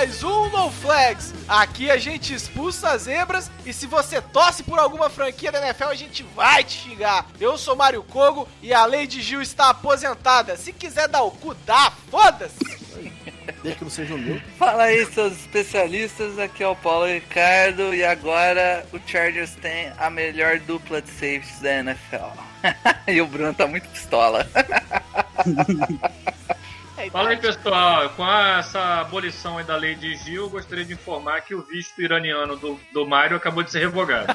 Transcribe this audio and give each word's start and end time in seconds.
Mais 0.00 0.24
um 0.24 0.48
No 0.48 0.70
Flags. 0.70 1.34
Aqui 1.46 1.90
a 1.90 1.98
gente 1.98 2.32
expulsa 2.32 2.92
as 2.92 3.02
zebras 3.02 3.50
e 3.66 3.72
se 3.74 3.86
você 3.86 4.18
torce 4.18 4.62
por 4.62 4.78
alguma 4.78 5.10
franquia 5.10 5.52
da 5.52 5.60
NFL, 5.60 5.88
a 5.88 5.94
gente 5.94 6.22
vai 6.34 6.64
te 6.64 6.88
xingar. 6.88 7.26
Eu 7.38 7.58
sou 7.58 7.76
Mário 7.76 8.02
Kogo 8.02 8.48
e 8.62 8.72
a 8.72 8.86
Lady 8.86 9.20
Gil 9.20 9.42
está 9.42 9.68
aposentada. 9.68 10.56
Se 10.56 10.72
quiser 10.72 11.06
dar 11.06 11.20
o 11.20 11.30
cu, 11.30 11.52
dá, 11.66 11.92
foda-se. 12.10 12.56
Desde 13.62 13.78
que 13.78 13.84
não 13.84 13.90
seja 13.90 14.14
o 14.14 14.18
meu. 14.18 14.40
Fala 14.58 14.84
aí, 14.84 15.04
seus 15.04 15.34
especialistas. 15.34 16.38
Aqui 16.38 16.62
é 16.62 16.68
o 16.68 16.76
Paulo 16.76 17.04
Ricardo. 17.04 17.94
E 17.94 18.02
agora 18.02 18.86
o 18.94 18.98
Chargers 19.06 19.54
tem 19.56 19.92
a 19.98 20.08
melhor 20.08 20.60
dupla 20.60 21.02
de 21.02 21.10
safeties 21.10 21.60
da 21.60 21.74
NFL. 21.74 22.40
e 23.06 23.20
o 23.20 23.26
Bruno 23.26 23.52
tá 23.52 23.66
muito 23.66 23.86
pistola. 23.90 24.48
Fala 27.10 27.30
aí, 27.30 27.36
pessoal. 27.36 28.10
Com 28.10 28.24
a- 28.24 28.58
essa 28.58 29.00
abolição 29.00 29.58
aí 29.58 29.64
da 29.64 29.76
lei 29.76 29.94
de 29.94 30.14
Gil, 30.16 30.42
eu 30.44 30.50
gostaria 30.50 30.84
de 30.84 30.92
informar 30.92 31.40
que 31.42 31.54
o 31.54 31.62
visto 31.62 32.00
iraniano 32.02 32.56
do, 32.56 32.78
do 32.92 33.06
Mário 33.06 33.36
acabou 33.36 33.62
de 33.62 33.70
ser 33.70 33.78
revogado. 33.80 34.26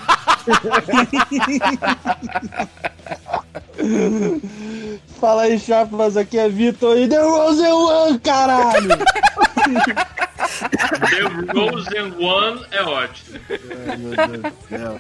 Fala 5.20 5.44
aí, 5.44 5.60
chapas, 5.60 6.18
aqui 6.18 6.38
é 6.38 6.48
Vitor 6.50 6.98
e 6.98 7.08
The 7.08 7.20
Rose 7.22 7.62
One, 7.68 8.20
caralho! 8.20 8.90
The 11.10 11.22
Rosen 11.54 12.14
One 12.24 12.66
é 12.72 12.82
ótimo. 12.84 13.40
Ai, 13.50 13.98
meu 13.98 14.16
Deus 14.16 14.54
do 14.54 14.68
céu. 14.70 15.00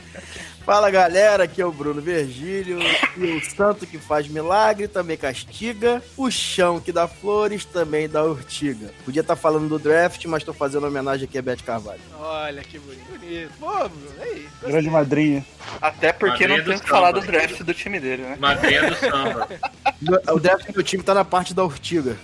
Fala 0.66 0.90
galera, 0.90 1.44
aqui 1.44 1.62
é 1.62 1.66
o 1.66 1.72
Bruno 1.72 2.02
Virgílio 2.02 2.80
e 3.16 3.24
o 3.24 3.46
santo 3.52 3.86
que 3.86 4.00
faz 4.00 4.28
milagre 4.28 4.88
também 4.88 5.16
castiga, 5.16 6.02
o 6.18 6.32
chão 6.32 6.80
que 6.80 6.92
dá 6.92 7.08
flores 7.08 7.66
também 7.66 8.10
dá 8.10 8.24
urtiga. 8.24 8.90
Podia 9.06 9.22
estar 9.22 9.36
falando 9.36 9.70
do 9.70 9.78
draft, 9.78 10.26
mas 10.26 10.44
tô 10.44 10.54
fazendo 10.54 10.88
homenagem 10.88 11.26
aqui 11.26 11.38
a 11.38 11.42
Beth 11.44 11.58
Carvalho. 11.64 12.02
Olha 12.20 12.64
que 12.64 12.80
bonito. 12.80 13.52
Pô, 13.60 13.68
Bruno, 13.90 14.08
aí. 14.22 14.48
gostei. 14.54 14.72
Grande 14.72 14.90
madrinha. 14.90 15.46
Até 15.80 16.12
porque 16.12 16.48
Madrinha 16.48 16.58
não 16.58 16.66
tem 16.66 16.80
que 16.80 16.90
falar 16.90 17.12
do 17.12 17.22
draft 17.22 17.62
do 17.62 17.74
time 17.74 18.00
dele, 18.00 18.24
né? 18.24 18.36
Madrinha 18.40 18.90
do 18.90 18.96
samba. 18.96 19.48
O 20.34 20.40
draft 20.40 20.72
do 20.72 20.84
time 20.84 21.04
tá 21.04 21.14
na 21.14 21.24
parte 21.24 21.54
da 21.54 21.64
urtiga. 21.64 22.18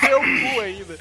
Seu 0.00 0.18
cu 0.54 0.60
ainda. 0.60 0.96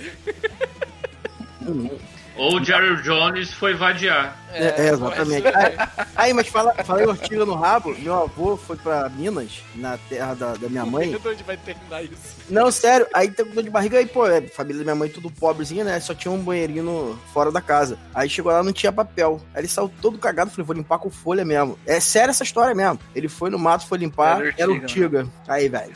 Ou 2.45 2.57
o 2.57 2.63
Jerry 2.63 3.01
Jones 3.01 3.51
foi 3.51 3.73
vadiar. 3.73 4.37
É, 4.53 4.67
é, 4.67 4.89
exatamente. 4.89 5.41
pode 5.41 5.57
ser. 5.57 5.57
Aí, 5.57 6.07
aí, 6.15 6.33
mas 6.33 6.47
fala, 6.47 6.75
falei 6.83 7.03
urtiga 7.07 7.43
no 7.43 7.55
rabo, 7.55 7.95
meu 7.97 8.13
avô 8.21 8.55
foi 8.55 8.75
pra 8.77 9.09
Minas, 9.09 9.63
na 9.73 9.97
terra 9.97 10.35
da, 10.35 10.53
da 10.53 10.69
minha 10.69 10.85
mãe. 10.85 11.09
De 11.09 11.27
onde 11.27 11.43
vai 11.43 11.57
terminar 11.57 12.03
isso? 12.03 12.35
Não, 12.47 12.71
sério, 12.71 13.07
aí 13.11 13.31
tem 13.31 13.45
dor 13.47 13.63
de 13.63 13.71
barriga, 13.71 13.97
aí, 13.97 14.05
pô, 14.05 14.27
é, 14.27 14.41
família 14.41 14.77
da 14.77 14.83
minha 14.83 14.95
mãe 14.95 15.09
tudo 15.09 15.31
pobrezinha, 15.31 15.83
né? 15.83 15.99
Só 15.99 16.13
tinha 16.13 16.31
um 16.31 16.37
banheirinho 16.37 17.19
fora 17.33 17.51
da 17.51 17.61
casa. 17.61 17.97
Aí 18.13 18.29
chegou 18.29 18.51
lá, 18.51 18.61
não 18.61 18.71
tinha 18.71 18.91
papel. 18.91 19.41
Aí 19.51 19.61
ele 19.61 19.67
saiu 19.67 19.91
todo 19.99 20.19
cagado, 20.19 20.51
falei, 20.51 20.65
vou 20.65 20.75
limpar 20.75 20.99
com 20.99 21.09
folha 21.09 21.43
mesmo. 21.43 21.79
É 21.87 21.99
sério 21.99 22.29
essa 22.29 22.43
história 22.43 22.75
mesmo. 22.75 22.99
Ele 23.15 23.27
foi 23.27 23.49
no 23.49 23.57
mato, 23.57 23.87
foi 23.87 23.97
limpar, 23.97 24.41
Era 24.41 24.53
era 24.55 24.71
urtiga, 24.71 25.19
urtiga. 25.21 25.33
Aí, 25.47 25.67
velho. 25.67 25.93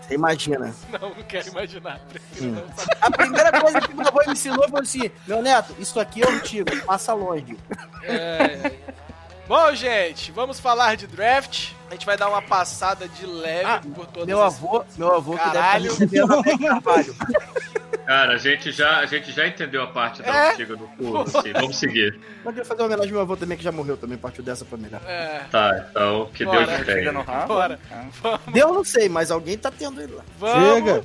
Você 0.00 0.14
imagina. 0.14 0.74
Não, 0.90 1.08
não 1.10 1.22
quero 1.24 1.48
imaginar. 1.48 2.00
Não. 2.40 2.64
A 3.00 3.10
primeira 3.10 3.60
coisa 3.60 3.80
que 3.80 3.94
meu 3.94 4.06
avô 4.06 4.20
me 4.26 4.32
ensinou 4.32 4.68
foi 4.68 4.80
assim: 4.80 5.10
meu 5.26 5.42
neto, 5.42 5.74
isso 5.78 5.98
aqui 6.00 6.22
é 6.22 6.26
urtiga, 6.26 6.76
passa 6.84 7.12
longe. 7.12 7.56
É, 8.02 8.14
é. 8.14 8.78
Bom, 9.46 9.74
gente, 9.74 10.30
vamos 10.32 10.60
falar 10.60 10.96
de 10.96 11.06
draft. 11.06 11.72
A 11.88 11.92
gente 11.94 12.04
vai 12.06 12.16
dar 12.16 12.28
uma 12.28 12.42
passada 12.42 13.08
de 13.08 13.24
leve 13.26 13.64
Ah, 13.64 13.80
por 13.94 14.06
todas 14.06 14.26
Meu 14.26 14.42
as... 14.42 14.54
avô, 14.56 14.84
meu 14.96 15.14
avô 15.14 15.36
Caralho. 15.36 15.96
que 15.96 16.06
deve 16.06 16.22
estar 16.22 16.58
Carvalho. 16.58 17.16
Cara, 18.06 18.34
a 18.34 18.38
gente 18.38 18.72
já, 18.72 18.98
a 19.00 19.06
gente 19.06 19.32
já 19.32 19.46
entendeu 19.46 19.82
a 19.82 19.86
parte 19.86 20.22
da 20.22 20.28
É? 20.34 20.52
antiga 20.52 20.76
do 20.76 20.84
cu. 20.88 21.28
Sim, 21.42 21.52
vamos 21.52 21.76
seguir. 21.76 22.18
Eu 22.44 22.50
queria 22.52 22.64
fazer 22.64 22.80
uma 22.80 22.86
homenagem 22.86 23.10
ao 23.10 23.14
meu 23.16 23.20
avô 23.22 23.36
também, 23.36 23.56
que 23.58 23.62
já 23.64 23.70
morreu 23.72 23.96
também, 23.98 24.16
partiu 24.16 24.42
dessa 24.42 24.64
pra 24.64 24.78
melhor. 24.78 25.00
É, 25.06 25.40
Tá, 25.50 25.86
então, 25.90 26.30
que 26.32 26.44
Bora. 26.44 26.66
Deus 26.66 26.86
tenha. 26.86 27.12
bora. 27.46 27.78
Deu, 28.52 28.72
não 28.72 28.82
sei, 28.84 29.08
mas 29.10 29.30
alguém 29.30 29.58
tá 29.58 29.70
tendo 29.70 30.00
ele 30.00 30.14
lá. 30.14 30.24
Vamos, 30.38 30.74
Chega. 30.74 31.04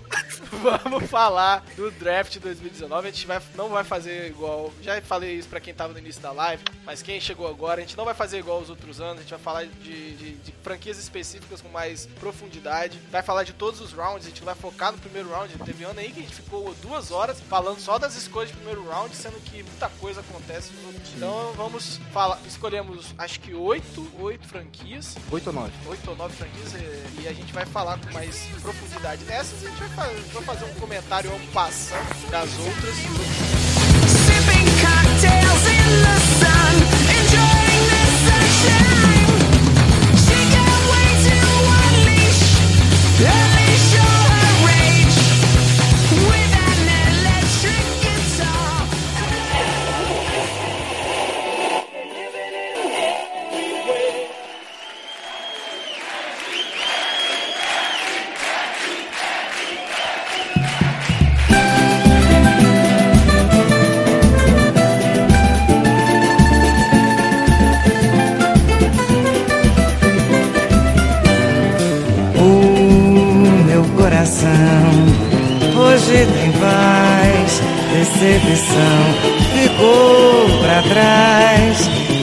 vamos 0.83 1.09
falar 1.09 1.63
do 1.75 1.91
draft 1.91 2.37
2019. 2.39 3.07
A 3.07 3.11
gente 3.11 3.27
vai, 3.27 3.41
não 3.55 3.67
vai 3.69 3.83
fazer 3.83 4.27
igual. 4.27 4.71
Já 4.81 5.01
falei 5.01 5.35
isso 5.35 5.49
pra 5.49 5.59
quem 5.59 5.73
tava 5.73 5.91
no 5.93 5.99
início 5.99 6.21
da 6.21 6.31
live, 6.31 6.63
mas 6.85 7.01
quem 7.01 7.19
chegou 7.19 7.47
agora, 7.49 7.79
a 7.79 7.81
gente 7.83 7.97
não 7.97 8.05
vai 8.05 8.13
fazer 8.13 8.39
igual 8.39 8.59
os 8.61 8.69
outros 8.69 9.01
anos. 9.01 9.17
A 9.17 9.21
gente 9.21 9.31
vai 9.31 9.39
falar 9.39 9.65
de, 9.65 10.15
de- 10.15 10.35
de 10.35 10.51
franquias 10.73 10.97
específicas 10.97 11.61
com 11.61 11.69
mais 11.69 12.07
profundidade. 12.19 12.99
Vai 13.11 13.21
falar 13.21 13.43
de 13.43 13.53
todos 13.53 13.79
os 13.79 13.93
rounds. 13.93 14.25
A 14.25 14.29
gente 14.29 14.43
vai 14.43 14.55
focar 14.55 14.91
no 14.91 14.97
primeiro 14.97 15.29
round. 15.29 15.53
Teve 15.59 15.83
ano 15.83 15.99
aí 15.99 16.11
que 16.11 16.19
a 16.19 16.23
gente 16.23 16.35
ficou 16.35 16.73
duas 16.81 17.11
horas 17.11 17.39
falando 17.41 17.79
só 17.79 17.99
das 17.99 18.15
escolhas 18.15 18.49
de 18.49 18.57
primeiro 18.57 18.83
round, 18.89 19.15
sendo 19.15 19.39
que 19.41 19.61
muita 19.61 19.89
coisa 19.89 20.21
acontece. 20.21 20.71
Então 21.15 21.53
vamos 21.55 21.97
falar. 22.11 22.39
Escolhemos 22.47 23.13
acho 23.17 23.39
que 23.39 23.53
oito, 23.53 24.11
oito 24.19 24.47
franquias. 24.47 25.15
Oito 25.31 25.47
ou 25.47 25.53
nove? 25.53 25.71
oito 25.87 26.09
ou 26.09 26.15
nove 26.15 26.35
franquias 26.35 26.73
e, 26.73 27.21
e 27.21 27.27
a 27.27 27.33
gente 27.33 27.53
vai 27.53 27.65
falar 27.65 27.99
com 27.99 28.11
mais 28.11 28.47
profundidade 28.61 29.23
nessas. 29.25 29.63
A 29.63 29.69
gente 29.69 29.79
vai 29.79 29.89
fazer, 29.89 30.21
vai 30.21 30.43
fazer 30.43 30.65
um 30.65 30.73
comentário 30.79 31.31
ao 31.31 31.39
passando 31.53 32.31
das 32.31 32.49
outras. 32.57 32.95
Sipping 34.25 34.65
cocktails 34.81 35.67
in 35.67 35.85
the 36.01 36.17
sun, 36.39 36.82
Yeah. 43.19 43.62
Decepção 78.39 79.13
ficou 79.53 80.59
pra 80.63 80.81
trás. 80.83 81.77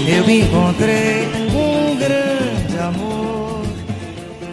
Eu 0.09 0.29
encontrei 0.29 1.29
um 1.55 1.97
grande 1.97 2.79
amor, 2.79 3.63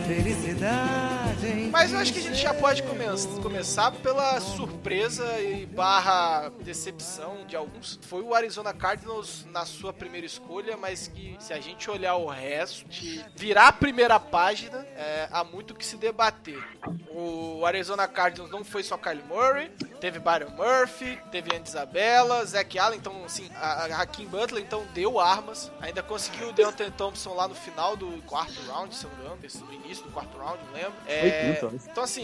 felicidade. 0.08 1.48
em 1.48 1.70
Mas 1.72 1.92
eu 1.94 2.00
acho 2.00 2.14
que 2.14 2.20
a 2.20 2.22
gente 2.22 2.40
já 2.40 2.54
pode 2.54 2.84
come- 2.84 3.57
começar 3.58 3.92
pela 3.92 4.40
surpresa 4.40 5.26
e 5.40 5.66
barra 5.66 6.52
decepção 6.62 7.44
de 7.48 7.56
alguns. 7.56 7.98
Foi 8.04 8.22
o 8.22 8.36
Arizona 8.36 8.72
Cardinals 8.72 9.48
na 9.52 9.66
sua 9.66 9.92
primeira 9.92 10.28
escolha, 10.28 10.78
mas 10.78 11.08
que 11.08 11.36
se 11.40 11.54
a 11.54 11.60
gente 11.60 11.90
olhar 11.90 12.18
o 12.18 12.28
resto, 12.28 12.88
de 12.88 13.26
virar 13.36 13.70
a 13.70 13.72
primeira 13.72 14.20
página, 14.20 14.86
é, 14.96 15.28
há 15.32 15.44
muito 15.44 15.74
que 15.74 15.84
se 15.84 15.98
debater. 15.98 16.64
O 17.10 17.66
Arizona 17.66 18.08
Cardinals 18.08 18.52
não 18.52 18.64
foi 18.64 18.84
só 18.84 18.96
Kyle 18.96 19.24
Murray, 19.28 19.72
teve 20.00 20.20
Byron 20.20 20.52
Murphy, 20.52 21.20
teve 21.32 21.56
Andy 21.56 21.68
Isabella, 21.68 22.46
Zach 22.46 22.78
Allen, 22.78 23.00
então 23.00 23.26
assim, 23.26 23.50
a, 23.56 23.86
a 23.86 24.02
Hakim 24.02 24.28
Butler 24.28 24.64
então 24.64 24.86
deu 24.94 25.20
armas, 25.20 25.72
ainda 25.82 26.04
conseguiu 26.04 26.50
o 26.50 26.54
Deontay 26.54 26.92
Thompson 26.92 27.34
lá 27.34 27.48
no 27.48 27.56
final 27.56 27.96
do 27.96 28.22
quarto 28.24 28.62
round, 28.68 28.96
se 28.96 29.06
eu 29.06 29.10
não 29.10 29.18
me 29.18 29.24
engano, 29.26 29.66
no 29.66 29.74
início 29.74 30.04
do 30.04 30.12
quarto 30.12 30.38
round, 30.38 30.64
não 30.66 30.74
lembro. 30.74 30.94
Foi 31.06 31.12
É. 31.12 31.60
Então, 31.92 32.04
assim, 32.04 32.24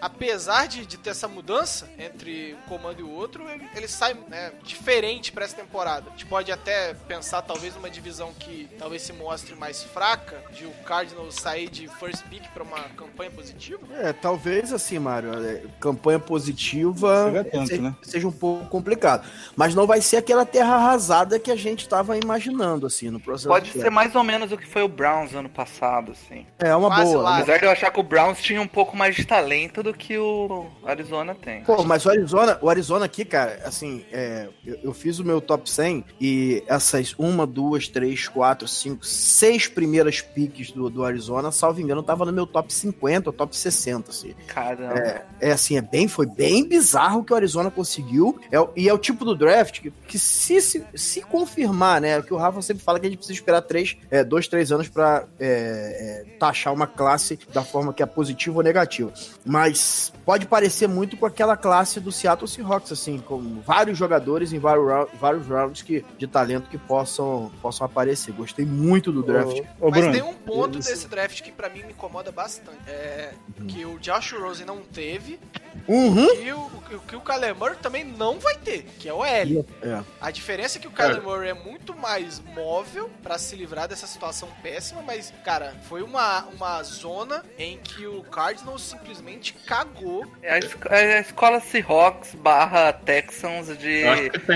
apesar 0.00 0.66
de, 0.66 0.73
de 0.80 0.96
ter 0.98 1.10
essa 1.10 1.28
mudança 1.28 1.88
entre 1.98 2.54
um 2.54 2.68
comando 2.68 3.00
e 3.00 3.02
o 3.02 3.10
outro, 3.10 3.48
ele, 3.48 3.64
ele 3.74 3.88
sai 3.88 4.14
né, 4.28 4.52
diferente 4.62 5.32
pra 5.32 5.44
essa 5.44 5.56
temporada. 5.56 6.08
A 6.08 6.10
gente 6.10 6.26
pode 6.26 6.50
até 6.50 6.94
pensar, 6.94 7.42
talvez, 7.42 7.74
numa 7.74 7.90
divisão 7.90 8.32
que 8.38 8.68
talvez 8.78 9.02
se 9.02 9.12
mostre 9.12 9.54
mais 9.54 9.82
fraca, 9.82 10.42
de 10.52 10.64
o 10.64 10.70
Cardinals 10.84 11.34
sair 11.36 11.68
de 11.68 11.88
first 11.88 12.22
pick 12.24 12.42
pra 12.52 12.62
uma 12.62 12.80
campanha 12.96 13.30
positiva. 13.30 13.80
É, 13.92 14.12
talvez 14.12 14.72
assim, 14.72 14.98
Mário, 14.98 15.32
é, 15.44 15.62
campanha 15.80 16.18
positiva 16.18 17.32
seja, 17.66 17.82
né? 17.82 17.96
seja 18.02 18.28
um 18.28 18.32
pouco 18.32 18.66
complicado. 18.66 19.26
Mas 19.56 19.74
não 19.74 19.86
vai 19.86 20.00
ser 20.00 20.18
aquela 20.18 20.44
terra 20.44 20.74
arrasada 20.74 21.38
que 21.38 21.50
a 21.50 21.56
gente 21.56 21.88
tava 21.88 22.16
imaginando, 22.16 22.86
assim, 22.86 23.10
no 23.10 23.20
processo. 23.20 23.48
Pode 23.48 23.70
ser 23.70 23.90
mais 23.90 24.14
ou 24.14 24.24
menos 24.24 24.52
o 24.52 24.56
que 24.56 24.66
foi 24.66 24.82
o 24.82 24.88
Browns 24.88 25.34
ano 25.34 25.48
passado, 25.48 26.12
assim. 26.12 26.46
É 26.58 26.74
uma 26.74 26.88
Quase 26.88 27.12
boa. 27.12 27.22
lá. 27.22 27.36
Apesar 27.36 27.58
de 27.58 27.64
eu 27.64 27.70
achar 27.70 27.90
que 27.90 28.00
o 28.00 28.02
Browns 28.02 28.40
tinha 28.42 28.60
um 28.60 28.66
pouco 28.66 28.96
mais 28.96 29.14
de 29.14 29.24
talento 29.24 29.82
do 29.82 29.92
que 29.92 30.18
o 30.18 30.63
Arizona 30.84 31.34
tem. 31.34 31.62
Pô, 31.64 31.82
mas 31.84 32.04
o 32.06 32.10
Arizona, 32.10 32.58
o 32.60 32.68
Arizona 32.68 33.04
aqui, 33.04 33.24
cara, 33.24 33.60
assim, 33.64 34.04
é, 34.12 34.48
eu, 34.64 34.78
eu 34.84 34.92
fiz 34.94 35.18
o 35.18 35.24
meu 35.24 35.40
top 35.40 35.68
100 35.68 36.04
e 36.20 36.62
essas 36.66 37.14
uma, 37.18 37.46
duas, 37.46 37.88
três, 37.88 38.28
quatro, 38.28 38.66
cinco, 38.68 39.04
seis 39.06 39.66
primeiras 39.66 40.20
piques 40.20 40.70
do, 40.70 40.88
do 40.90 41.04
Arizona, 41.04 41.50
salvo 41.50 41.80
engano, 41.80 42.02
tava 42.02 42.24
no 42.24 42.32
meu 42.32 42.46
top 42.46 42.72
50 42.72 43.30
ou 43.30 43.32
top 43.32 43.56
60, 43.56 44.10
assim. 44.10 44.34
Caramba. 44.46 44.98
É, 44.98 45.24
é 45.40 45.52
assim, 45.52 45.76
é 45.76 45.82
bem, 45.82 46.08
foi 46.08 46.26
bem 46.26 46.64
bizarro 46.66 47.20
o 47.20 47.24
que 47.24 47.32
o 47.32 47.36
Arizona 47.36 47.70
conseguiu. 47.70 48.38
É, 48.50 48.60
o- 48.60 48.70
e 48.76 48.88
é 48.88 48.92
o 48.92 48.98
tipo 48.98 49.24
do 49.24 49.34
draft 49.34 49.80
que, 49.80 49.90
que 50.06 50.18
se, 50.18 50.60
se, 50.60 50.84
se 50.94 51.20
confirmar, 51.22 52.00
né? 52.00 52.18
O 52.18 52.22
que 52.22 52.32
o 52.34 52.36
Rafa 52.36 52.60
sempre 52.62 52.82
fala 52.82 52.98
que 53.00 53.06
a 53.06 53.08
gente 53.08 53.18
precisa 53.18 53.38
esperar 53.38 53.62
três, 53.62 53.96
é, 54.10 54.22
dois, 54.24 54.46
três 54.48 54.70
anos 54.72 54.88
pra 54.88 55.24
é, 55.38 56.24
é, 56.26 56.36
taxar 56.38 56.72
uma 56.72 56.86
classe 56.86 57.38
da 57.52 57.62
forma 57.62 57.92
que 57.92 58.02
é 58.02 58.06
positiva 58.06 58.56
ou 58.58 58.62
negativa. 58.62 59.12
Mas 59.44 60.12
pode 60.24 60.46
parecer 60.54 60.86
muito 60.86 61.16
com 61.16 61.26
aquela 61.26 61.56
classe 61.56 61.98
do 61.98 62.12
Seattle 62.12 62.46
Seahawks, 62.46 62.92
assim, 62.92 63.18
com 63.18 63.60
vários 63.60 63.98
jogadores 63.98 64.52
em 64.52 64.60
vários, 64.60 65.10
vários 65.18 65.48
rounds 65.48 65.82
que, 65.82 66.04
de 66.16 66.28
talento 66.28 66.70
que 66.70 66.78
possam, 66.78 67.50
possam 67.60 67.84
aparecer. 67.84 68.30
Gostei 68.30 68.64
muito 68.64 69.10
do 69.10 69.20
draft. 69.20 69.58
Ô, 69.80 69.88
ô, 69.88 69.90
Mas 69.90 69.98
Bruno, 69.98 70.12
tem 70.12 70.22
um 70.22 70.32
ponto 70.34 70.78
desse 70.78 71.08
draft 71.08 71.42
que 71.42 71.50
pra 71.50 71.68
mim 71.68 71.82
me 71.82 71.92
incomoda 71.92 72.30
bastante. 72.30 72.78
É 72.86 73.32
que 73.66 73.84
o 73.84 73.98
Josh 73.98 74.32
Rosen 74.32 74.64
não 74.64 74.78
teve 74.80 75.40
Uhum. 75.88 76.32
e 76.40 76.52
o, 76.52 76.60
o 76.60 77.00
que 77.00 77.16
o 77.16 77.20
Kyler 77.20 77.54
Murray 77.54 77.76
também 77.76 78.04
não 78.04 78.38
vai 78.38 78.56
ter, 78.56 78.84
que 78.98 79.08
é 79.08 79.12
o 79.12 79.24
L. 79.24 79.64
É. 79.82 80.02
A 80.20 80.30
diferença 80.30 80.78
é 80.78 80.80
que 80.80 80.86
o 80.86 80.90
Kyler 80.90 81.22
Murray 81.22 81.50
é 81.50 81.54
muito 81.54 81.96
mais 81.96 82.40
móvel 82.54 83.10
pra 83.22 83.38
se 83.38 83.56
livrar 83.56 83.88
dessa 83.88 84.06
situação 84.06 84.48
péssima, 84.62 85.02
mas, 85.02 85.32
cara, 85.44 85.74
foi 85.88 86.02
uma, 86.02 86.44
uma 86.46 86.82
zona 86.82 87.44
em 87.58 87.78
que 87.78 88.06
o 88.06 88.22
Cardinals 88.22 88.82
simplesmente 88.82 89.52
cagou. 89.52 90.26
É 90.44 90.56
a, 90.56 90.58
es- 90.58 90.76
é 90.90 91.16
a 91.16 91.20
escola 91.20 91.58
Seahawks 91.58 92.34
barra 92.34 92.92
Texans 92.92 93.78
de 93.78 94.04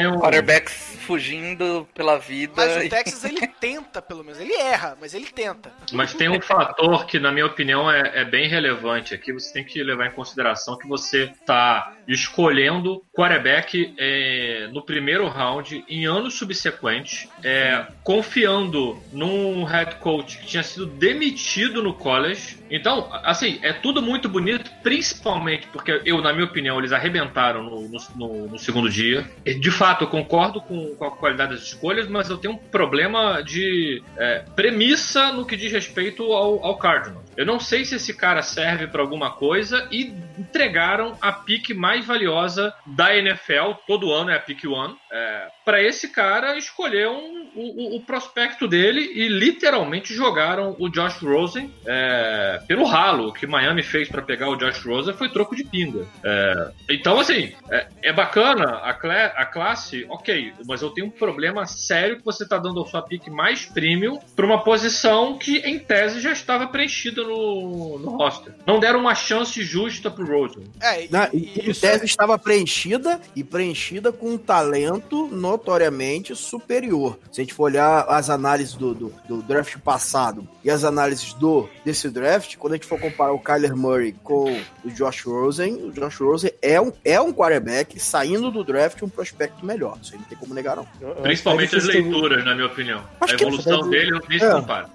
um. 0.06 0.20
quarterbacks 0.20 0.98
fugindo 1.00 1.88
pela 1.94 2.18
vida. 2.18 2.52
Mas 2.54 2.76
o 2.76 2.82
e- 2.82 2.88
Texas, 2.90 3.24
ele 3.24 3.46
tenta, 3.46 4.02
pelo 4.02 4.22
menos. 4.22 4.38
Ele 4.38 4.52
erra, 4.52 4.98
mas 5.00 5.14
ele 5.14 5.24
tenta. 5.24 5.72
Mas 5.90 6.12
tem 6.12 6.28
um 6.28 6.42
fator 6.42 7.06
que, 7.06 7.18
na 7.18 7.32
minha 7.32 7.46
opinião, 7.46 7.90
é, 7.90 8.20
é 8.20 8.24
bem 8.26 8.46
relevante 8.50 9.14
aqui. 9.14 9.32
Você 9.32 9.50
tem 9.50 9.64
que 9.64 9.82
levar 9.82 10.08
em 10.08 10.10
consideração 10.10 10.76
que 10.76 10.86
você 10.86 11.24
está 11.24 11.94
escolhendo 12.06 13.02
quarterback 13.14 13.94
é, 13.98 14.68
no 14.70 14.82
primeiro 14.82 15.26
round, 15.26 15.82
em 15.88 16.04
anos 16.04 16.34
subsequentes, 16.34 17.26
é, 17.42 17.86
confiando 18.04 19.02
num 19.10 19.64
head 19.64 19.96
coach 19.96 20.36
que 20.38 20.46
tinha 20.46 20.62
sido 20.62 20.84
demitido 20.84 21.82
no 21.82 21.94
college. 21.94 22.58
Então, 22.70 23.08
assim, 23.24 23.58
é 23.62 23.72
tudo 23.72 24.02
muito 24.02 24.28
bonito, 24.28 24.70
principalmente 24.82 25.66
porque 25.78 26.02
eu, 26.04 26.20
na 26.20 26.32
minha 26.32 26.44
opinião, 26.44 26.78
eles 26.78 26.92
arrebentaram 26.92 27.62
no, 27.62 27.88
no- 28.16 28.48
no- 28.48 28.58
segundo 28.58 28.90
dia. 28.90 29.24
De 29.44 29.70
fato, 29.70 30.04
eu 30.04 30.08
concordo 30.08 30.60
com, 30.60 30.94
com 30.96 31.04
a 31.04 31.10
qualidade 31.10 31.52
das 31.54 31.62
escolhas, 31.62 32.08
mas 32.08 32.28
eu 32.28 32.36
tenho 32.36 32.54
um 32.54 32.58
problema 32.58 33.40
de 33.42 34.02
é, 34.16 34.44
premissa 34.56 35.32
no 35.32 35.46
que 35.46 35.56
diz 35.56 35.72
respeito 35.72 36.24
ao, 36.32 36.64
ao 36.64 36.76
Cardinals. 36.76 37.24
Eu 37.36 37.46
não 37.46 37.60
sei 37.60 37.84
se 37.84 37.94
esse 37.94 38.12
cara 38.14 38.42
serve 38.42 38.88
para 38.88 39.00
alguma 39.00 39.30
coisa 39.30 39.86
e 39.92 40.12
entregaram 40.36 41.16
a 41.20 41.30
pique 41.32 41.72
mais 41.72 42.04
valiosa 42.04 42.74
da 42.84 43.16
NFL, 43.16 43.74
todo 43.86 44.12
ano 44.12 44.30
é 44.30 44.36
a 44.36 44.40
pick 44.40 44.64
one, 44.64 44.96
é, 45.12 45.46
para 45.64 45.80
esse 45.82 46.08
cara 46.08 46.56
escolher 46.58 47.08
um- 47.08 47.37
o, 47.54 47.96
o- 47.96 48.00
prospecto 48.02 48.66
dele 48.66 49.00
e 49.14 49.28
literalmente 49.28 50.14
jogaram 50.14 50.74
o 50.78 50.88
Josh 50.88 51.18
Rosen 51.22 51.70
é, 51.86 52.60
pelo 52.66 52.84
ralo. 52.84 53.28
O 53.28 53.32
que 53.32 53.46
Miami 53.46 53.82
fez 53.82 54.08
para 54.08 54.22
pegar 54.22 54.48
o 54.48 54.56
Josh 54.56 54.84
Rosen 54.84 55.14
foi 55.14 55.28
troco 55.28 55.54
de 55.54 55.64
pinga. 55.64 56.06
É, 56.24 56.70
então, 56.90 57.18
assim, 57.20 57.52
é, 57.70 57.86
é 58.02 58.12
bacana 58.12 58.78
a, 58.78 58.94
cla- 58.94 59.32
a 59.36 59.44
classe, 59.44 60.06
ok, 60.08 60.52
mas 60.66 60.80
eu 60.82 60.90
tenho 60.90 61.06
um 61.08 61.10
problema 61.10 61.66
sério 61.66 62.16
que 62.18 62.24
você 62.24 62.46
tá 62.46 62.56
dando 62.58 62.82
a 62.82 62.86
sua 62.86 63.02
pique 63.02 63.30
mais 63.30 63.64
premium 63.66 64.18
para 64.34 64.46
uma 64.46 64.62
posição 64.64 65.36
que, 65.38 65.58
em 65.58 65.78
tese, 65.78 66.20
já 66.20 66.32
estava 66.32 66.66
preenchida 66.66 67.22
no, 67.22 67.98
no 67.98 68.16
roster. 68.16 68.54
Não 68.66 68.78
deram 68.80 69.00
uma 69.00 69.14
chance 69.14 69.62
justa 69.62 70.10
pro 70.10 70.26
Rosen. 70.26 70.64
É, 70.80 71.04
e, 71.04 71.12
Na, 71.12 71.28
e 71.32 71.38
e, 71.38 71.60
em 71.66 71.70
isso 71.70 71.80
tese 71.80 72.04
estava 72.06 72.38
preenchida 72.38 73.20
e 73.36 73.42
preenchida 73.44 74.12
com 74.12 74.30
um 74.30 74.38
talento 74.38 75.26
notoriamente 75.28 76.34
superior. 76.36 77.18
Se 77.32 77.40
gente 77.48 77.54
for 77.54 77.64
olhar 77.64 78.04
as 78.08 78.28
análises 78.30 78.74
do, 78.74 78.94
do, 78.94 79.12
do 79.28 79.42
draft 79.42 79.76
passado 79.78 80.46
e 80.62 80.70
as 80.70 80.84
análises 80.84 81.32
do 81.34 81.68
desse 81.84 82.08
draft, 82.10 82.56
quando 82.56 82.74
a 82.74 82.76
gente 82.76 82.86
for 82.86 83.00
comparar 83.00 83.32
o 83.32 83.38
Kyler 83.38 83.74
Murray 83.76 84.12
com 84.22 84.52
o 84.84 84.90
Josh 84.90 85.24
Rosen, 85.24 85.74
o 85.86 85.92
Josh 85.92 86.18
Rosen 86.20 86.50
é 86.60 86.80
um, 86.80 86.92
é 87.04 87.20
um 87.20 87.32
quarterback 87.32 87.98
saindo 87.98 88.50
do 88.50 88.62
draft 88.62 89.02
um 89.02 89.08
prospecto 89.08 89.64
melhor. 89.64 89.96
Isso 90.02 90.12
aí 90.14 90.20
não 90.20 90.26
tem 90.26 90.36
como 90.38 90.54
negar, 90.54 90.76
não. 90.76 90.86
Principalmente 91.22 91.70
que 91.70 91.76
as 91.76 91.84
é 91.84 91.86
difícil- 91.92 92.10
leituras, 92.10 92.44
na 92.44 92.54
minha 92.54 92.66
opinião. 92.66 93.00
Acho 93.20 93.34
a 93.34 93.36
que- 93.38 93.44
evolução 93.44 93.88
dele 93.88 94.20
nem 94.28 94.38
se 94.38 94.44
É. 94.44 94.50
compara. 94.52 94.88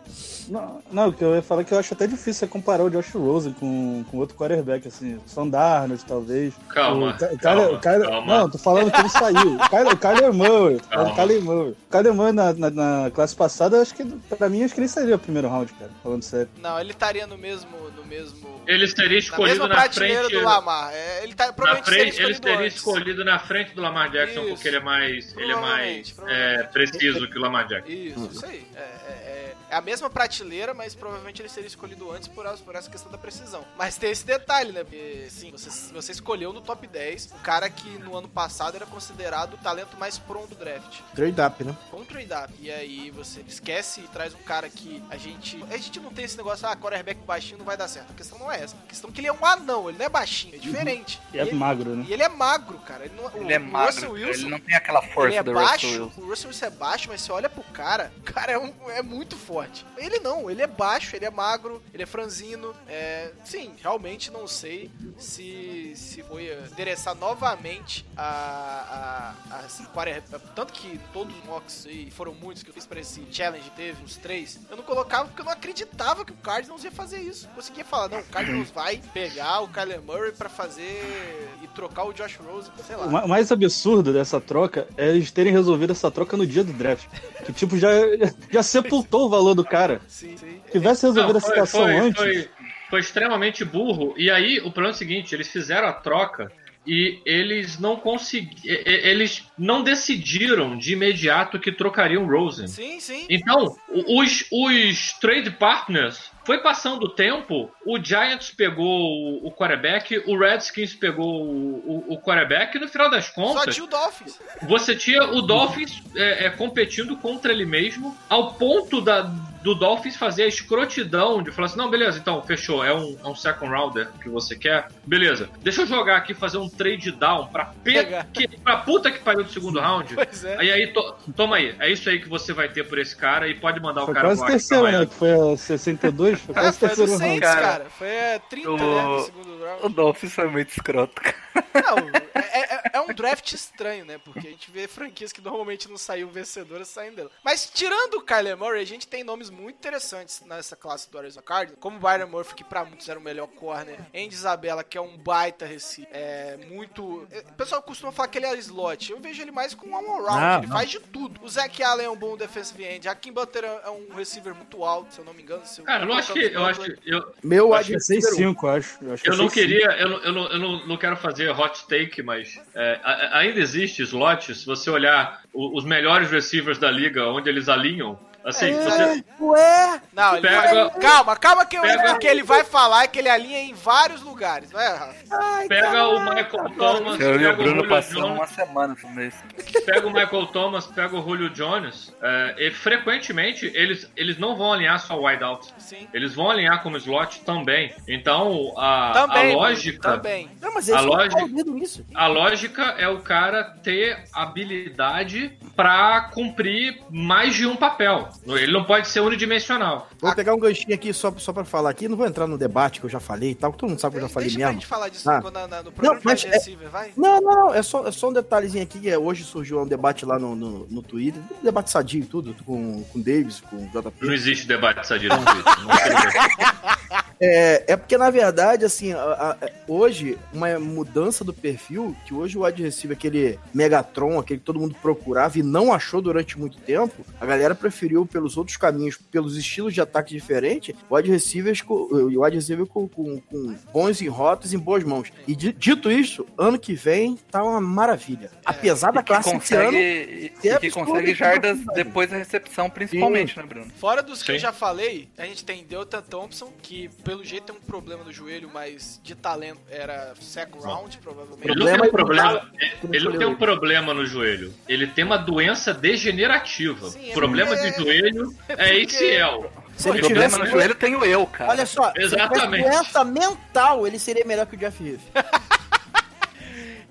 Não, 0.49 0.81
não, 0.91 1.07
o 1.07 1.13
que 1.13 1.23
eu 1.23 1.35
ia 1.35 1.41
falar 1.41 1.61
é 1.61 1.63
que 1.63 1.73
eu 1.73 1.79
acho 1.79 1.93
até 1.93 2.05
difícil 2.05 2.33
você 2.33 2.47
comparar 2.47 2.83
o 2.83 2.89
Josh 2.89 3.13
Rosen 3.15 3.53
com, 3.53 4.03
com 4.11 4.17
outro 4.17 4.35
quarterback, 4.35 4.85
assim, 4.85 5.17
Sam 5.25 5.47
Darnold, 5.47 6.03
talvez. 6.05 6.53
Calma, 6.67 7.15
O 7.31 7.37
calma, 7.39 7.79
Kyler- 7.79 8.09
calma. 8.09 8.39
Não, 8.39 8.49
tô 8.49 8.57
falando 8.57 8.91
que 8.91 8.99
ele 8.99 9.07
saiu. 9.07 9.55
O 9.55 9.69
Kyler, 9.69 9.93
o 9.93 9.97
Kyler 9.97 10.33
Murray. 10.33 10.81
Calma. 10.89 11.11
O 11.11 11.15
Kyler 11.15 11.41
Murray. 11.41 11.69
O 11.71 11.75
Kyler 11.89 12.13
Murray 12.13 12.32
na, 12.33 12.53
na, 12.53 12.69
na 12.69 13.11
classe 13.11 13.35
passada, 13.35 13.77
eu 13.77 13.81
acho 13.81 13.93
que, 13.95 14.03
pra 14.37 14.49
mim, 14.49 14.63
acho 14.63 14.73
que 14.73 14.79
ele 14.79 14.87
sairia 14.87 15.15
o 15.15 15.19
primeiro 15.19 15.47
round, 15.47 15.71
cara, 15.73 15.91
falando 16.01 16.23
sério. 16.23 16.49
Não, 16.61 16.79
ele 16.79 16.91
estaria 16.91 17.25
no 17.27 17.37
mesmo. 17.37 17.71
No 17.95 18.03
mesmo 18.05 18.61
Ele 18.67 18.87
seria 18.87 19.09
na 19.11 19.17
escolhido 19.17 19.49
mesma 19.49 19.67
na, 19.67 19.75
prateleira 19.75 20.23
frente. 20.25 20.39
do 20.39 20.45
Lamar. 20.45 20.91
É, 20.93 21.23
ele 21.23 21.33
tá, 21.33 21.47
Na 21.47 21.53
provavelmente 21.53 21.85
frente, 21.89 22.15
seria 22.15 22.53
ele 22.55 22.65
antes. 22.65 22.75
escolhido 22.77 23.23
na 23.25 23.39
frente 23.39 23.73
do 23.73 23.81
Lamar 23.81 24.09
Jackson 24.11 24.41
Isso. 24.41 24.49
porque 24.53 24.67
ele 24.67 24.77
é 24.77 24.79
mais, 24.81 25.37
ele 25.37 25.51
é 25.51 25.55
mais 25.55 26.15
é, 26.27 26.63
preciso 26.63 27.29
que 27.29 27.37
o 27.37 27.41
Lamar 27.41 27.67
Jackson. 27.67 27.91
Isso, 27.91 28.29
isso 28.33 28.45
aí. 28.45 28.65
É, 28.75 28.79
é- 28.79 29.32
é- 29.73 29.75
é 29.75 29.77
a 29.77 29.81
mesma 29.81 30.09
prateleira, 30.09 30.73
mas 30.73 30.93
provavelmente 30.95 31.41
ele 31.41 31.49
seria 31.49 31.67
escolhido 31.67 32.11
antes 32.11 32.27
por, 32.27 32.45
por 32.59 32.75
essa 32.75 32.89
questão 32.89 33.11
da 33.11 33.17
precisão. 33.17 33.65
Mas 33.77 33.97
tem 33.97 34.11
esse 34.11 34.25
detalhe, 34.25 34.71
né? 34.71 34.83
Porque, 34.83 35.27
sim, 35.29 35.51
você, 35.51 35.69
você 35.91 36.11
escolheu 36.11 36.53
no 36.53 36.61
top 36.61 36.85
10 36.87 37.31
o 37.33 37.39
cara 37.39 37.69
que 37.69 37.89
no 37.99 38.15
ano 38.15 38.27
passado 38.29 38.75
era 38.75 38.85
considerado 38.85 39.55
o 39.55 39.57
talento 39.57 39.97
mais 39.97 40.17
pronto 40.17 40.49
do 40.49 40.55
draft. 40.55 40.99
Trade 41.15 41.41
up, 41.41 41.63
né? 41.63 41.75
Com 41.89 42.03
trade-up. 42.05 42.53
E 42.59 42.71
aí 42.71 43.09
você 43.11 43.41
esquece 43.47 44.01
e 44.01 44.07
traz 44.07 44.33
um 44.33 44.43
cara 44.43 44.69
que 44.69 45.03
a 45.09 45.17
gente. 45.17 45.63
A 45.71 45.77
gente 45.77 45.99
não 45.99 46.13
tem 46.13 46.25
esse 46.25 46.37
negócio, 46.37 46.67
ah, 46.67 46.75
quarterback 46.75 47.19
baixinho 47.21 47.57
não 47.57 47.65
vai 47.65 47.75
dar 47.77 47.87
certo. 47.87 48.11
A 48.11 48.13
questão 48.15 48.37
não 48.37 48.51
é 48.51 48.61
essa. 48.61 48.75
A 48.75 48.87
questão 48.87 49.09
é 49.09 49.13
que 49.13 49.19
ele 49.21 49.27
é 49.27 49.33
um 49.33 49.45
anão, 49.45 49.89
ele 49.89 49.97
não 49.97 50.05
é 50.05 50.09
baixinho, 50.09 50.55
é 50.55 50.57
diferente. 50.57 51.19
E 51.33 51.39
é 51.39 51.41
ele, 51.41 51.53
magro, 51.53 51.95
né? 51.95 52.05
e 52.07 52.13
ele 52.13 52.23
é 52.23 52.29
magro, 52.29 52.77
cara. 52.79 53.05
Ele, 53.05 53.15
não, 53.15 53.25
o- 53.25 53.37
Ele 53.43 53.53
é 53.53 53.57
o 53.57 53.61
magro, 53.63 53.93
Russell 53.93 54.11
Wilson, 54.11 54.41
ele 54.41 54.49
não 54.49 54.59
tem 54.59 54.75
aquela 54.75 55.01
força 55.01 55.29
ele 55.29 55.35
é 55.37 55.43
do 55.43 55.53
baixo, 55.53 55.87
Russell 55.87 56.03
Wilson. 56.05 56.21
o 56.21 56.25
Russell 56.29 56.47
Wilson 56.49 56.65
é 56.65 56.69
baixo, 56.69 57.09
mas 57.09 57.21
você 57.21 57.31
olha 57.31 57.49
pro 57.49 57.63
cara, 57.65 58.11
o 58.19 58.21
cara 58.21 58.51
é, 58.51 58.57
um- 58.57 58.73
é 58.89 59.01
muito 59.01 59.35
forte. 59.37 59.62
Ele 59.97 60.19
não, 60.19 60.49
ele 60.49 60.61
é 60.61 60.67
baixo, 60.67 61.15
ele 61.15 61.25
é 61.25 61.29
magro, 61.31 61.81
ele 61.93 62.03
é 62.03 62.05
franzino. 62.05 62.73
É, 62.87 63.31
sim, 63.43 63.73
realmente 63.81 64.31
não 64.31 64.47
sei 64.47 64.89
se, 65.17 65.93
se 65.95 66.23
foi 66.23 66.51
endereçar 66.71 67.15
novamente 67.15 68.05
a, 68.17 69.33
a, 69.49 69.55
a, 69.59 69.85
quarter- 69.93 70.23
Tanto 70.55 70.73
que 70.73 70.99
todos 71.11 71.35
os 71.37 71.43
mocks, 71.45 71.85
e 71.89 72.09
foram 72.11 72.33
muitos 72.33 72.63
que 72.63 72.69
eu 72.69 72.73
fiz 72.73 72.85
pra 72.85 72.99
esse 72.99 73.25
challenge, 73.31 73.69
teve 73.75 74.03
uns 74.03 74.17
três, 74.17 74.59
eu 74.69 74.75
não 74.77 74.83
colocava 74.83 75.27
porque 75.29 75.41
eu 75.41 75.45
não 75.45 75.51
acreditava 75.53 76.25
que 76.25 76.31
o 76.31 76.35
Cardinals 76.37 76.83
ia 76.83 76.91
fazer 76.91 77.19
isso. 77.19 77.47
Eu 77.47 77.55
conseguia 77.55 77.85
falar, 77.85 78.09
não, 78.09 78.19
o 78.19 78.23
Cardinals 78.25 78.69
vai 78.75 79.01
pegar 79.13 79.61
o 79.61 79.67
Kyler 79.67 80.01
Murray 80.01 80.31
pra 80.31 80.49
fazer 80.49 81.57
e 81.61 81.67
trocar 81.69 82.03
o 82.05 82.13
Josh 82.13 82.37
Rose, 82.37 82.69
sei 82.85 82.95
lá. 82.95 83.05
O 83.23 83.27
mais 83.27 83.51
absurdo 83.51 84.11
dessa 84.13 84.39
troca 84.39 84.87
é 84.97 85.09
eles 85.09 85.31
terem 85.31 85.51
resolvido 85.51 85.91
essa 85.91 86.09
troca 86.11 86.35
no 86.37 86.45
dia 86.45 86.63
do 86.63 86.73
draft. 86.73 87.07
Que, 87.45 87.53
tipo, 87.53 87.77
já, 87.77 87.89
já 88.51 88.63
sepultou 88.63 89.25
o 89.25 89.29
valor 89.29 89.52
do 89.55 89.63
cara. 89.63 90.01
Sim, 90.07 90.35
sim. 90.37 90.61
Se 90.65 90.71
tivesse 90.71 91.05
resolvido 91.05 91.33
Não, 91.33 91.37
a 91.37 91.41
foi, 91.41 91.49
situação 91.49 91.81
foi, 91.83 91.95
antes. 91.95 92.21
foi- 92.21 92.49
foi 92.89 92.99
extremamente 92.99 93.65
burro. 93.65 94.13
E 94.17 94.29
aí, 94.29 94.59
o 94.59 94.63
problema 94.71 94.89
é 94.89 94.91
o 94.91 94.97
seguinte: 94.97 95.33
eles 95.33 95.47
fizeram 95.47 95.87
a 95.87 95.93
troca 95.93 96.51
e 96.85 97.19
eles 97.25 97.79
não 97.79 97.95
conseguiram. 97.95 98.61
Eles 98.85 99.47
não 99.57 99.81
decidiram 99.83 100.77
de 100.77 100.93
imediato 100.93 101.59
que 101.59 101.71
trocariam 101.71 102.27
Rosen. 102.27 102.67
Sim, 102.67 102.99
sim. 102.99 103.25
Então, 103.29 103.75
os, 104.07 104.45
os 104.51 105.13
trade 105.19 105.49
partners 105.51 106.29
Foi 106.45 106.57
passando 106.57 107.05
o 107.05 107.09
tempo, 107.09 107.71
o 107.85 107.97
Giants 108.03 108.51
pegou 108.51 108.85
o, 108.85 109.47
o 109.47 109.51
quarterback, 109.51 110.23
o 110.27 110.37
Redskins 110.37 110.93
pegou 110.93 111.45
o, 111.45 112.05
o, 112.09 112.13
o 112.13 112.21
quarterback, 112.21 112.75
e 112.75 112.79
no 112.79 112.87
final 112.87 113.09
das 113.09 113.25
Só 113.27 113.33
contas, 113.33 113.75
tinha 113.75 113.85
o 113.85 113.89
Dolphins. 113.89 114.39
você 114.63 114.95
tinha 114.95 115.23
o 115.23 115.41
Dolphins 115.41 116.01
é, 116.15 116.45
é, 116.45 116.49
competindo 116.49 117.15
contra 117.17 117.51
ele 117.51 117.65
mesmo, 117.65 118.17
ao 118.29 118.55
ponto 118.55 118.99
da, 118.99 119.31
do 119.63 119.73
Dolphins 119.73 120.15
fazer 120.15 120.43
a 120.43 120.47
escrotidão 120.47 121.41
de 121.41 121.51
falar 121.51 121.67
assim: 121.67 121.77
não, 121.77 121.89
beleza, 121.89 122.19
então, 122.19 122.41
fechou, 122.43 122.83
é 122.83 122.93
um, 122.93 123.17
é 123.23 123.27
um 123.27 123.35
second 123.35 123.71
rounder 123.73 124.09
que 124.21 124.29
você 124.29 124.55
quer, 124.55 124.87
beleza, 125.05 125.49
deixa 125.61 125.81
eu 125.81 125.87
jogar 125.87 126.17
aqui, 126.17 126.33
fazer 126.33 126.57
um 126.57 126.69
trade 126.69 127.11
down 127.11 127.47
pra, 127.47 127.65
pe 127.65 127.93
Pegar. 127.93 128.27
que, 128.33 128.47
pra 128.47 128.77
puta 128.77 129.09
que 129.11 129.19
pariu 129.19 129.43
do 129.43 129.51
segundo 129.51 129.79
round. 129.79 130.13
Pois 130.15 130.43
é. 130.43 130.57
Aí, 130.59 130.71
aí, 130.71 130.87
to- 130.93 131.15
toma 131.35 131.55
aí, 131.57 131.75
é 131.79 131.89
isso 131.91 132.09
aí 132.09 132.19
que 132.19 132.27
você 132.29 132.53
vai 132.53 132.67
ter 132.69 132.87
por 132.87 132.97
esse 132.99 133.15
cara 133.15 133.47
e 133.47 133.55
pode 133.55 133.79
mandar 133.79 134.03
o 134.03 134.05
Foi 134.05 134.13
cara 134.13 134.27
quase 134.27 134.45
terceiro, 134.45 134.83
né? 134.91 135.05
Que 135.05 135.13
foi 135.15 135.53
a 135.53 135.57
62, 135.57 136.39
foi 136.41 136.55
Ah, 136.55 136.61
quase 136.61 136.77
foi 136.77 136.87
a 136.87 136.91
do 136.91 136.95
terceiro 136.97 137.19
Saints, 137.19 137.47
round. 137.47 137.61
cara. 137.61 137.77
Cara, 137.79 137.89
Foi 137.89 138.07
é, 138.07 138.39
30, 138.49 138.69
o- 138.69 138.77
né? 138.77 139.03
No 139.03 139.19
segundo 139.21 139.49
O 139.53 139.65
round. 139.81 139.95
Dolphins 139.95 140.33
foi 140.33 140.47
muito 140.49 140.69
escroto, 140.69 141.21
cara. 141.21 141.42
Não, 141.55 141.97
é, 142.33 142.75
é- 142.75 142.81
é 142.93 143.01
um 143.01 143.13
draft 143.13 143.51
estranho, 143.53 144.05
né? 144.05 144.17
Porque 144.23 144.47
a 144.47 144.51
gente 144.51 144.69
vê 144.71 144.87
franquias 144.87 145.31
que 145.31 145.41
normalmente 145.41 145.89
não 145.89 145.97
saíam 145.97 146.29
vencedoras 146.29 146.87
saindo 146.87 147.15
dela. 147.17 147.31
Mas 147.43 147.69
tirando 147.73 148.15
o 148.15 148.21
Kyler 148.21 148.57
Murray, 148.57 148.81
a 148.81 148.85
gente 148.85 149.07
tem 149.07 149.23
nomes 149.23 149.49
muito 149.49 149.75
interessantes 149.77 150.41
nessa 150.45 150.75
classe 150.75 151.09
do 151.09 151.17
Arizona 151.17 151.41
Cardinals, 151.43 151.79
como 151.79 151.97
o 151.97 151.99
Byron 151.99 152.27
Murphy, 152.27 152.55
que 152.55 152.63
pra 152.63 152.85
muitos 152.85 153.07
era 153.09 153.19
o 153.19 153.21
melhor 153.21 153.47
corner, 153.47 153.99
Andy 154.15 154.33
Isabella, 154.33 154.83
que 154.83 154.97
é 154.97 155.01
um 155.01 155.17
baita 155.17 155.65
receiver, 155.65 156.09
é 156.13 156.57
muito... 156.67 157.27
é, 157.31 157.39
O 157.39 157.53
pessoal 157.53 157.81
costuma 157.81 158.11
falar 158.11 158.27
que 158.29 158.37
ele 158.37 158.45
é 158.45 158.55
slot, 158.57 159.11
eu 159.11 159.19
vejo 159.19 159.41
ele 159.41 159.51
mais 159.51 159.73
com 159.73 159.87
um 159.87 159.95
all-around, 159.95 160.39
Não, 160.41 160.57
ele 160.59 160.67
não. 160.67 160.77
faz 160.77 160.89
de 160.89 160.99
tudo. 160.99 161.39
O 161.43 161.49
Zach 161.49 161.81
Allen 161.83 162.05
é 162.05 162.09
um 162.09 162.15
bom 162.15 162.37
defensive 162.37 162.83
end, 162.83 163.07
Hakim 163.07 163.31
Butler 163.33 163.63
é 163.65 163.89
um 163.89 164.13
receiver 164.15 164.53
muito 164.55 164.83
alto, 164.83 165.13
se 165.13 165.19
eu 165.19 165.25
não 165.25 165.33
me 165.33 165.41
engano. 165.43 165.65
Se 165.65 165.81
eu 165.81 165.85
Cara, 165.85 166.05
eu 166.05 166.13
acho 166.13 166.33
que. 166.33 166.39
Eu, 166.39 166.65
acho 166.65 166.81
que 166.81 166.99
eu, 167.05 167.33
Meu 167.43 167.69
Eu 167.69 167.81
receiver 167.81 168.33
um. 168.33 168.53
6-5, 168.53 168.77
acho. 168.77 169.03
Eu, 169.03 169.13
acho 169.13 169.23
que 169.23 169.29
eu 169.29 169.33
é 169.33 169.37
não 169.37 169.45
6-5. 169.47 169.51
queria. 169.53 169.85
Eu, 169.99 170.09
não, 170.09 170.17
eu, 170.23 170.31
não, 170.31 170.47
eu 170.51 170.59
não, 170.59 170.87
não 170.87 170.97
quero 170.97 171.17
fazer 171.17 171.42
hot 171.51 171.87
take, 171.87 172.21
mas 172.21 172.59
é, 172.75 172.99
ainda 173.31 173.59
existe 173.59 174.01
slot. 174.03 174.53
Se 174.55 174.65
você 174.65 174.89
olhar 174.89 175.41
os 175.53 175.83
melhores 175.85 176.31
receivers 176.31 176.77
da 176.77 176.89
liga, 176.89 177.27
onde 177.27 177.49
eles 177.49 177.69
alinham. 177.69 178.19
Assim, 178.45 178.73
você, 178.73 179.23
Ué! 179.39 180.01
Não, 180.11 180.33
ele 180.33 180.41
Pega- 180.47 180.89
vai... 180.89 180.99
calma, 180.99 181.35
calma 181.37 181.65
que 181.65 181.77
eu- 181.77 181.81
Pega- 181.81 182.13
o 182.13 182.19
que 182.19 182.27
ele 182.27 182.43
vai 182.43 182.63
falar 182.65 183.03
é 183.03 183.07
que 183.07 183.17
ele 183.19 183.29
alinha 183.29 183.59
em 183.59 183.73
vários 183.73 184.21
lugares, 184.21 184.69
não 184.71 184.81
é, 184.81 184.89
Rafa? 184.89 185.67
Pega 185.69 186.07
o 186.09 186.19
Michael 186.19 186.69
Thomas, 186.77 187.19
Eu 187.21 187.35
e 187.35 187.37
pega 187.39 187.53
o 187.53 187.55
Bruno 187.55 187.75
Julio 187.75 187.89
passamos 187.89 188.21
Jones, 188.21 188.37
uma 188.37 188.47
semana 188.47 188.95
com 189.01 189.21
isso. 189.21 189.37
pega 189.85 190.05
o 190.07 190.11
Michael 190.13 190.45
Thomas, 190.47 190.85
pega 190.87 191.15
o 191.17 191.21
Julio 191.21 191.49
Jones, 191.51 192.13
é, 192.21 192.55
e 192.67 192.71
frequentemente 192.71 193.71
eles, 193.73 194.11
eles 194.15 194.37
não 194.37 194.55
vão 194.57 194.73
alinhar 194.73 194.99
só 194.99 195.17
wide 195.19 195.43
out. 195.43 195.73
Sim. 195.77 196.07
Eles 196.13 196.33
vão 196.35 196.49
alinhar 196.51 196.83
como 196.83 196.97
slot 196.97 197.41
também. 197.45 197.93
Então, 198.07 198.73
a, 198.77 199.11
Também, 199.13 199.53
a 199.53 199.55
lógica. 199.55 200.11
Também. 200.17 200.49
Não, 200.61 200.73
mas 200.73 200.89
A 200.89 200.95
esse 200.97 201.05
lógica- 201.05 201.41
ouvido 201.41 201.73
nisso. 201.73 202.05
A 202.13 202.27
lógica 202.27 202.83
é 202.97 203.07
o 203.07 203.19
cara 203.19 203.63
ter 203.81 204.25
habilidade 204.33 205.57
pra 205.75 206.29
cumprir 206.33 207.01
mais 207.09 207.55
de 207.55 207.65
um 207.65 207.75
papel. 207.75 208.29
Ele 208.45 208.71
não 208.71 208.83
pode 208.83 209.07
ser 209.07 209.19
unidimensional. 209.21 210.07
Vou 210.19 210.33
pegar 210.35 210.53
um 210.53 210.59
ganchinho 210.59 210.93
aqui 210.95 211.13
só, 211.13 211.33
só 211.37 211.51
pra 211.53 211.63
falar 211.63 211.89
aqui. 211.89 212.07
Não 212.07 212.17
vou 212.17 212.25
entrar 212.25 212.47
no 212.47 212.57
debate 212.57 212.99
que 212.99 213.05
eu 213.05 213.09
já 213.09 213.19
falei 213.19 213.51
e 213.51 213.55
tal. 213.55 213.71
que 213.71 213.77
Todo 213.77 213.89
mundo 213.89 213.99
sabe 213.99 214.13
que 214.15 214.23
eu 214.23 214.27
já 214.27 214.33
falei 214.33 214.49
Deixa 214.49 214.59
mesmo. 214.59 214.73
gente 214.73 214.87
falar 214.87 215.09
disso 215.09 215.29
Ah. 215.29 215.41
quando 215.41 215.53
na- 215.55 215.67
na- 215.67 215.83
no 215.83 215.91
programa 215.91 216.21
mas 216.23 216.41
de 216.41 216.47
é- 216.47 216.87
vai? 216.89 217.11
Não, 217.17 217.41
não, 217.41 217.51
não. 217.67 217.73
É 217.73 217.81
só, 217.83 218.07
é 218.07 218.11
só 218.11 218.29
um 218.29 218.33
detalhezinho 218.33 218.83
aqui. 218.83 218.99
que 218.99 219.09
é, 219.09 219.17
hoje 219.17 219.43
surgiu 219.43 219.81
um 219.81 219.87
debate 219.87 220.25
lá 220.25 220.37
no, 220.39 220.55
no, 220.55 220.87
no 220.89 221.01
Twitter. 221.01 221.41
Um 221.61 221.63
debate 221.65 221.89
sadio 221.89 222.21
e 222.21 222.25
tudo. 222.25 222.55
Com, 222.65 223.03
com 223.03 223.19
o 223.19 223.21
Davis, 223.23 223.61
com 223.61 223.75
o 223.77 223.87
JP. 223.87 224.25
Não 224.25 224.33
existe 224.33 224.67
debate 224.67 225.05
sadio 225.07 225.29
no 225.29 225.43
Twitter. 225.43 225.73
Não. 225.79 226.93
É, 227.39 227.93
é 227.93 227.97
porque, 227.97 228.17
na 228.17 228.29
verdade, 228.29 228.85
assim, 228.85 229.11
a- 229.11 229.57
a- 229.61 229.67
hoje, 229.87 230.37
uma 230.53 230.79
mudança 230.79 231.43
do 231.43 231.53
perfil, 231.53 232.15
que 232.25 232.33
hoje 232.33 232.57
o 232.57 232.63
wide 232.63 232.81
receiver, 232.81 233.17
aquele 233.17 233.59
Megatron, 233.73 234.39
aquele 234.39 234.59
que 234.59 234.65
todo 234.65 234.79
mundo 234.79 234.95
procurava 235.01 235.59
e 235.59 235.63
não 235.63 235.91
achou 235.91 236.21
durante 236.21 236.57
muito 236.57 236.77
tempo, 236.77 237.25
a 237.41 237.45
galera 237.45 237.75
preferiu 237.75 238.22
pelos 238.25 238.57
outros 238.57 238.77
caminhos, 238.77 239.17
pelos 239.17 239.57
estilos 239.57 239.93
de 239.93 240.01
ataque 240.01 240.33
diferentes, 240.33 240.95
o 241.09 241.15
wide 241.15 241.29
receivers 241.31 241.81
wide 241.87 242.55
receiver 242.55 242.85
com, 242.85 243.07
com, 243.07 243.39
com 243.41 243.75
bons 243.91 244.21
em 244.21 244.27
rotas 244.27 244.73
e 244.73 244.75
em 244.75 244.79
boas 244.79 245.03
mãos. 245.03 245.31
E 245.47 245.55
di- 245.55 245.73
dito 245.73 246.11
isso, 246.11 246.45
ano 246.57 246.77
que 246.79 246.93
vem 246.93 247.37
tá 247.51 247.63
uma 247.63 247.79
maravilha. 247.81 248.51
Apesar 248.65 249.11
da 249.11 249.21
E 249.21 249.23
que 249.23 249.27
classe 249.27 249.57
desse 249.57 249.75
ano, 249.75 249.85
consegue, 249.85 250.45
e 250.45 250.49
que 250.49 250.69
é 250.87 250.91
consegue 250.91 251.33
jardas 251.33 251.79
depois 251.93 252.29
da 252.29 252.37
recepção, 252.37 252.89
principalmente, 252.89 253.57
né, 253.57 253.63
Bruno? 253.63 253.91
Fora 253.97 254.21
dos 254.23 254.41
que 254.43 254.51
eu 254.51 254.55
Sim. 254.55 254.61
já 254.61 254.73
falei, 254.73 255.29
a 255.37 255.45
gente 255.45 255.63
tem 255.63 255.83
Delta 255.83 256.21
Thompson, 256.21 256.71
que 256.81 257.09
pelo 257.23 257.43
jeito 257.43 257.63
tem 257.65 257.75
um 257.75 257.79
problema 257.79 258.23
no 258.23 258.31
joelho, 258.31 258.69
mas 258.73 259.19
de 259.23 259.35
talento 259.35 259.79
era 259.89 260.33
second 260.39 260.83
round, 260.83 261.17
provavelmente. 261.19 261.67
Ele 261.69 261.79
não 261.79 261.85
tem 261.85 261.95
um 261.95 262.09
Problema- 262.11 262.59
problema. 262.59 262.71
Ele 263.11 263.25
não 263.25 263.37
tem 263.37 263.47
um 263.47 263.55
problema 263.55 264.13
no 264.13 264.25
joelho. 264.25 264.73
Ele 264.87 265.07
tem 265.07 265.23
uma 265.23 265.37
doença 265.37 265.93
degenerativa. 265.93 267.09
Sim, 267.09 267.29
é 267.29 267.33
problema 267.33 267.71
porque- 267.75 267.91
de 267.91 267.97
joelho 267.97 268.12
é 268.17 268.75
porque- 268.75 269.03
ACL. 269.03 269.71
se 269.95 270.09
ele 270.09 270.17
O 270.17 270.21
problema 270.21 270.49
tivesse... 270.49 270.59
no 270.59 270.65
joelho 270.67 270.95
tenho 270.95 271.23
eu, 271.25 271.45
cara. 271.47 271.71
Olha 271.71 271.85
só, 271.85 272.11
se 272.11 272.19
ele 272.19 272.29
tivesse 272.29 272.35
Exatamente. 272.53 272.83
doença 272.83 273.23
mental, 273.23 274.07
ele 274.07 274.19
seria 274.19 274.45
melhor 274.45 274.65
que 274.65 274.75
o 274.75 274.77
Jeff 274.79 275.03
Heath. 275.07 275.21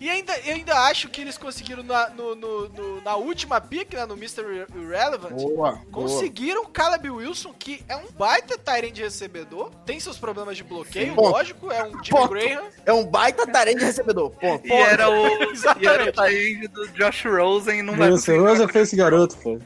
E 0.02 0.10
ainda, 0.10 0.36
eu 0.44 0.54
ainda 0.56 0.74
acho 0.88 1.08
que 1.08 1.20
eles 1.20 1.38
conseguiram 1.38 1.84
na, 1.84 2.08
no- 2.10 2.34
no- 2.34 2.68
no- 2.70 3.00
na 3.02 3.14
última 3.14 3.60
pick, 3.60 3.94
né, 3.94 4.04
no 4.04 4.14
Mr. 4.14 4.42
Irrelevant, 4.74 5.30
Boa, 5.32 5.78
conseguiram 5.92 6.62
o 6.64 6.66
Caleb 6.66 7.08
Wilson, 7.08 7.54
que 7.56 7.84
é 7.88 7.94
um 7.94 8.06
baita 8.18 8.58
Tyrant 8.58 8.92
de 8.92 9.02
recebedor, 9.02 9.70
tem 9.86 10.00
seus 10.00 10.18
problemas 10.18 10.56
de 10.56 10.64
bloqueio, 10.64 11.14
Ponto. 11.14 11.30
lógico, 11.30 11.70
é 11.70 11.84
um 11.84 11.90
Jimmy 12.02 12.08
Ponto. 12.10 12.28
Graham. 12.30 12.64
É 12.84 12.92
um 12.92 13.04
baita 13.06 13.46
tarém 13.46 13.76
de 13.76 13.84
recebedor. 13.84 14.30
Ponto. 14.30 14.66
E 14.66 14.72
era 14.72 15.08
o, 15.08 15.24
e 15.28 15.30
era 15.30 15.46
o 15.46 15.52
Exatamente. 15.52 16.12
tie 16.12 16.66
do 16.68 16.88
Josh 16.88 17.24
Rosen 17.24 17.82
não 17.82 17.94
Rosa 17.94 18.36
jogar. 18.56 18.72
foi 18.72 18.80
esse 18.80 18.96
garoto, 18.96 19.36
pô. 19.36 19.60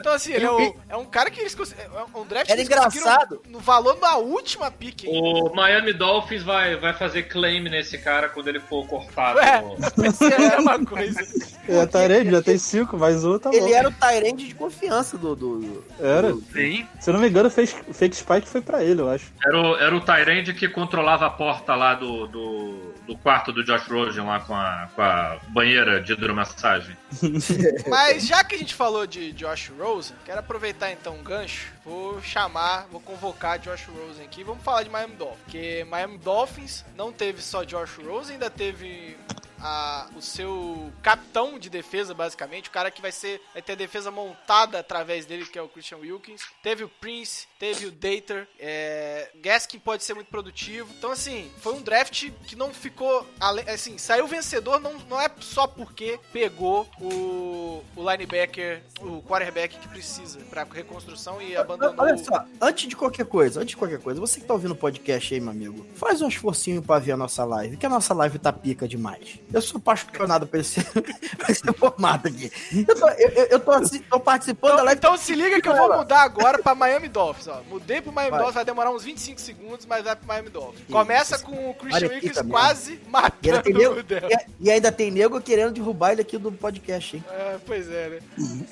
Então, 0.00 0.12
assim, 0.14 0.32
ele 0.32 0.46
é, 0.46 0.50
um, 0.52 0.74
é 0.88 0.96
um 0.96 1.04
cara 1.04 1.30
que 1.30 1.40
eles 1.40 1.54
cons- 1.54 1.74
é 1.78 1.88
um 2.18 2.24
draft 2.24 2.48
Era 2.50 2.60
conseguiram 2.62 2.88
engraçado. 2.88 3.42
no 3.48 3.58
valor 3.58 3.94
da 3.96 4.16
última 4.16 4.70
pick. 4.70 5.04
hein? 5.04 5.10
O 5.44 5.54
Miami 5.54 5.92
Dolphins 5.92 6.42
vai, 6.42 6.76
vai 6.76 6.92
fazer 6.94 7.24
claim 7.24 7.60
nesse 7.68 7.98
cara 7.98 8.28
quando 8.28 8.48
ele 8.48 8.60
for 8.60 8.86
cortado. 8.86 9.27
Ué. 9.34 9.60
no- 9.62 9.76
Vai 9.96 10.10
ser 10.12 10.34
a 10.34 10.38
mesma 10.38 10.84
coisa. 10.86 11.20
É, 11.68 11.86
Tarede, 11.86 12.30
já 12.30 12.42
tem 12.42 12.56
cinco, 12.58 12.96
mais 12.96 13.24
um, 13.24 13.38
tá 13.38 13.50
bom. 13.50 13.56
Ele 13.56 13.72
era 13.72 13.88
o 13.88 13.92
Tyrande 13.92 14.46
de 14.48 14.54
confiança 14.54 15.16
do. 15.18 15.34
do, 15.36 15.58
do- 15.58 15.84
Era. 16.00 16.32
do- 16.32 16.42
Sim, 16.52 16.86
Se 16.98 17.10
eu 17.10 17.14
não 17.14 17.20
me 17.20 17.28
engano, 17.28 17.50
fez, 17.50 17.74
Fake 17.92 18.16
Spike 18.16 18.48
foi 18.48 18.60
pra 18.62 18.82
ele, 18.82 19.00
eu 19.02 19.08
acho. 19.10 19.26
Era 19.44 19.60
o, 19.60 19.76
era 19.76 19.94
o 19.96 20.00
Tyrande 20.00 20.54
que 20.54 20.68
controlava 20.68 21.26
a 21.26 21.30
porta 21.30 21.74
lá 21.74 21.94
do, 21.94 22.26
do, 22.26 22.74
do 23.08 23.16
quarto 23.16 23.50
do 23.52 23.64
Josh 23.64 23.88
Rosen 23.88 24.22
lá 24.22 24.38
com 24.38 24.54
a, 24.54 24.88
com 24.94 25.00
a 25.00 25.40
banheira 25.48 25.98
de 26.00 26.12
hidromassagem. 26.12 26.94
Mas 27.88 28.26
já 28.26 28.44
que 28.44 28.54
a 28.54 28.58
gente 28.58 28.74
falou 28.74 29.06
de 29.06 29.32
Josh 29.32 29.70
Rosen, 29.70 30.14
quero 30.26 30.40
aproveitar 30.40 30.92
então 30.92 31.14
um 31.14 31.22
gancho. 31.22 31.72
Vou 31.82 32.20
chamar, 32.20 32.86
vou 32.92 33.00
convocar 33.00 33.58
Josh 33.58 33.86
Rosen 33.86 34.26
aqui. 34.26 34.44
Vamos 34.44 34.62
falar 34.62 34.82
de 34.82 34.90
Miami 34.90 35.14
Dolphins. 35.14 35.40
Porque 35.42 35.86
Miami 35.88 36.18
Dolphins 36.18 36.84
não 36.94 37.10
teve 37.10 37.40
só 37.40 37.64
Josh 37.64 37.96
Rosen, 37.96 38.34
ainda 38.34 38.50
teve 38.50 39.16
a- 39.60 40.08
o 40.16 40.22
seu 40.22 40.92
capitão 41.02 41.58
de 41.58 41.68
defesa, 41.70 42.14
basicamente. 42.14 42.68
O 42.68 42.72
cara 42.72 42.90
que 42.90 43.00
vai 43.02 43.12
ser 43.12 43.40
vai 43.52 43.62
ter 43.62 43.72
a 43.72 43.76
defesa 43.76 44.10
montada 44.10 44.78
através 44.78 45.26
dele, 45.26 45.46
que 45.46 45.58
é 45.58 45.62
o 45.62 45.68
Christian 45.68 45.98
Wilkins. 45.98 46.42
Teve 46.62 46.84
o 46.84 46.88
Prince, 46.88 47.46
teve 47.58 47.86
o 47.86 47.90
Dater. 47.92 48.48
É, 48.58 49.30
Gaskin 49.36 49.78
pode 49.78 50.04
ser 50.04 50.14
muito 50.14 50.28
produtivo. 50.28 50.92
Então, 50.98 51.10
assim, 51.12 51.50
foi 51.60 51.74
um 51.74 51.82
draft 51.82 52.30
que 52.46 52.56
não 52.56 52.72
ficou. 52.72 53.26
Assim, 53.72 53.98
saiu 53.98 54.26
vencedor, 54.26 54.80
não, 54.80 54.94
não 55.08 55.20
é 55.20 55.28
só 55.40 55.66
porque 55.66 56.18
pegou 56.32 56.88
o 57.00 57.67
linebacker, 58.10 58.82
o 59.00 59.22
quarterback 59.22 59.78
que 59.78 59.88
precisa 59.88 60.38
pra 60.50 60.64
reconstrução 60.64 61.40
e 61.42 61.56
abandonou. 61.56 61.94
Olha 61.98 62.16
só, 62.18 62.44
antes 62.60 62.88
de 62.88 62.96
qualquer 62.96 63.26
coisa, 63.26 63.60
antes 63.60 63.70
de 63.70 63.76
qualquer 63.76 63.98
coisa, 64.00 64.20
você 64.20 64.40
que 64.40 64.46
tá 64.46 64.54
ouvindo 64.54 64.72
o 64.72 64.76
podcast 64.76 65.32
aí, 65.34 65.40
meu 65.40 65.50
amigo, 65.50 65.86
faz 65.94 66.20
um 66.22 66.28
esforcinho 66.28 66.82
pra 66.82 66.98
ver 66.98 67.12
a 67.12 67.16
nossa 67.16 67.44
live, 67.44 67.76
que 67.76 67.86
a 67.86 67.88
nossa 67.88 68.14
live 68.14 68.38
tá 68.38 68.52
pica 68.52 68.86
demais. 68.88 69.38
Eu 69.52 69.60
sou 69.62 69.78
apaixonado 69.78 70.46
por 70.46 70.58
esse, 70.60 70.82
por 70.92 71.50
esse 71.50 71.62
formato 71.74 72.28
aqui. 72.28 72.50
Eu 72.86 72.94
tô, 72.98 73.08
eu, 73.10 73.28
eu- 73.50 73.60
tô, 73.60 73.72
tô 74.10 74.20
participando 74.20 74.70
da 74.70 74.74
Então, 74.76 74.84
live. 74.86 74.98
então 74.98 75.16
se 75.16 75.34
liga 75.34 75.60
que 75.60 75.68
eu 75.68 75.76
vou 75.76 75.96
mudar 75.98 76.22
agora 76.22 76.58
pra 76.62 76.74
Miami 76.74 77.08
Dolphins, 77.08 77.48
ó. 77.48 77.60
Mudei 77.68 78.00
pro 78.00 78.12
Miami 78.12 78.30
Vai. 78.30 78.38
Dolphins, 78.40 78.54
vai 78.54 78.64
demorar 78.64 78.90
uns 78.90 79.04
25 79.04 79.40
segundos, 79.40 79.86
mas 79.86 80.04
vai 80.04 80.16
pro 80.16 80.26
Miami 80.26 80.50
Dolphins. 80.50 80.84
Começa 80.90 81.38
com 81.38 81.70
o 81.70 81.74
Christian 81.74 82.08
Wilkins 82.08 82.40
quase 82.48 82.92
E 82.92 82.94
ainda, 82.96 83.10
matando 83.10 83.62
tem 83.62 83.74
nego, 83.74 83.94
e, 84.00 84.66
e 84.66 84.70
ainda 84.70 84.92
tem 84.92 85.10
nego 85.10 85.40
querendo 85.40 85.72
derrubar 85.72 86.12
ele 86.12 86.22
aqui 86.22 86.38
do 86.38 86.50
podcast, 86.52 87.16
hein? 87.16 87.24
É, 87.30 87.56
pois 87.66 87.90
é, 87.90 87.97
né? 88.06 88.20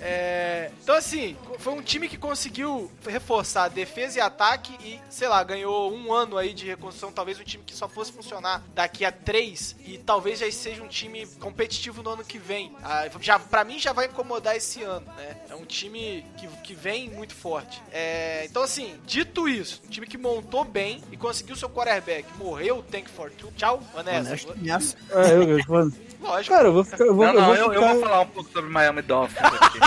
É, 0.00 0.70
então, 0.82 0.94
assim, 0.94 1.36
foi 1.58 1.72
um 1.72 1.82
time 1.82 2.08
que 2.08 2.16
conseguiu 2.16 2.90
reforçar 3.06 3.68
defesa 3.68 4.18
e 4.18 4.20
ataque 4.20 4.76
e, 4.84 5.00
sei 5.10 5.28
lá, 5.28 5.42
ganhou 5.42 5.92
um 5.92 6.12
ano 6.12 6.36
aí 6.36 6.52
de 6.52 6.66
reconstrução. 6.66 7.12
Talvez 7.12 7.40
um 7.40 7.44
time 7.44 7.64
que 7.64 7.74
só 7.74 7.88
fosse 7.88 8.12
funcionar 8.12 8.62
daqui 8.74 9.04
a 9.04 9.12
três 9.12 9.74
e 9.84 9.98
talvez 9.98 10.38
já 10.38 10.50
seja 10.50 10.82
um 10.82 10.88
time 10.88 11.26
competitivo 11.40 12.02
no 12.02 12.10
ano 12.10 12.24
que 12.24 12.38
vem. 12.38 12.72
Ah, 12.82 13.08
já, 13.20 13.38
pra 13.38 13.64
mim 13.64 13.78
já 13.78 13.92
vai 13.92 14.06
incomodar 14.06 14.56
esse 14.56 14.82
ano, 14.82 15.06
né? 15.16 15.36
É 15.50 15.54
um 15.54 15.64
time 15.64 16.24
que, 16.36 16.46
que 16.62 16.74
vem 16.74 17.10
muito 17.10 17.34
forte. 17.34 17.82
É, 17.92 18.44
então, 18.44 18.62
assim, 18.62 18.94
dito 19.06 19.48
isso, 19.48 19.82
um 19.84 19.88
time 19.88 20.06
que 20.06 20.18
montou 20.18 20.64
bem 20.64 21.02
e 21.10 21.16
conseguiu 21.16 21.56
seu 21.56 21.68
quarterback. 21.68 22.26
Morreu 22.38 22.78
o 22.78 22.82
Tank 22.82 23.08
for 23.08 23.30
Two. 23.30 23.50
Tchau, 23.56 23.82
ameaça. 23.94 24.96
É, 25.10 25.32
eu, 25.32 25.58
eu, 25.58 25.64
mano, 25.68 25.92
Lógico. 26.20 26.54
cara, 26.54 26.68
eu 26.68 26.72
vou 26.72 26.84
ficar. 26.84 27.04
Eu 27.04 27.14
vou, 27.14 27.26
Não, 27.26 27.34
não, 27.34 27.54
eu 27.54 27.56
eu, 27.56 27.64
vou 27.64 27.74
eu 27.74 27.80
ficar... 27.80 27.94
vou 27.94 28.02
falar 28.02 28.20
um 28.20 28.26
pouco 28.26 28.50
sobre 28.50 28.70
Miami 28.70 29.02
Dolphins 29.02 29.38
aqui. 29.38 29.78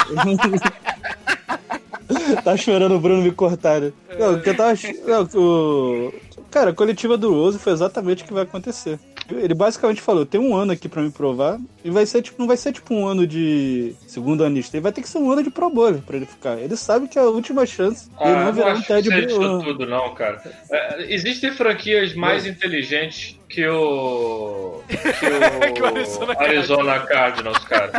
tá 2.43 2.57
chorando 2.57 2.95
o 2.95 2.99
Bruno 2.99 3.21
me 3.23 3.31
cortar, 3.31 3.81
né? 3.81 3.91
Não, 4.17 4.33
o 4.35 4.41
que 4.41 4.49
eu 4.49 4.57
tava. 4.57 4.73
Não, 5.05 5.23
o... 5.35 6.13
Cara, 6.51 6.71
a 6.71 6.73
coletiva 6.73 7.17
do 7.17 7.31
Rose 7.31 7.59
foi 7.59 7.73
exatamente 7.73 8.23
o 8.23 8.27
que 8.27 8.33
vai 8.33 8.43
acontecer. 8.43 8.99
Ele 9.31 9.53
basicamente 9.53 10.01
falou: 10.01 10.25
tem 10.25 10.41
um 10.41 10.55
ano 10.55 10.71
aqui 10.71 10.89
pra 10.89 11.01
me 11.01 11.11
provar. 11.11 11.59
E 11.83 11.89
vai 11.89 12.05
ser, 12.05 12.21
tipo, 12.21 12.39
não 12.39 12.47
vai 12.47 12.57
ser 12.57 12.73
tipo 12.73 12.93
um 12.93 13.05
ano 13.07 13.27
de 13.27 13.95
segundo 14.07 14.43
anista. 14.43 14.75
Ele 14.75 14.81
vai 14.81 14.91
ter 14.91 15.01
que 15.01 15.09
ser 15.09 15.19
um 15.19 15.31
ano 15.31 15.43
de 15.43 15.51
Pro 15.51 15.69
Bowler 15.69 16.01
pra 16.01 16.17
ele 16.17 16.25
ficar. 16.25 16.57
Ele 16.57 16.75
sabe 16.75 17.07
que 17.07 17.17
é 17.17 17.21
a 17.21 17.25
última 17.25 17.65
chance. 17.65 18.09
Ah, 18.17 18.27
ele 18.27 18.37
não 18.37 18.45
não 18.45 18.53
virar 18.53 18.75
um 18.75 18.81
Ted 18.81 19.07
isso 19.07 19.17
Bridgewater. 19.17 19.65
tudo, 19.67 19.85
não, 19.85 20.13
cara. 20.15 20.41
É, 20.71 21.13
existem 21.13 21.51
franquias 21.51 22.15
mais 22.15 22.45
inteligentes 22.45 23.37
que 23.47 23.67
o. 23.67 24.81
que 24.87 24.95
o, 25.69 25.73
Que 25.73 25.81
o 25.81 25.85
Arizona 25.85 26.35
Arizona 26.37 26.99
Cardinals, 27.01 27.59
cara. 27.59 27.91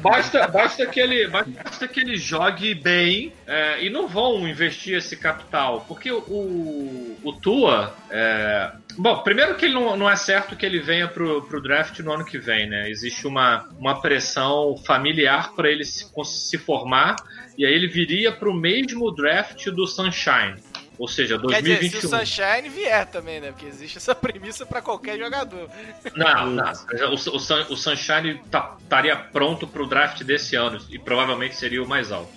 Basta, 0.00 0.46
basta, 0.46 0.86
que 0.86 1.00
ele, 1.00 1.26
basta 1.26 1.88
que 1.88 2.00
ele 2.00 2.16
jogue 2.16 2.74
bem 2.74 3.32
é, 3.46 3.84
e 3.84 3.90
não 3.90 4.06
vão 4.06 4.46
investir 4.46 4.96
esse 4.96 5.16
capital. 5.16 5.84
Porque 5.88 6.10
o, 6.12 7.16
o 7.22 7.32
Tua. 7.40 7.94
é, 8.10 8.70
bom, 8.96 9.18
primeiro 9.22 9.56
que 9.56 9.68
não, 9.68 9.96
não 9.96 10.08
é 10.08 10.16
certo 10.16 10.54
que 10.54 10.64
ele 10.64 10.78
venha 10.78 11.08
pro, 11.08 11.42
pro 11.42 11.60
draft 11.60 11.98
no 12.00 12.12
ano 12.12 12.24
que 12.24 12.38
vem, 12.38 12.68
né? 12.68 12.88
Existe 12.88 13.26
uma, 13.26 13.68
uma 13.78 14.00
pressão 14.00 14.76
familiar 14.86 15.52
para 15.54 15.70
ele 15.70 15.84
se, 15.84 16.06
se 16.24 16.58
formar 16.58 17.16
e 17.60 17.66
aí 17.66 17.74
ele 17.74 17.88
viria 17.88 18.32
pro 18.32 18.54
mesmo 18.54 19.10
draft 19.10 19.66
do 19.66 19.86
Sunshine. 19.86 20.56
Ou 21.00 21.08
seja, 21.08 21.38
Quer 21.38 21.62
dizer, 21.62 21.76
se 21.82 21.88
2021. 22.00 22.06
o 22.06 22.18
Sunshine 22.18 22.68
vier 22.68 23.06
também, 23.06 23.40
né? 23.40 23.52
Porque 23.52 23.64
existe 23.64 23.96
essa 23.96 24.14
premissa 24.14 24.66
pra 24.66 24.82
qualquer 24.82 25.16
jogador. 25.18 25.70
Não, 26.14 26.46
não. 26.50 26.72
O, 27.10 27.14
o, 27.14 27.72
o 27.72 27.76
Sunshine 27.76 28.38
tá- 28.50 28.76
estaria 28.82 29.16
pronto 29.16 29.66
pro 29.66 29.86
draft 29.86 30.22
desse 30.22 30.56
ano 30.56 30.78
e 30.90 30.98
provavelmente 30.98 31.56
seria 31.56 31.82
o 31.82 31.88
mais 31.88 32.12
alto. 32.12 32.30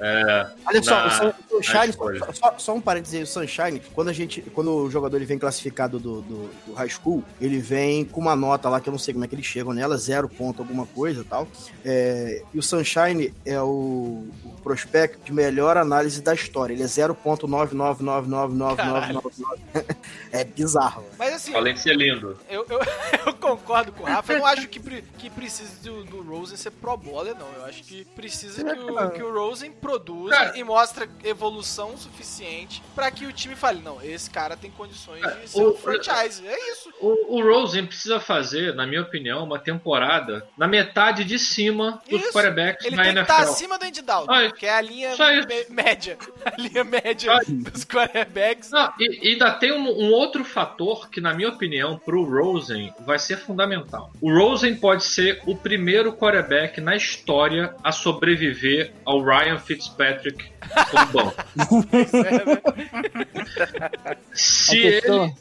É, 0.00 0.46
Olha 0.66 0.82
só, 0.82 0.90
na- 1.06 1.06
o 1.48 1.51
o 1.51 1.51
na 1.51 1.51
Sunshine, 1.62 1.92
só, 1.92 2.32
só- 2.32 2.54
só 2.58 2.74
um 2.74 2.80
parênteses 2.80 3.14
aí, 3.16 3.22
o 3.22 3.26
Sunshine, 3.26 3.80
quando 3.94 4.08
a 4.08 4.12
gente, 4.12 4.40
quando 4.54 4.72
o 4.74 4.90
jogador 4.90 5.16
ele 5.16 5.24
vem 5.26 5.38
classificado 5.38 5.98
do, 5.98 6.20
do, 6.22 6.48
do 6.66 6.72
high 6.74 6.88
school, 6.88 7.22
ele 7.40 7.58
vem 7.58 8.04
com 8.04 8.20
uma 8.20 8.36
nota 8.36 8.68
lá 8.68 8.80
que 8.80 8.88
eu 8.88 8.92
não 8.92 8.98
sei 8.98 9.14
como 9.14 9.24
é 9.24 9.28
que 9.28 9.34
eles 9.34 9.46
chegam 9.46 9.72
nela, 9.72 9.96
zero 9.96 10.28
ponto 10.28 10.62
alguma 10.62 10.86
coisa 10.86 11.22
e 11.22 11.24
tal. 11.24 11.46
É, 11.84 12.42
e 12.52 12.58
o 12.58 12.62
Sunshine 12.62 13.32
é 13.44 13.60
o, 13.60 14.24
o 14.44 14.52
prospecto 14.62 15.18
de 15.24 15.32
melhor 15.32 15.76
análise 15.76 16.20
da 16.22 16.34
história. 16.34 16.72
Ele 16.74 16.82
é 16.82 16.86
0.9999999. 16.86 19.62
é 20.32 20.44
bizarro. 20.44 21.04
Mas 21.18 21.34
assim, 21.34 21.54
Além 21.54 21.74
de 21.74 21.80
ser 21.80 21.96
lindo. 21.96 22.36
eu, 22.48 22.64
eu, 22.68 22.80
eu 23.26 23.34
concordo 23.34 23.92
com 23.92 24.02
o 24.02 24.06
Rafa. 24.06 24.32
Eu 24.32 24.38
não 24.40 24.46
acho 24.46 24.68
que, 24.68 24.80
pre- 24.80 25.04
que 25.18 25.30
precisa 25.30 25.70
do, 25.82 26.04
do 26.04 26.22
Rosen 26.22 26.56
ser 26.56 26.70
pro 26.70 26.96
bowler, 26.96 27.34
não. 27.38 27.46
Eu 27.56 27.64
acho 27.64 27.82
que 27.82 28.04
precisa 28.04 28.62
que 28.64 28.80
o, 28.80 29.10
que 29.10 29.22
o 29.22 29.32
Rosen 29.32 29.70
produza 29.72 30.30
Cara. 30.34 30.58
e 30.58 30.64
mostre 30.64 31.08
evolução 31.24 31.51
suficiente 31.96 32.80
pra 32.94 33.10
que 33.10 33.26
o 33.26 33.32
time 33.32 33.56
fale, 33.56 33.80
não, 33.82 34.00
esse 34.02 34.30
cara 34.30 34.56
tem 34.56 34.70
condições 34.70 35.20
de 35.20 35.48
ser 35.50 35.60
o- 35.62 35.70
um 35.72 35.76
franchise. 35.76 36.46
É 36.46 36.70
isso. 36.72 36.92
O, 37.00 37.38
o 37.38 37.42
Rosen 37.42 37.84
precisa 37.84 38.20
fazer, 38.20 38.74
na 38.74 38.86
minha 38.86 39.02
opinião, 39.02 39.42
uma 39.44 39.58
temporada 39.58 40.46
na 40.56 40.68
metade 40.68 41.24
de 41.24 41.38
cima 41.38 42.00
dos 42.08 42.20
Isso. 42.20 42.32
quarterbacks 42.32 42.86
Ele 42.86 42.94
na 42.96 43.02
tem 43.02 43.12
NFL. 43.12 43.32
estar 43.32 43.42
acima 43.42 43.78
do 43.78 43.84
Andy 43.84 44.02
Dalton, 44.02 44.32
Ah, 44.32 44.50
que 44.52 44.66
é 44.66 44.74
a 44.74 44.80
linha 44.80 45.10
média. 45.68 46.16
A 46.44 46.60
linha 46.60 46.84
média 46.84 47.32
Ah. 47.32 47.40
dos 47.46 47.84
quarterbacks. 47.84 48.70
Não, 48.70 48.92
e, 48.98 49.30
ainda 49.30 49.50
tem 49.52 49.72
um, 49.72 49.88
um 49.88 50.12
outro 50.12 50.44
fator 50.44 51.08
que, 51.10 51.20
na 51.20 51.34
minha 51.34 51.48
opinião, 51.48 51.98
pro 51.98 52.22
Rosen 52.24 52.92
vai 53.00 53.18
ser 53.18 53.36
fundamental. 53.38 54.12
O 54.20 54.32
Rosen 54.32 54.76
pode 54.76 55.04
ser 55.04 55.40
o 55.46 55.56
primeiro 55.56 56.12
quarterback 56.12 56.80
na 56.80 56.94
história 56.94 57.74
a 57.82 57.90
sobreviver 57.92 58.92
ao 59.04 59.22
Ryan 59.22 59.58
Fitzpatrick 59.58 60.44
como 60.90 61.06
banco. 61.06 61.41
Se 64.34 64.78
ele, 64.78 65.34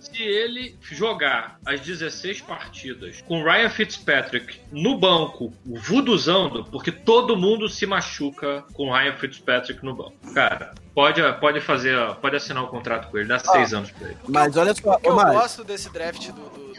se 0.00 0.22
ele 0.22 0.76
jogar 0.82 1.58
as 1.64 1.80
16 1.80 2.40
partidas 2.40 3.22
com 3.22 3.42
Ryan 3.42 3.70
Fitzpatrick 3.70 4.60
no 4.70 4.98
banco, 4.98 5.52
vuduzando, 5.64 6.64
porque 6.64 6.90
todo 6.90 7.36
mundo 7.36 7.68
se 7.68 7.86
machuca 7.86 8.64
com 8.72 8.92
Ryan 8.92 9.16
Fitzpatrick 9.16 9.84
no 9.84 9.94
banco. 9.94 10.14
Cara, 10.34 10.74
pode, 10.94 11.20
pode 11.40 11.60
fazer, 11.60 11.96
pode 12.20 12.36
assinar 12.36 12.64
um 12.64 12.68
contrato 12.68 13.10
com 13.10 13.18
ele, 13.18 13.28
dá 13.28 13.38
seis 13.38 13.72
anos 13.72 13.90
pra 13.92 14.08
ele. 14.08 14.16
Mas 14.28 14.56
olha 14.56 14.74
só, 14.74 14.94
O 14.94 14.98
que 14.98 15.08
eu 15.08 15.14
Mário, 15.14 15.34
gosto 15.34 15.62
desse 15.62 15.88
draft 15.90 16.30
do, 16.30 16.42
do 16.50 16.71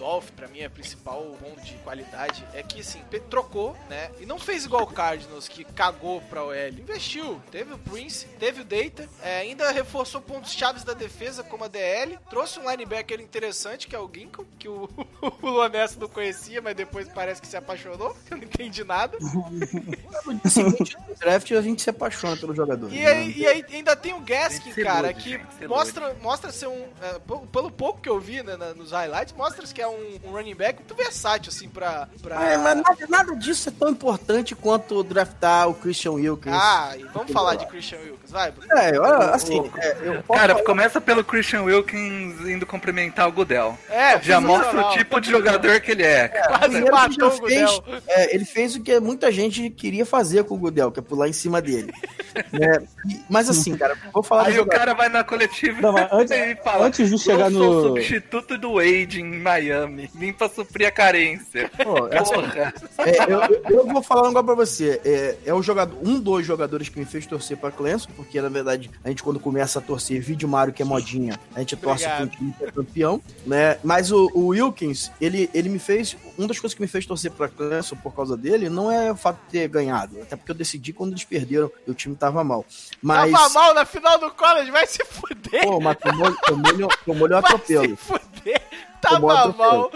Dolph, 0.00 0.30
pra 0.30 0.48
mim, 0.48 0.60
é 0.60 0.68
principal 0.68 1.22
ponto 1.38 1.60
de 1.60 1.74
qualidade, 1.84 2.42
é 2.54 2.62
que, 2.62 2.80
assim, 2.80 3.02
trocou, 3.28 3.76
né? 3.88 4.10
E 4.18 4.24
não 4.26 4.38
fez 4.38 4.64
igual 4.64 4.82
o 4.82 4.86
Cardinals, 4.86 5.46
que 5.46 5.62
cagou 5.62 6.22
pra 6.22 6.42
OL. 6.42 6.54
Investiu. 6.68 7.40
Teve 7.50 7.74
o 7.74 7.78
Prince, 7.78 8.26
teve 8.38 8.62
o 8.62 8.64
Data, 8.64 9.08
é, 9.22 9.40
ainda 9.40 9.70
reforçou 9.70 10.20
pontos 10.22 10.52
chaves 10.52 10.84
da 10.84 10.94
defesa, 10.94 11.42
como 11.44 11.64
a 11.64 11.68
DL, 11.68 12.18
trouxe 12.30 12.58
um 12.58 12.68
linebacker 12.70 13.20
interessante, 13.20 13.86
que 13.86 13.94
é 13.94 13.98
o 13.98 14.10
Ginkle, 14.12 14.46
que 14.58 14.68
o, 14.68 14.88
o 15.42 15.48
Lonesto 15.48 16.00
não 16.00 16.08
conhecia, 16.08 16.62
mas 16.62 16.74
depois 16.74 17.08
parece 17.08 17.40
que 17.40 17.46
se 17.46 17.56
apaixonou. 17.56 18.16
Eu 18.30 18.36
não 18.38 18.44
entendi 18.44 18.82
nada. 18.82 19.18
no 19.20 20.40
seguinte 20.50 20.96
no 21.06 21.14
draft 21.14 21.50
a 21.52 21.60
gente 21.60 21.82
se 21.82 21.90
apaixona 21.90 22.36
pelo 22.36 22.54
jogador. 22.54 22.90
E 22.90 22.96
né? 23.00 23.06
aí, 23.06 23.32
e 23.36 23.46
aí 23.46 23.64
ainda 23.70 23.94
tem 23.94 24.14
o 24.14 24.20
Gaskin, 24.20 24.72
cara, 24.72 25.12
que 25.12 25.38
que 25.38 25.68
mostra, 25.68 26.14
mostra 26.14 26.50
ser 26.50 26.68
um. 26.68 26.88
p- 27.26 27.46
pelo 27.52 27.70
pouco 27.70 28.00
que 28.00 28.08
eu 28.08 28.18
vi 28.18 28.42
né, 28.42 28.56
nos 28.74 28.92
highlights, 28.92 29.34
mostra 29.34 29.60
que 29.66 29.82
é 29.82 29.89
um, 29.90 30.28
um 30.28 30.32
running 30.32 30.54
back 30.54 30.78
muito 30.80 30.94
versátil, 30.94 31.50
assim, 31.54 31.68
pra. 31.68 32.08
pra... 32.22 32.42
É, 32.50 32.56
mas 32.56 32.76
nada, 32.76 33.06
nada 33.08 33.36
disso 33.36 33.68
é 33.68 33.72
tão 33.72 33.90
importante 33.90 34.54
quanto 34.54 35.02
draftar 35.02 35.68
o 35.68 35.74
Christian 35.74 36.12
Wilkins. 36.12 36.54
Ah, 36.54 36.94
e 36.98 37.04
vamos 37.12 37.32
falar 37.32 37.56
de 37.56 37.66
Christian 37.66 37.98
Wilkins, 37.98 38.30
vai, 38.30 38.50
Bruno. 38.50 38.72
é, 38.72 38.98
olha, 38.98 39.30
assim, 39.30 39.70
é, 39.78 39.96
eu 40.02 40.22
posso 40.22 40.40
Cara, 40.40 40.54
falar- 40.54 40.64
começa 40.66 41.00
pelo 41.00 41.24
Christian 41.24 41.62
Wilkins 41.62 42.40
indo 42.48 42.64
cumprimentar 42.66 43.28
o 43.28 43.32
Goodell. 43.32 43.76
É, 43.88 44.20
Já 44.20 44.40
mostra 44.40 44.86
o 44.86 44.90
tipo 44.92 45.20
de 45.20 45.30
jogador 45.30 45.80
que 45.80 45.90
ele 45.92 46.02
é. 46.04 46.28
Quase 46.28 46.60
primeiro 46.62 46.86
que 46.86 46.92
matou 46.92 47.28
o 47.28 47.40
Gudel. 47.40 47.82
fez, 47.82 48.02
é, 48.08 48.34
ele 48.34 48.44
fez 48.44 48.76
o 48.76 48.80
que 48.82 48.98
muita 49.00 49.30
gente 49.32 49.68
queria 49.70 50.06
fazer 50.06 50.44
com 50.44 50.54
o 50.54 50.58
Gudel, 50.58 50.90
que 50.92 51.00
é 51.00 51.02
pular 51.02 51.28
em 51.28 51.32
cima 51.32 51.60
dele. 51.60 51.92
né? 52.52 52.82
E- 53.08 53.20
mas 53.28 53.48
assim, 53.50 53.76
cara, 53.76 53.96
vou 54.12 54.22
falar 54.22 54.46
Aí 54.46 54.58
o 54.60 54.66
cara 54.66 54.94
vai 54.94 55.08
na 55.08 55.24
coletiva 55.24 55.80
Não, 55.80 55.96
antes- 56.12 56.30
e 56.36 56.54
fala: 56.56 56.86
antes 56.86 57.08
de 57.10 57.18
chegar 57.18 57.50
Eu 57.50 57.58
sou 57.58 57.74
no- 57.74 57.82
substituto 57.88 58.56
do 58.58 58.74
Wade 58.74 59.20
em 59.20 59.38
Miami. 59.40 59.79
Vim 60.14 60.32
pra 60.32 60.48
suprir 60.48 60.86
a 60.86 60.90
carência. 60.90 61.70
Pô, 61.82 62.08
essa- 62.08 62.32
Porra. 62.34 62.74
É, 62.98 63.22
eu, 63.32 63.40
eu- 63.40 63.62
eu 63.78 63.86
vou 63.86 64.02
falar 64.02 64.22
um 64.22 64.26
negócio 64.28 64.46
pra 64.46 64.54
você. 64.54 65.00
É, 65.04 65.36
é 65.46 65.54
o 65.54 65.62
jogador, 65.62 65.96
um 66.06 66.18
dos 66.20 66.44
jogadores 66.46 66.88
que 66.88 66.98
me 66.98 67.04
fez 67.04 67.26
torcer 67.26 67.56
pra 67.56 67.70
Clemson, 67.70 68.10
porque 68.16 68.40
na 68.40 68.48
verdade 68.48 68.90
a 69.04 69.08
gente 69.08 69.22
quando 69.22 69.38
começa 69.40 69.78
a 69.78 69.82
torcer 69.82 70.20
vídeo 70.20 70.48
Mario 70.48 70.72
que 70.74 70.82
é 70.82 70.84
modinha, 70.84 71.38
a 71.54 71.60
gente 71.60 71.76
torce 71.76 72.08
pro 72.08 72.26
time 72.28 72.54
que 72.58 72.64
é 72.64 72.70
campeão, 72.70 73.20
né? 73.46 73.78
Mas 73.84 74.10
o, 74.12 74.30
o 74.34 74.46
Wilkins, 74.48 75.10
ele, 75.20 75.48
ele 75.54 75.68
me 75.68 75.78
fez. 75.78 76.16
Uma 76.38 76.48
das 76.48 76.58
coisas 76.58 76.74
que 76.74 76.80
me 76.80 76.88
fez 76.88 77.04
torcer 77.06 77.30
pra 77.30 77.48
Clemson 77.48 77.96
por 77.96 78.14
causa 78.14 78.36
dele 78.36 78.68
não 78.68 78.90
é 78.90 79.12
o 79.12 79.16
fato 79.16 79.38
de 79.44 79.50
ter 79.50 79.68
ganhado, 79.68 80.20
até 80.22 80.36
porque 80.36 80.50
eu 80.50 80.54
decidi 80.56 80.92
quando 80.92 81.12
eles 81.12 81.24
perderam 81.24 81.70
e 81.86 81.90
o 81.90 81.94
time 81.94 82.14
tava 82.16 82.42
mal. 82.42 82.64
Mas. 83.02 83.30
Tava 83.30 83.48
mal 83.50 83.74
na 83.74 83.84
final 83.84 84.18
do 84.18 84.30
college, 84.30 84.70
vai 84.70 84.86
se 84.86 85.04
fuder. 85.04 85.62
Pô, 85.64 85.80
mas 85.80 85.96
tomou, 85.98 86.34
tomou, 86.36 86.88
tomou 87.04 87.26
um 87.26 87.30
vai 87.30 87.38
atropelo. 87.38 87.88
se 87.88 87.96
fuder. 87.96 88.62
Tava 89.00 89.52
mal. 89.52 89.90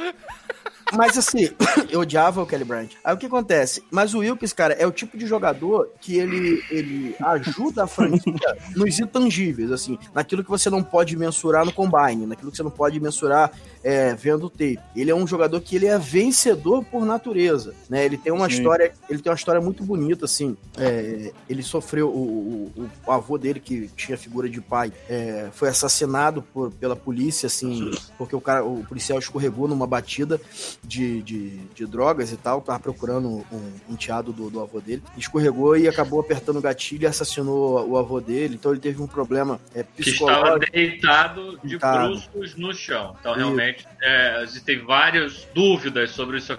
Mas 0.92 1.16
assim, 1.18 1.50
eu 1.90 2.00
odiava 2.00 2.42
o 2.42 2.46
Kelly 2.46 2.64
Bryant. 2.64 2.90
Aí 3.02 3.14
o 3.14 3.16
que 3.16 3.26
acontece? 3.26 3.82
Mas 3.90 4.14
o 4.14 4.18
Wilkes, 4.18 4.52
cara, 4.52 4.74
é 4.74 4.86
o 4.86 4.92
tipo 4.92 5.16
de 5.16 5.26
jogador 5.26 5.90
que 6.00 6.16
ele, 6.16 6.62
ele 6.70 7.16
ajuda 7.20 7.84
a 7.84 7.86
franquia 7.86 8.56
nos 8.76 8.98
intangíveis, 8.98 9.72
assim, 9.72 9.98
naquilo 10.14 10.44
que 10.44 10.50
você 10.50 10.70
não 10.70 10.82
pode 10.82 11.16
mensurar 11.16 11.64
no 11.64 11.72
combine, 11.72 12.26
naquilo 12.26 12.50
que 12.50 12.56
você 12.56 12.62
não 12.62 12.70
pode 12.70 13.00
mensurar 13.00 13.50
é, 13.84 14.14
vendo 14.14 14.46
o 14.46 14.50
tape. 14.50 14.78
Ele 14.96 15.10
é 15.10 15.14
um 15.14 15.26
jogador 15.26 15.60
que 15.60 15.76
ele 15.76 15.86
é 15.86 15.98
vencedor 15.98 16.82
por 16.84 17.04
natureza, 17.04 17.74
né? 17.88 18.04
Ele 18.04 18.16
tem 18.16 18.32
uma 18.32 18.48
Sim. 18.48 18.56
história, 18.56 18.92
ele 19.10 19.20
tem 19.20 19.30
uma 19.30 19.36
história 19.36 19.60
muito 19.60 19.84
bonita, 19.84 20.24
assim. 20.24 20.56
É, 20.78 21.30
ele 21.48 21.62
sofreu 21.62 22.08
o, 22.08 22.72
o- 22.76 22.90
o 23.06 23.12
avô 23.12 23.36
dele 23.36 23.60
que 23.60 23.88
tinha 23.96 24.16
figura 24.16 24.48
de 24.48 24.60
pai, 24.60 24.90
é, 25.08 25.48
foi 25.52 25.68
assassinado 25.68 26.40
por- 26.42 26.70
pela 26.72 26.96
polícia, 26.96 27.46
assim, 27.46 27.90
porque 28.16 28.34
o 28.34 28.40
cara, 28.40 28.64
o 28.64 28.82
policial 28.88 29.18
escorregou 29.18 29.68
numa 29.68 29.86
batida 29.86 30.40
de, 30.82 31.20
de, 31.22 31.50
de 31.74 31.86
drogas 31.86 32.32
e 32.32 32.36
tal, 32.36 32.62
tava 32.62 32.80
procurando 32.80 33.44
um 33.52 33.70
enteado 33.90 34.32
do, 34.32 34.48
do 34.48 34.60
avô 34.60 34.80
dele, 34.80 35.02
escorregou 35.16 35.76
e 35.76 35.86
acabou 35.88 36.20
apertando 36.20 36.56
o 36.56 36.62
gatilho 36.62 37.02
e 37.02 37.06
assassinou 37.06 37.86
o 37.88 37.98
avô 37.98 38.20
dele, 38.20 38.54
então 38.54 38.70
ele 38.72 38.80
teve 38.80 39.02
um 39.02 39.06
problema 39.06 39.60
é, 39.74 39.82
Que 39.82 40.08
estava 40.08 40.32
psicológico. 40.60 40.72
deitado 40.72 41.58
de 41.62 41.68
Deitado. 41.70 42.08
bruços 42.08 42.56
no 42.56 42.72
chão. 42.72 43.16
Então, 43.20 43.34
realmente, 43.34 43.73
gente 43.74 43.86
é, 44.02 44.42
existem 44.42 44.84
várias 44.84 45.46
dúvidas 45.54 46.10
sobre, 46.10 46.36
isso, 46.38 46.52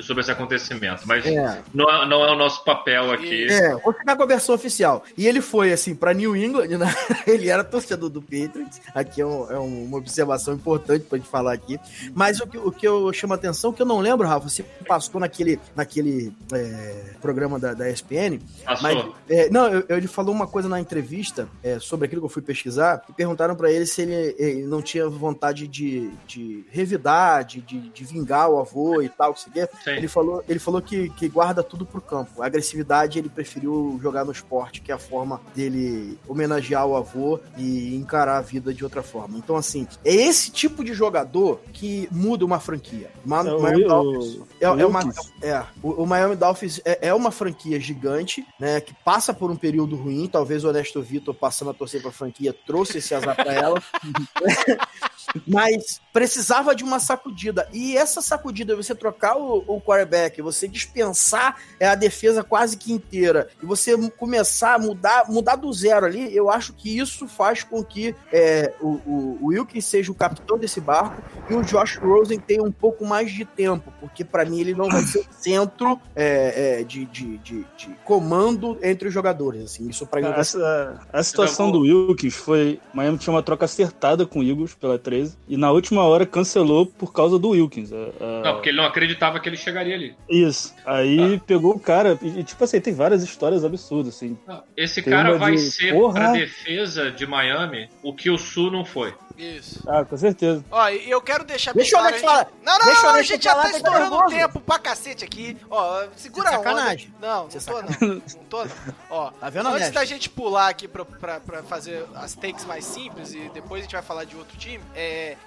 sobre 0.00 0.20
esse 0.22 0.30
acontecimento, 0.30 1.02
mas 1.06 1.24
É. 1.26 1.62
não, 1.72 1.90
é, 1.90 2.06
não 2.06 2.24
é 2.24 2.32
o 2.32 2.36
nosso 2.36 2.62
papel 2.64 3.10
aqui. 3.12 3.46
É, 3.50 3.74
vou 3.76 3.92
ficar 3.92 4.16
com 4.16 4.22
a 4.22 4.26
versão 4.26 4.54
oficial. 4.54 5.02
E 5.16 5.26
ele 5.26 5.40
foi, 5.40 5.72
assim, 5.72 5.94
pra 5.94 6.12
New 6.12 6.36
England, 6.36 6.68
né? 6.78 6.86
Ele 7.26 7.48
era 7.48 7.64
torcedor 7.64 8.10
do 8.10 8.20
Patriots. 8.20 8.80
Aqui 8.94 9.20
é, 9.22 9.26
um- 9.26 9.50
é 9.50 9.58
um- 9.58 9.84
uma 9.84 9.96
observação 9.98 10.54
importante 10.54 11.04
pra 11.08 11.16
gente 11.18 11.28
falar 11.30 11.52
aqui. 11.52 11.78
Mas 12.14 12.40
o 12.40 12.46
que, 12.46 12.58
o 12.58 12.70
que 12.70 12.86
eu 12.86 13.12
chamo 13.12 13.32
a 13.32 13.36
atenção, 13.36 13.72
que 13.72 13.80
eu 13.80 13.86
não 13.86 14.00
lembro, 14.00 14.26
Rafa, 14.28 14.48
você 14.48 14.62
passou 14.86 15.20
naquele, 15.20 15.58
naquele 15.74 16.32
é, 16.52 17.14
programa 17.22 17.58
da, 17.58 17.72
da 17.74 17.88
ESPN, 17.90 18.38
Passou. 18.64 18.82
mas, 18.82 19.06
é, 19.28 19.48
não, 19.50 19.68
eu- 19.68 19.84
eu- 19.88 19.96
ele 19.96 20.06
falou 20.08 20.34
uma 20.34 20.46
coisa 20.46 20.68
na 20.68 20.78
entrevista 20.80 21.48
é, 21.62 21.78
sobre 21.78 22.06
aquilo 22.06 22.20
que 22.20 22.26
eu 22.26 22.30
fui 22.30 22.42
pesquisar 22.42 23.02
e 23.08 23.12
perguntaram 23.12 23.54
pra 23.56 23.70
ele 23.70 23.86
se 23.86 24.02
ele, 24.02 24.34
ele 24.38 24.66
não 24.66 24.82
tinha 24.82 25.08
vontade 25.08 25.66
de, 25.66 26.10
de 26.26 26.59
revidar, 26.70 27.44
de, 27.44 27.60
de, 27.60 27.88
de 27.90 28.04
vingar 28.04 28.48
o 28.50 28.58
avô 28.58 29.00
e 29.02 29.08
tal, 29.08 29.32
que 29.34 29.40
você 29.40 29.50
quer. 29.50 29.68
Sim. 29.84 29.90
Ele 29.90 30.08
falou, 30.08 30.44
ele 30.48 30.58
falou 30.58 30.82
que, 30.82 31.08
que 31.10 31.28
guarda 31.28 31.62
tudo 31.62 31.86
pro 31.86 32.00
campo. 32.00 32.42
A 32.42 32.46
agressividade 32.46 33.18
ele 33.18 33.28
preferiu 33.28 33.98
jogar 34.02 34.24
no 34.24 34.32
esporte, 34.32 34.80
que 34.80 34.90
é 34.90 34.94
a 34.94 34.98
forma 34.98 35.40
dele 35.54 36.18
homenagear 36.28 36.86
o 36.86 36.96
avô 36.96 37.38
e 37.56 37.94
encarar 37.96 38.38
a 38.38 38.40
vida 38.42 38.72
de 38.74 38.84
outra 38.84 39.02
forma. 39.02 39.38
Então, 39.38 39.56
assim, 39.56 39.86
é 40.04 40.14
esse 40.14 40.50
tipo 40.50 40.84
de 40.84 40.92
jogador 40.94 41.60
que 41.72 42.08
muda 42.10 42.44
uma 42.44 42.60
franquia. 42.60 43.10
Ma- 43.24 43.40
É, 43.46 43.52
o- 43.54 43.60
Miami 43.62 43.84
o- 43.84 43.88
Dolphins 43.88 44.40
é, 44.60 44.64
é 44.64 44.86
uma, 44.86 44.98
Wilkins. 45.04 45.32
é, 45.42 45.64
o, 45.82 45.90
o 46.02 46.06
Miami 46.06 46.36
Dolphins 46.36 46.80
é, 46.84 47.08
é 47.08 47.14
uma 47.14 47.30
franquia 47.30 47.78
gigante, 47.80 48.46
né? 48.58 48.80
Que 48.80 48.94
passa 49.04 49.32
por 49.32 49.50
um 49.50 49.56
período 49.56 49.96
ruim. 49.96 50.28
Talvez 50.30 50.64
o 50.64 50.68
Ernesto 50.68 51.00
Vitor, 51.02 51.34
passando 51.34 51.70
a 51.70 51.74
torcer 51.74 52.00
pra 52.02 52.10
franquia, 52.10 52.54
trouxe 52.66 52.98
esse 52.98 53.14
azar 53.14 53.34
pra 53.36 53.52
ela. 53.52 53.82
Mas 55.46 56.00
precisava 56.12 56.74
de 56.74 56.84
uma 56.84 56.98
sacudida. 56.98 57.68
E 57.72 57.96
essa 57.96 58.20
sacudida, 58.20 58.76
você 58.76 58.94
trocar 58.94 59.36
o, 59.36 59.64
o 59.66 59.80
quarterback, 59.80 60.42
você 60.42 60.66
dispensar 60.66 61.56
é, 61.78 61.86
a 61.86 61.94
defesa 61.94 62.42
quase 62.42 62.76
que 62.76 62.92
inteira, 62.92 63.48
e 63.62 63.66
você 63.66 63.96
começar 64.10 64.74
a 64.74 64.78
mudar, 64.78 65.24
mudar 65.28 65.56
do 65.56 65.72
zero 65.72 66.06
ali, 66.06 66.34
eu 66.34 66.50
acho 66.50 66.72
que 66.72 66.98
isso 66.98 67.28
faz 67.28 67.62
com 67.62 67.82
que 67.84 68.14
é, 68.32 68.72
o, 68.80 68.88
o, 69.06 69.38
o 69.40 69.46
Wilkins 69.46 69.84
seja 69.84 70.10
o 70.10 70.14
capitão 70.14 70.58
desse 70.58 70.80
barco 70.80 71.22
e 71.48 71.54
o 71.54 71.62
Josh 71.62 71.96
Rosen 71.96 72.38
tenha 72.38 72.62
um 72.62 72.72
pouco 72.72 73.04
mais 73.04 73.30
de 73.30 73.44
tempo, 73.44 73.92
porque 74.00 74.24
pra 74.24 74.44
mim 74.44 74.60
ele 74.60 74.74
não 74.74 74.88
vai 74.88 75.02
ser 75.02 75.20
o 75.20 75.26
centro 75.30 76.00
é, 76.14 76.80
é, 76.80 76.84
de, 76.84 77.04
de, 77.06 77.38
de, 77.38 77.66
de 77.76 77.88
comando 78.04 78.78
entre 78.82 79.08
os 79.08 79.14
jogadores. 79.14 79.64
Assim, 79.64 79.88
isso 79.88 80.06
pra 80.06 80.20
mim 80.20 80.28
Essa, 80.28 81.00
a 81.12 81.22
situação 81.22 81.70
do 81.70 81.80
Wilkins 81.80 82.34
foi. 82.34 82.80
Miami 82.92 83.18
tinha 83.18 83.32
uma 83.32 83.42
troca 83.42 83.64
acertada 83.64 84.26
com 84.26 84.40
o 84.40 84.42
Eagles 84.42 84.74
pela 84.74 84.98
13 85.20 85.36
e 85.48 85.56
na 85.56 85.70
última 85.70 86.02
hora 86.04 86.24
cancelou 86.26 86.86
por 86.86 87.12
causa 87.12 87.38
do 87.38 87.50
Wilkins. 87.50 87.92
A- 87.92 87.96
a- 87.96 88.42
Não, 88.44 88.52
porque 88.54 88.68
ele 88.70 88.78
não 88.78 88.84
acreditava 88.84 89.38
que 89.40 89.48
ele 89.48 89.56
chegaria 89.56 89.94
ali. 89.94 90.14
Isso. 90.28 90.74
Aí 90.84 91.38
pegou 91.46 91.74
o 91.74 91.80
cara. 91.80 92.18
E, 92.22 92.42
tipo 92.42 92.62
assim, 92.64 92.80
tem 92.80 92.94
várias 92.94 93.22
histórias 93.22 93.64
absurdas, 93.64 94.14
assim. 94.14 94.36
Esse 94.76 95.02
Tem 95.02 95.12
cara 95.12 95.36
vai 95.38 95.52
de- 95.52 95.58
ser 95.70 95.92
Porra! 95.94 96.14
pra 96.14 96.32
defesa 96.32 97.10
de 97.10 97.26
Miami 97.26 97.88
o 98.02 98.14
que 98.14 98.30
o 98.30 98.38
Sul 98.38 98.70
não 98.70 98.84
foi. 98.84 99.14
Isso. 99.38 99.82
Ah, 99.88 100.04
com 100.04 100.16
certeza. 100.18 100.62
Ó, 100.70 100.88
e 100.90 101.10
eu 101.10 101.20
quero 101.22 101.44
deixar 101.44 101.72
bem 101.72 101.82
Deixa 101.82 101.96
o 101.96 102.00
claro, 102.00 102.14
gente- 102.14 102.24
falar. 102.26 102.46
Não, 102.62 102.78
não, 102.78 102.84
Deixa 102.84 103.00
o 103.00 103.04
não, 103.04 103.14
a 103.14 103.22
gente 103.22 103.42
já 103.44 103.50
falar, 103.52 103.62
tá 103.62 103.70
tá 103.70 103.76
estourando 103.78 104.10
nervoso. 104.10 104.36
tempo 104.36 104.60
pra 104.60 104.78
cacete 104.78 105.24
aqui. 105.24 105.56
Ó, 105.70 106.04
segura 106.14 106.44
Isso 106.50 106.52
é 106.52 106.56
a 106.56 106.60
onda. 106.60 106.68
sacanagem. 106.70 107.14
Não, 107.18 107.28
é 107.28 107.32
não 107.42 107.48
tô 107.48 107.82
não. 108.06 108.14
Não 108.14 108.20
tô 108.50 108.64
não. 108.64 108.70
Ó, 109.08 109.30
Tá 109.30 109.48
vendo, 109.48 109.68
antes 109.70 109.90
da 109.92 110.04
gente 110.04 110.28
pular 110.28 110.68
aqui 110.68 110.86
pra, 110.86 111.06
pra, 111.06 111.40
pra 111.40 111.62
fazer 111.62 112.04
as 112.16 112.34
takes 112.34 112.66
mais 112.66 112.84
simples 112.84 113.32
e 113.32 113.50
depois 113.54 113.80
a 113.80 113.84
gente 113.84 113.92
vai 113.92 114.02
falar 114.02 114.24
de 114.24 114.36
outro 114.36 114.58
time, 114.58 114.84
é, 114.94 114.99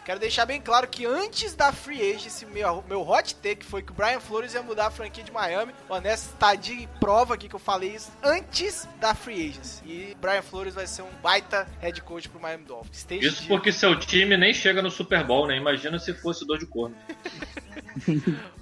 quero 0.06 0.20
deixar 0.20 0.46
bem 0.46 0.62
claro 0.62 0.88
que 0.88 1.06
antes 1.06 1.54
da 1.56 1.72
Free 1.72 2.14
Agency, 2.16 2.46
meu, 2.46 2.84
meu 2.88 3.02
hot 3.08 3.36
take 3.36 3.66
foi 3.66 3.82
que 3.82 3.92
o 3.92 3.96
Brian 3.96 4.20
Flores 4.20 4.54
ia 4.54 4.62
mudar 4.62 4.88
a 4.88 4.92
franquia 4.92 5.24
de 5.24 5.32
Miami. 5.32 5.74
O 5.90 5.94
Honesto 5.94 6.36
tá 6.38 6.56
de 6.56 6.88
prova 7.00 7.34
aqui 7.34 7.48
que 7.50 7.56
eu 7.56 7.60
falei 7.60 7.96
isso 7.96 8.12
antes 8.24 8.88
da 9.00 9.14
Free 9.16 9.50
Agency. 9.50 9.82
E 9.86 10.18
Brian 10.20 10.42
Flores 10.42 10.74
vai 10.76 10.88
ser 10.88 11.02
um 11.02 11.12
baita 11.22 11.68
head 11.82 12.02
coach 12.02 12.30
pro 12.30 12.40
Miami 12.40 12.64
Dolphins. 12.66 12.98
Esteja 12.98 13.28
Isso 13.28 13.42
de- 13.44 13.48
porque 13.48 13.72
seu 13.72 13.98
time 14.00 14.38
nem 14.38 14.54
chega 14.54 14.82
no 14.82 14.92
Super 14.92 15.24
Bowl, 15.24 15.48
né? 15.48 15.56
Imagina 15.58 15.98
se 16.00 16.14
fosse 16.14 16.46
dor 16.46 16.58
de 16.60 16.66
corno. 16.66 16.96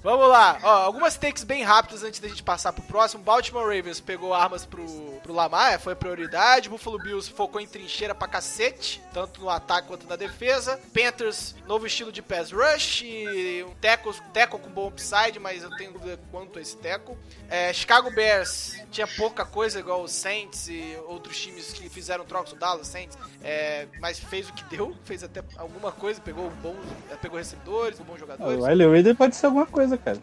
Vamos 0.02 0.28
lá, 0.28 0.58
ó, 0.62 0.68
algumas 0.84 1.16
takes 1.16 1.44
bem 1.44 1.62
rápidas 1.62 2.02
antes 2.02 2.20
da 2.20 2.28
gente 2.28 2.42
passar 2.42 2.72
pro 2.72 2.82
próximo. 2.82 3.22
Baltimore 3.22 3.64
Ravens 3.64 4.00
pegou 4.00 4.34
armas 4.34 4.66
pro, 4.66 4.84
pro 5.22 5.32
Lamar, 5.32 5.78
foi 5.80 5.92
a 5.92 5.96
prioridade. 5.96 6.68
Buffalo 6.68 6.98
Bills 6.98 7.28
focou 7.30 7.60
em 7.60 7.66
trincheira 7.66 8.14
pra 8.14 8.26
cacete, 8.28 9.00
tanto 9.12 9.40
no 9.40 9.48
ataque 9.48 9.88
quanto 9.88 10.06
na 10.06 10.16
defesa. 10.16 10.78
Panthers, 10.82 11.54
novo 11.66 11.86
estilo 11.86 12.12
de 12.12 12.20
pass 12.20 12.50
rush, 12.52 13.02
e 13.02 13.64
um 13.66 13.74
teco, 13.80 14.14
teco 14.32 14.58
com 14.58 14.68
bom 14.70 14.88
upside, 14.88 15.38
mas 15.38 15.62
eu 15.62 15.70
tenho 15.76 15.92
dúvida 15.92 16.18
quanto 16.30 16.58
a 16.58 16.62
esse 16.62 16.76
teco. 16.76 17.16
É, 17.48 17.72
Chicago 17.72 18.10
Bears 18.10 18.78
tinha 18.90 19.06
pouca 19.06 19.44
coisa, 19.44 19.78
igual 19.80 20.02
os 20.02 20.12
Saints 20.12 20.68
e 20.68 20.96
outros 21.06 21.40
times 21.40 21.72
que 21.72 21.88
fizeram 21.88 22.24
trocas, 22.24 22.52
o 22.52 22.56
Dallas 22.56 22.88
Saints, 22.88 23.16
é, 23.42 23.86
mas 24.00 24.18
fez 24.18 24.48
o 24.48 24.52
que 24.52 24.64
deu, 24.64 24.96
fez 25.04 25.22
até 25.22 25.42
alguma 25.56 25.92
coisa, 25.92 26.20
pegou 26.20 26.50
bons, 26.62 26.76
pegou 27.20 27.38
recebedores, 27.38 27.98
bons 28.00 28.18
jogadores. 28.20 28.58
O 28.58 28.64
Wiley 28.64 28.86
Rader 28.96 29.16
pode 29.16 29.34
ser 29.36 29.46
alguma 29.46 29.66
coisa, 29.66 29.96
cara. 29.96 30.18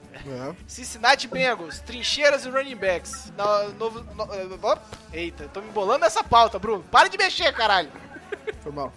Cincinnati 0.67 1.28
Bengals, 1.28 1.80
trincheiras 1.80 2.45
e 2.45 2.50
running 2.50 2.76
backs. 2.76 3.32
No- 3.38 3.74
novo, 3.74 4.02
no- 4.15 4.34
eh, 4.34 4.80
eita, 5.13 5.48
tô 5.48 5.62
me 5.62 5.69
embolando 5.69 6.00
nessa 6.00 6.24
pauta, 6.24 6.60
Bruno. 6.60 6.84
Para 6.91 7.08
de 7.10 7.17
mexer, 7.17 7.52
caralho. 7.54 7.89
Foi 8.62 8.72
mal. 8.72 8.93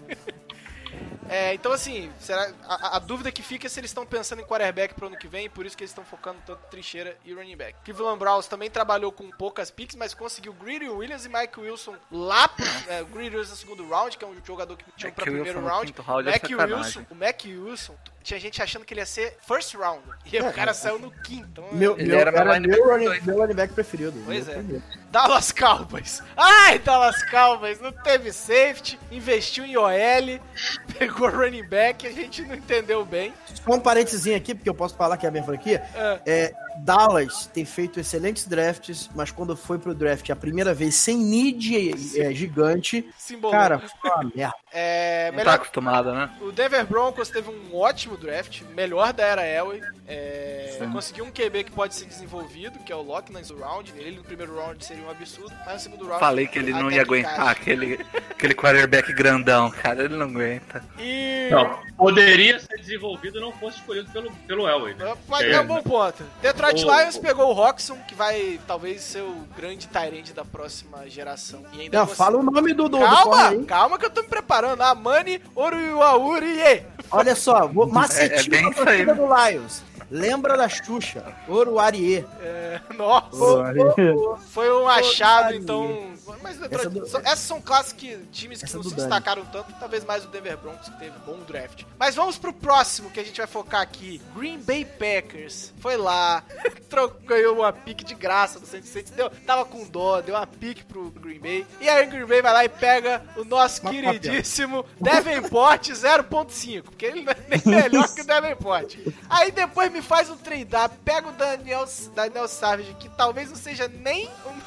É, 1.32 1.54
então 1.54 1.72
assim, 1.72 2.10
será, 2.18 2.52
a, 2.66 2.96
a 2.96 2.98
dúvida 2.98 3.32
que 3.32 3.42
fica 3.42 3.66
é 3.66 3.70
se 3.70 3.80
eles 3.80 3.90
estão 3.90 4.04
pensando 4.04 4.40
em 4.40 4.44
quarterback 4.44 4.94
pro 4.94 5.06
ano 5.06 5.16
que 5.16 5.26
vem, 5.26 5.48
por 5.48 5.64
isso 5.64 5.76
que 5.76 5.82
eles 5.82 5.90
estão 5.90 6.04
focando 6.04 6.38
tanto 6.44 6.60
em 6.66 6.70
trincheira 6.70 7.16
e 7.24 7.32
running 7.32 7.56
back. 7.56 7.76
Cleveland 7.84 8.18
Browns 8.18 8.46
também 8.46 8.70
trabalhou 8.70 9.10
com 9.10 9.30
poucas 9.30 9.70
picks, 9.70 9.96
mas 9.96 10.14
conseguiu 10.14 10.52
Greedy 10.52 10.88
Williams 10.88 11.24
e 11.24 11.28
Mike 11.28 11.58
Wilson 11.58 11.96
lá 12.10 12.48
pro 12.48 12.64
é, 12.88 13.02
Greedy 13.04 13.36
Williams 13.36 13.50
no 13.50 13.56
segundo 13.56 13.88
round, 13.88 14.16
que 14.16 14.24
é 14.24 14.28
um 14.28 14.36
jogador 14.44 14.76
que 14.76 14.84
tinha 14.96 15.10
pra 15.10 15.24
Wilson 15.24 15.42
primeiro 15.42 15.66
round. 15.66 15.94
round 16.06 16.28
é 16.28 16.32
Mac 16.32 16.40
sacanagem. 16.42 16.76
Wilson, 16.76 17.06
o 17.10 17.14
Mac 17.14 17.42
Wilson, 17.44 17.96
tinha 18.22 18.38
gente 18.38 18.62
achando 18.62 18.84
que 18.84 18.92
ele 18.94 19.00
ia 19.00 19.06
ser 19.06 19.36
first 19.40 19.74
round, 19.74 20.02
e 20.30 20.38
o 20.38 20.52
cara 20.52 20.74
saiu 20.74 20.98
no 20.98 21.10
quinto. 21.10 21.48
Então, 21.50 21.68
Meu, 21.72 21.98
Ele 21.98 22.08
meu, 22.08 22.18
era 22.18 22.30
era 22.30 22.60
meu 22.60 22.84
running, 22.86 23.20
meu 23.22 23.38
running 23.38 23.54
back 23.54 23.72
preferido. 23.74 24.20
Pois 24.24 24.46
Meu 24.46 24.54
é. 24.54 24.58
primeiro. 24.58 24.84
Dallas 25.12 25.52
Cowboys. 25.52 26.22
Ai, 26.34 26.78
Dallas 26.78 27.22
Cowboys. 27.30 27.78
Não 27.78 27.92
teve 27.92 28.32
safety, 28.32 28.98
investiu 29.10 29.62
em 29.66 29.76
OL, 29.76 30.40
pegou 30.98 31.28
running 31.28 31.68
back, 31.68 32.06
a 32.06 32.10
gente 32.10 32.40
não 32.46 32.54
entendeu 32.54 33.04
bem. 33.04 33.34
Só 33.62 33.74
um 33.74 33.78
parentezinho 33.78 34.38
aqui, 34.38 34.54
porque 34.54 34.70
eu 34.70 34.74
posso 34.74 34.96
falar 34.96 35.18
que 35.18 35.26
é 35.26 35.28
a 35.28 35.32
minha 35.32 35.44
franquia. 35.44 35.82
É. 35.94 36.20
É, 36.26 36.54
Dallas 36.78 37.46
tem 37.46 37.64
feito 37.64 38.00
excelentes 38.00 38.46
drafts, 38.46 39.10
mas 39.14 39.30
quando 39.30 39.56
foi 39.56 39.78
pro 39.78 39.94
draft 39.94 40.28
a 40.30 40.36
primeira 40.36 40.74
vez 40.74 40.94
sem 40.94 41.16
need 41.16 42.18
é, 42.20 42.32
gigante, 42.32 43.08
Se 43.16 43.34
embolou. 43.34 43.56
cara, 43.56 43.78
foi 43.78 44.10
uma 44.10 44.30
merda. 44.34 44.54
é, 44.72 45.26
Não 45.26 45.32
tá 45.32 45.36
melhor, 45.38 45.54
acostumado, 45.54 46.12
né? 46.12 46.30
o 46.40 46.52
Denver 46.52 46.86
Broncos 46.86 47.28
teve 47.28 47.50
um 47.50 47.76
ótimo 47.76 48.16
draft, 48.16 48.62
melhor 48.74 49.12
da 49.12 49.24
era 49.24 49.46
Elway. 49.46 49.80
É, 50.06 50.78
conseguiu 50.92 51.24
um 51.24 51.30
QB 51.30 51.64
que 51.64 51.70
pode 51.70 51.94
ser 51.94 52.06
desenvolvido, 52.06 52.78
que 52.80 52.92
é 52.92 52.96
o 52.96 53.02
Locke 53.02 53.32
no 53.32 53.58
round. 53.58 53.92
Ele 53.96 54.16
no 54.16 54.24
primeiro 54.24 54.54
round 54.54 54.84
seria 54.84 55.04
um 55.04 55.10
absurdo, 55.10 55.52
mas 55.64 55.74
no 55.74 55.80
segundo 55.80 56.06
round. 56.06 56.20
Falei 56.20 56.46
que 56.46 56.58
ele 56.58 56.72
não 56.72 56.90
ia 56.90 57.02
aguentar 57.02 57.48
aquele, 57.48 58.04
aquele 58.30 58.54
quarterback 58.54 59.12
grandão, 59.12 59.70
cara. 59.70 60.04
Ele 60.04 60.16
não 60.16 60.26
aguenta. 60.26 60.84
E. 60.98 61.48
Não, 61.50 61.78
poderia 61.96 62.58
ser 62.58 62.76
desenvolvido 62.78 63.38
e 63.38 63.40
não 63.40 63.52
fosse 63.52 63.78
escolhido 63.78 64.10
pelo, 64.10 64.30
pelo 64.46 64.68
Elway. 64.68 64.94
Né? 64.94 65.14
Mas 65.28 65.42
É, 65.42 65.52
é 65.52 65.60
um 65.60 65.66
bom 65.66 65.82
ponto. 65.82 66.24
Detroit 66.62 66.84
O- 66.84 67.00
Lions 67.00 67.18
pegou 67.18 67.50
o 67.50 67.52
Roxon, 67.52 67.96
que 68.06 68.14
vai 68.14 68.58
talvez 68.66 69.02
ser 69.02 69.20
o 69.22 69.44
grande 69.56 69.86
Tyrande 69.88 70.32
da 70.32 70.44
próxima 70.44 71.08
geração. 71.08 71.62
E 71.72 71.82
ainda 71.82 71.98
Não, 71.98 72.06
você- 72.06 72.14
fala 72.14 72.38
o 72.38 72.42
nome 72.42 72.72
do, 72.72 72.88
do, 72.88 72.98
do 72.98 73.04
Calma, 73.04 73.48
aí. 73.48 73.64
calma 73.64 73.98
que 73.98 74.06
eu 74.06 74.10
tô 74.10 74.22
me 74.22 74.28
preparando. 74.28 74.80
Amani 74.82 75.40
Oruiwauri. 75.54 76.84
Olha 77.10 77.34
só, 77.34 77.66
vou, 77.68 77.86
macetinho 77.86 78.54
É- 78.56 78.58
é 78.62 78.66
aí, 78.68 78.74
torcida 78.74 79.14
do 79.14 79.26
Lions. 79.26 79.82
Lembra 80.10 80.56
da 80.58 80.68
Xuxa, 80.68 81.24
Oruarie. 81.48 82.26
É, 82.42 82.80
nossa, 82.98 83.30
Pô, 83.30 84.36
foi 84.50 84.70
um 84.70 84.86
achado, 84.86 85.54
então. 85.54 86.11
Mas 86.42 86.60
Essa 86.62 86.90
do- 86.90 87.06
são- 87.06 87.20
essas 87.20 87.38
são 87.40 87.60
classes 87.60 87.92
que 87.92 88.16
times 88.32 88.62
que 88.62 88.72
não 88.74 88.82
se 88.82 88.90
Dani. 88.90 89.00
destacaram 89.02 89.44
tanto, 89.46 89.72
talvez 89.78 90.04
mais 90.04 90.24
o 90.24 90.28
Denver 90.28 90.56
Broncos, 90.56 90.88
que 90.88 90.98
teve 90.98 91.18
bom 91.26 91.38
draft. 91.40 91.84
Mas 91.98 92.14
vamos 92.14 92.38
pro 92.38 92.52
próximo 92.52 93.10
que 93.10 93.18
a 93.20 93.24
gente 93.24 93.36
vai 93.38 93.46
focar 93.46 93.80
aqui: 93.80 94.20
Green 94.34 94.58
Bay 94.58 94.84
Packers. 94.84 95.72
Foi 95.80 95.96
lá, 95.96 96.42
trocou, 96.88 97.20
ganhou 97.22 97.56
uma 97.56 97.72
pique 97.72 98.04
de 98.04 98.14
graça 98.14 98.58
do 98.60 98.66
Saints. 98.66 98.88
Saints 98.90 99.10
deu, 99.12 99.30
tava 99.46 99.64
com 99.64 99.84
dó, 99.88 100.20
deu 100.20 100.34
uma 100.34 100.46
pique 100.46 100.84
pro 100.84 101.10
Green 101.10 101.40
Bay. 101.40 101.66
E 101.80 101.88
aí 101.88 102.06
o 102.06 102.10
Green 102.10 102.26
Bay 102.26 102.40
vai 102.42 102.52
lá 102.52 102.64
e 102.64 102.68
pega 102.68 103.22
o 103.36 103.44
nosso 103.44 103.82
Uma 103.82 103.90
queridíssimo 103.90 104.84
Davenport 105.00 105.88
0.5, 105.92 106.82
porque 106.82 107.06
ele 107.06 107.22
não 107.22 107.32
é 107.32 107.36
nem 107.48 107.62
melhor 107.64 108.08
que 108.14 108.20
o 108.20 108.24
Davenport. 108.24 108.96
Aí 109.28 109.50
depois 109.50 109.90
me 109.92 110.00
faz 110.02 110.30
um 110.30 110.36
trade 110.36 110.62
pega 111.04 111.28
o 111.28 111.32
Daniel, 111.32 111.84
Daniel 112.14 112.46
Savage, 112.48 112.94
que 112.94 113.08
talvez 113.10 113.48
não 113.50 113.56
seja 113.56 113.88
nem 113.88 114.28
um 114.46 114.60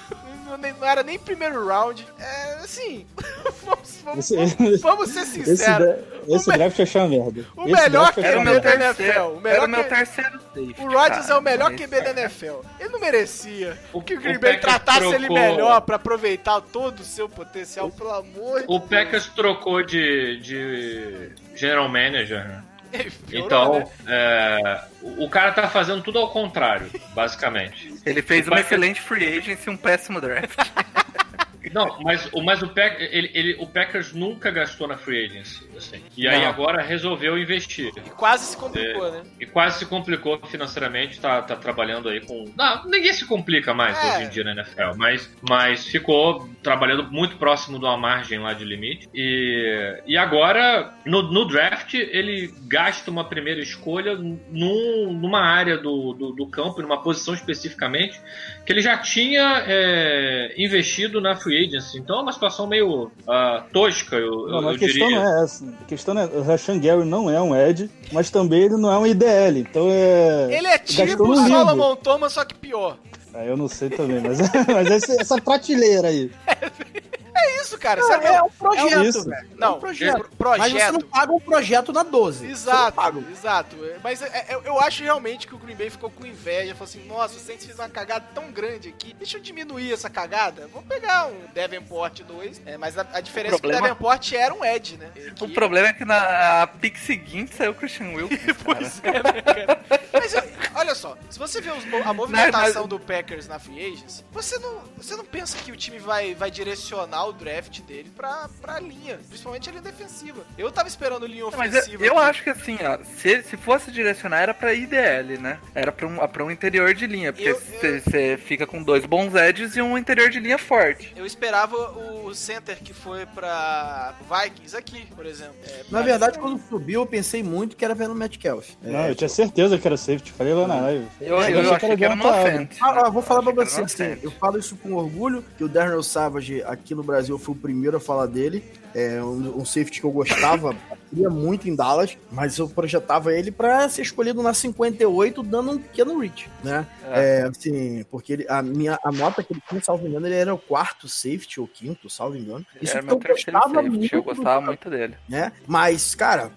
não, 0.45 0.87
era 0.87 1.03
nem 1.03 1.17
primeiro 1.19 1.65
round. 1.67 2.05
É, 2.19 2.53
assim, 2.63 3.05
vamos, 3.65 4.01
vamos- 4.03 4.31
Esse- 4.31 4.77
vamos 4.77 5.09
ser 5.11 5.19
Esse, 5.21 5.45
sinceros. 5.45 5.97
esse 6.27 6.49
O 6.49 6.51
me- 6.51 6.57
draft 6.57 6.79
eu 6.79 6.83
achei 6.83 7.01
uma 7.01 7.07
merda. 7.09 7.45
o 7.55 7.63
Esse 7.63 7.71
melhor 7.81 8.13
o 8.15 8.21
uma 8.41 8.43
meu 8.51 8.61
da. 8.61 8.75
NFL, 8.75 8.93
terceiro. 8.95 9.29
o 9.29 9.41
melhor 9.41 9.55
Era 9.57 9.65
o 9.65 9.69
meu 9.69 9.83
terceiro 9.83 10.31
safety. 10.31 10.75
O 10.81 10.91
Rodgers 10.91 11.29
é 11.29 11.35
o 11.35 11.41
melhor 11.41 11.71
QB 11.75 12.01
da 12.01 12.09
NFL. 12.11 12.61
Ele 12.79 12.89
não 12.89 12.99
merecia 12.99 13.77
O- 13.93 14.01
que 14.01 14.13
o 14.15 14.17
o 14.17 14.21
Green 14.21 14.39
Bay 14.39 14.53
Packers 14.59 14.61
tratasse 14.61 15.05
ele 15.15 15.27
trocou- 15.27 15.35
melhor 15.37 15.81
pra 15.81 15.95
aproveitar 15.97 16.61
todo 16.61 16.99
o 16.99 17.03
seu 17.03 17.27
potencial, 17.27 17.89
pelo 17.91 18.11
amor 18.13 18.59
de 18.61 18.65
O 18.67 18.79
Packers 18.79 19.27
trocou 19.27 19.83
de, 19.83 20.39
de 20.39 21.29
general 21.55 21.87
manager, 21.89 22.47
né? 22.47 22.63
Piorou, 23.27 23.45
Então, 23.45 23.79
né? 23.79 23.87
é, 24.07 24.81
o 25.01 25.29
cara 25.29 25.51
tá 25.51 25.67
fazendo 25.67 26.01
tudo 26.01 26.19
ao 26.19 26.29
contrário, 26.29 26.89
basicamente. 27.13 27.93
Ele 28.05 28.21
fez 28.21 28.47
O 28.47 28.51
uma 28.51 28.59
excelente 28.59 29.01
free 29.01 29.37
agency 29.37 29.67
e 29.67 29.69
um 29.71 29.77
péssimo 29.77 30.19
draft. 30.21 30.57
Não, 31.73 31.99
mas, 32.01 32.29
o- 32.33 32.41
mas 32.43 32.61
o, 32.61 32.67
Pack, 32.69 33.01
ele, 33.01 33.29
ele- 33.33 33.55
o 33.59 33.67
Packers 33.67 34.13
nunca 34.13 34.51
gastou 34.51 34.87
na 34.87 34.97
free 34.97 35.25
agency, 35.25 35.67
assim. 35.77 36.01
E 36.17 36.27
aí 36.27 36.41
Não. 36.41 36.49
agora 36.49 36.81
resolveu 36.81 37.37
investir. 37.37 37.91
E 37.97 38.09
quase 38.11 38.45
se 38.45 38.57
complicou, 38.57 39.11
né? 39.11 39.23
E 39.39 39.45
quase 39.45 39.79
se 39.79 39.85
complicou 39.85 40.39
financeiramente, 40.47 41.19
tá, 41.19 41.41
tá 41.41 41.55
trabalhando 41.55 42.09
aí 42.09 42.21
com. 42.21 42.45
Não, 42.57 42.85
ninguém 42.85 43.13
se 43.13 43.25
complica 43.25 43.73
mais 43.73 43.97
É. 43.97 44.07
hoje 44.17 44.23
em 44.25 44.29
dia 44.29 44.43
na 44.43 44.51
NFL, 44.51 44.95
mas, 44.97 45.33
mas 45.47 45.85
ficou 45.85 46.49
trabalhando 46.61 47.11
muito 47.11 47.37
próximo 47.37 47.79
de 47.79 47.85
uma 47.85 47.97
margem 47.97 48.39
lá 48.39 48.53
de 48.53 48.63
limite. 48.65 49.07
E, 49.13 50.01
e 50.07 50.17
agora, 50.17 50.93
no, 51.05 51.21
no 51.31 51.45
draft, 51.45 51.93
ele 51.93 52.53
gasta 52.67 53.09
uma 53.11 53.23
primeira 53.23 53.59
escolha 53.61 54.15
num- 54.15 55.13
numa 55.13 55.41
área 55.41 55.77
do, 55.77 56.13
do, 56.13 56.31
do 56.31 56.47
campo, 56.47 56.81
numa 56.81 57.01
posição 57.01 57.33
especificamente, 57.33 58.19
que 58.65 58.71
ele 58.73 58.81
já 58.81 58.97
tinha 58.97 59.63
é, 59.67 60.53
investido 60.57 61.19
na 61.21 61.35
free 61.35 61.54
agency. 61.63 61.97
Então 61.97 62.19
é 62.19 62.21
uma 62.21 62.31
situação 62.33 62.67
meio 62.67 63.11
ah, 63.27 63.63
tosca, 63.71 64.15
eu, 64.15 64.47
Não, 64.47 64.55
eu, 64.57 64.61
mas 64.61 64.63
eu 64.63 64.69
a 64.69 64.77
questão 64.77 65.07
diria. 65.07 65.23
não 65.23 65.39
é 65.39 65.43
essa. 65.43 65.65
A 65.65 65.85
questão 65.85 66.19
é, 66.19 66.25
o 66.25 66.41
Rashan 66.43 66.79
Gary 66.79 67.05
não 67.05 67.29
é 67.29 67.41
um 67.41 67.55
Ed, 67.55 67.89
mas 68.11 68.29
também 68.29 68.63
ele 68.63 68.77
não 68.77 68.91
é 68.91 68.97
um 68.97 69.07
IDL. 69.07 69.59
Então 69.59 69.87
é. 69.89 70.47
Ele 70.57 70.67
é 70.67 70.77
tipo 70.77 71.23
o. 71.23 71.35
Solomon 71.35 71.95
Thomas, 71.95 72.33
só 72.33 72.43
que 72.45 72.55
pior. 72.55 72.97
Ah, 73.33 73.43
eu 73.43 73.57
não 73.57 73.67
sei 73.67 73.89
também, 73.89 74.21
mas, 74.21 74.39
mas 74.71 74.89
esse- 74.91 75.19
essa 75.19 75.41
prateleira 75.41 76.07
aí. 76.07 76.31
É 77.35 77.61
isso, 77.61 77.77
cara. 77.77 78.01
Não, 78.01 78.07
Sabe? 78.07 78.25
é 78.25 78.41
um 78.41 78.45
É 78.47 78.49
projeto, 78.57 79.03
isso. 79.05 79.23
velho. 79.29 79.47
É 79.51 79.55
Não, 79.55 79.75
um 79.75 79.79
projeto. 79.79 80.29
projeto. 80.37 80.59
Mas 80.59 80.73
você 80.73 80.91
não 80.91 81.01
paga 81.01 81.33
um 81.33 81.39
projeto 81.39 81.93
na 81.93 82.03
12. 82.03 82.37
Você 82.39 82.45
não 82.45 82.51
Exato, 82.51 82.91
paga. 82.93 83.23
exato. 83.31 83.75
Mas 84.03 84.21
é- 84.21 84.27
é- 84.49 84.59
eu 84.63 84.79
acho 84.79 85.03
realmente 85.03 85.45
que 85.47 85.53
o 85.55 85.57
Green 85.57 85.75
Bay 85.75 85.89
ficou 85.89 86.09
com 86.09 86.25
inveja. 86.25 86.73
Falou 86.73 86.85
assim: 86.85 87.05
nossa, 87.05 87.35
o 87.35 87.39
Saints 87.39 87.65
fez 87.65 87.77
uma 87.77 87.89
cagada 87.89 88.25
tão 88.33 88.51
grande 88.51 88.89
aqui. 88.89 89.13
Deixa 89.15 89.37
eu 89.37 89.41
diminuir 89.41 89.91
essa 89.91 90.09
cagada. 90.09 90.67
Vou 90.67 90.81
pegar 90.81 91.27
um 91.27 91.41
Davenport 91.53 92.21
2. 92.23 92.61
É, 92.65 92.77
mas 92.77 92.97
a, 92.97 93.05
a 93.13 93.21
diferença 93.21 93.55
é 93.55 93.59
que 93.59 93.65
o 93.65 93.69
problema- 93.69 93.87
Davenport 93.89 94.33
era 94.33 94.53
um 94.53 94.63
Edge, 94.63 94.97
né? 94.97 95.09
O 95.41 95.47
Que- 95.47 95.53
problema 95.53 95.87
é 95.89 95.93
que 95.93 96.05
na 96.05 96.67
pick 96.79 96.97
seguinte 96.97 97.55
saiu 97.55 97.71
o 97.71 97.75
Christian 97.75 98.09
Wilkins. 98.13 98.55
Pois 98.63 99.01
é, 99.03 99.11
né, 99.23 99.41
cara? 99.41 99.81
Mas 100.13 100.33
é, 100.33 100.43
olha 100.75 100.95
só, 100.95 101.17
se 101.29 101.37
você 101.37 101.61
vê 101.61 101.71
os 101.71 101.83
a 102.05 102.13
movimentação 102.13 102.81
Não, 102.83 102.87
do 102.87 102.99
Packers 102.99 103.47
na 103.47 103.59
Free 103.59 103.79
Agents, 103.93 104.23
você 104.31 104.57
não, 104.57 104.79
você 104.97 105.15
não 105.15 105.25
pensa 105.25 105.57
que 105.57 105.71
o 105.71 105.75
time 105.75 105.99
vai, 105.99 106.33
vai 106.33 106.49
direcionar 106.49 107.24
o 107.25 107.33
draft 107.33 107.81
dele 107.81 108.11
pra, 108.15 108.49
pra 108.61 108.79
linha, 108.79 109.17
principalmente 109.27 109.69
a 109.69 109.71
linha 109.71 109.83
defensiva. 109.83 110.41
Eu 110.57 110.71
tava 110.71 110.87
esperando 110.87 111.25
linha 111.25 111.45
Mas 111.57 111.73
eu, 111.73 111.79
ofensiva. 111.81 112.05
eu 112.05 112.17
acho 112.17 112.43
que 112.43 112.49
assim, 112.49 112.77
ó, 112.83 112.97
se, 113.03 113.43
se 113.43 113.57
fosse 113.57 113.91
direcionar 113.91 114.41
era 114.41 114.53
pra 114.53 114.73
IDL, 114.73 115.37
né? 115.39 115.59
Era 115.73 115.91
pra 115.91 116.07
um, 116.07 116.15
pra 116.27 116.43
um 116.43 116.51
interior 116.51 116.93
de 116.93 117.07
linha, 117.07 117.33
porque 117.33 117.49
Eu- 117.49 117.59
você 117.59 118.37
fica 118.37 118.65
com 118.67 118.81
dois 118.83 119.05
bons 119.05 119.33
edges 119.35 119.75
e 119.75 119.81
um 119.81 119.97
interior 119.97 120.29
de 120.29 120.39
linha 120.39 120.57
forte. 120.57 121.13
Eu 121.15 121.25
esperava 121.25 121.75
o 121.75 122.33
center 122.33 122.77
que 122.77 122.93
foi 122.93 123.25
pra 123.25 124.13
Vikings 124.29 124.75
aqui, 124.75 125.05
por 125.15 125.25
exemplo. 125.25 125.55
É, 125.67 125.77
Na 125.89 125.99
pra- 125.99 126.01
verdade, 126.01 126.39
quando 126.39 126.59
subiu, 126.69 127.01
eu 127.01 127.05
pensei 127.05 127.41
muito 127.43 127.75
que 127.75 127.83
era 127.85 127.93
vendo 127.95 128.11
o 128.11 128.15
Matt. 128.15 128.35
É. 128.45 128.51
Não, 128.91 129.07
eu 129.07 129.15
tinha 129.15 129.29
certeza 129.29 129.77
que 129.77 129.87
era 129.87 129.95
safety. 129.97 130.31
Falei 130.33 130.53
lá 130.53 130.67
na 130.67 130.81
live. 130.81 131.07
Eu, 131.21 131.41
É, 131.41 131.51
eu, 131.51 131.61
eu 131.63 131.73
achei 131.73 131.95
que 131.95 132.03
era 132.03 132.15
Devonta 132.15 132.41
offense. 132.41 132.77
Ah, 132.81 133.05
ah, 133.05 133.09
vou 133.09 133.21
falar 133.21 133.41
pra 133.41 133.51
Eu 133.51 133.55
você, 133.65 133.77
era 133.77 133.85
assim, 133.85 134.19
eu 134.21 134.31
falo 134.31 134.59
isso 134.59 134.75
com 134.75 134.93
orgulho, 134.93 135.43
que 135.57 135.63
o 135.63 135.69
Darnell 135.69 136.03
Savage 136.03 136.61
aqui 136.63 136.93
no 136.93 137.01
Brasil 137.01 137.14
foi 137.39 137.53
o 137.55 137.57
primeiro 137.57 137.97
a 137.97 137.99
falar 137.99 138.25
dele, 138.25 138.63
é 138.93 139.21
um, 139.21 139.59
um 139.61 139.65
safety 139.65 139.99
que 139.99 140.05
eu 140.05 140.11
gostava, 140.11 140.75
queria 141.09 141.29
muito 141.29 141.67
em 141.69 141.75
Dallas, 141.75 142.17
mas 142.31 142.57
eu 142.57 142.67
projetava 142.69 143.33
ele 143.33 143.51
pra 143.51 143.87
ser 143.89 144.01
escolhido 144.03 144.41
na 144.41 144.53
58, 144.53 145.43
dando 145.43 145.71
um 145.71 145.77
pequeno 145.77 146.17
reach, 146.19 146.49
né? 146.63 146.85
É, 147.11 147.41
assim, 147.43 148.03
porque 148.09 148.33
ele- 148.33 148.45
a 148.49 148.61
minha 148.61 148.97
a 149.03 149.11
nota 149.11 149.43
que 149.43 149.53
ele 149.53 149.61
tinha, 149.67 149.81
salvo 149.81 150.07
engano, 150.07 150.25
ele 150.27 150.35
era 150.35 150.53
o 150.53 150.57
quarto 150.57 151.07
safety 151.07 151.59
ou 151.59 151.67
quinto, 151.67 152.09
salvo 152.09 152.35
engano. 152.37 152.65
Isso 152.81 152.93
Era 152.93 153.01
que 153.01 153.05
meu 153.07 153.15
eu 153.15 153.21
gostava 153.35 153.69
safety, 153.69 153.89
muito 153.89 154.15
eu 154.15 154.23
gostava 154.23 154.61
muito 154.61 154.89
dele. 154.89 155.15
né? 155.29 155.51
Mas, 155.67 156.15
cara, 156.15 156.51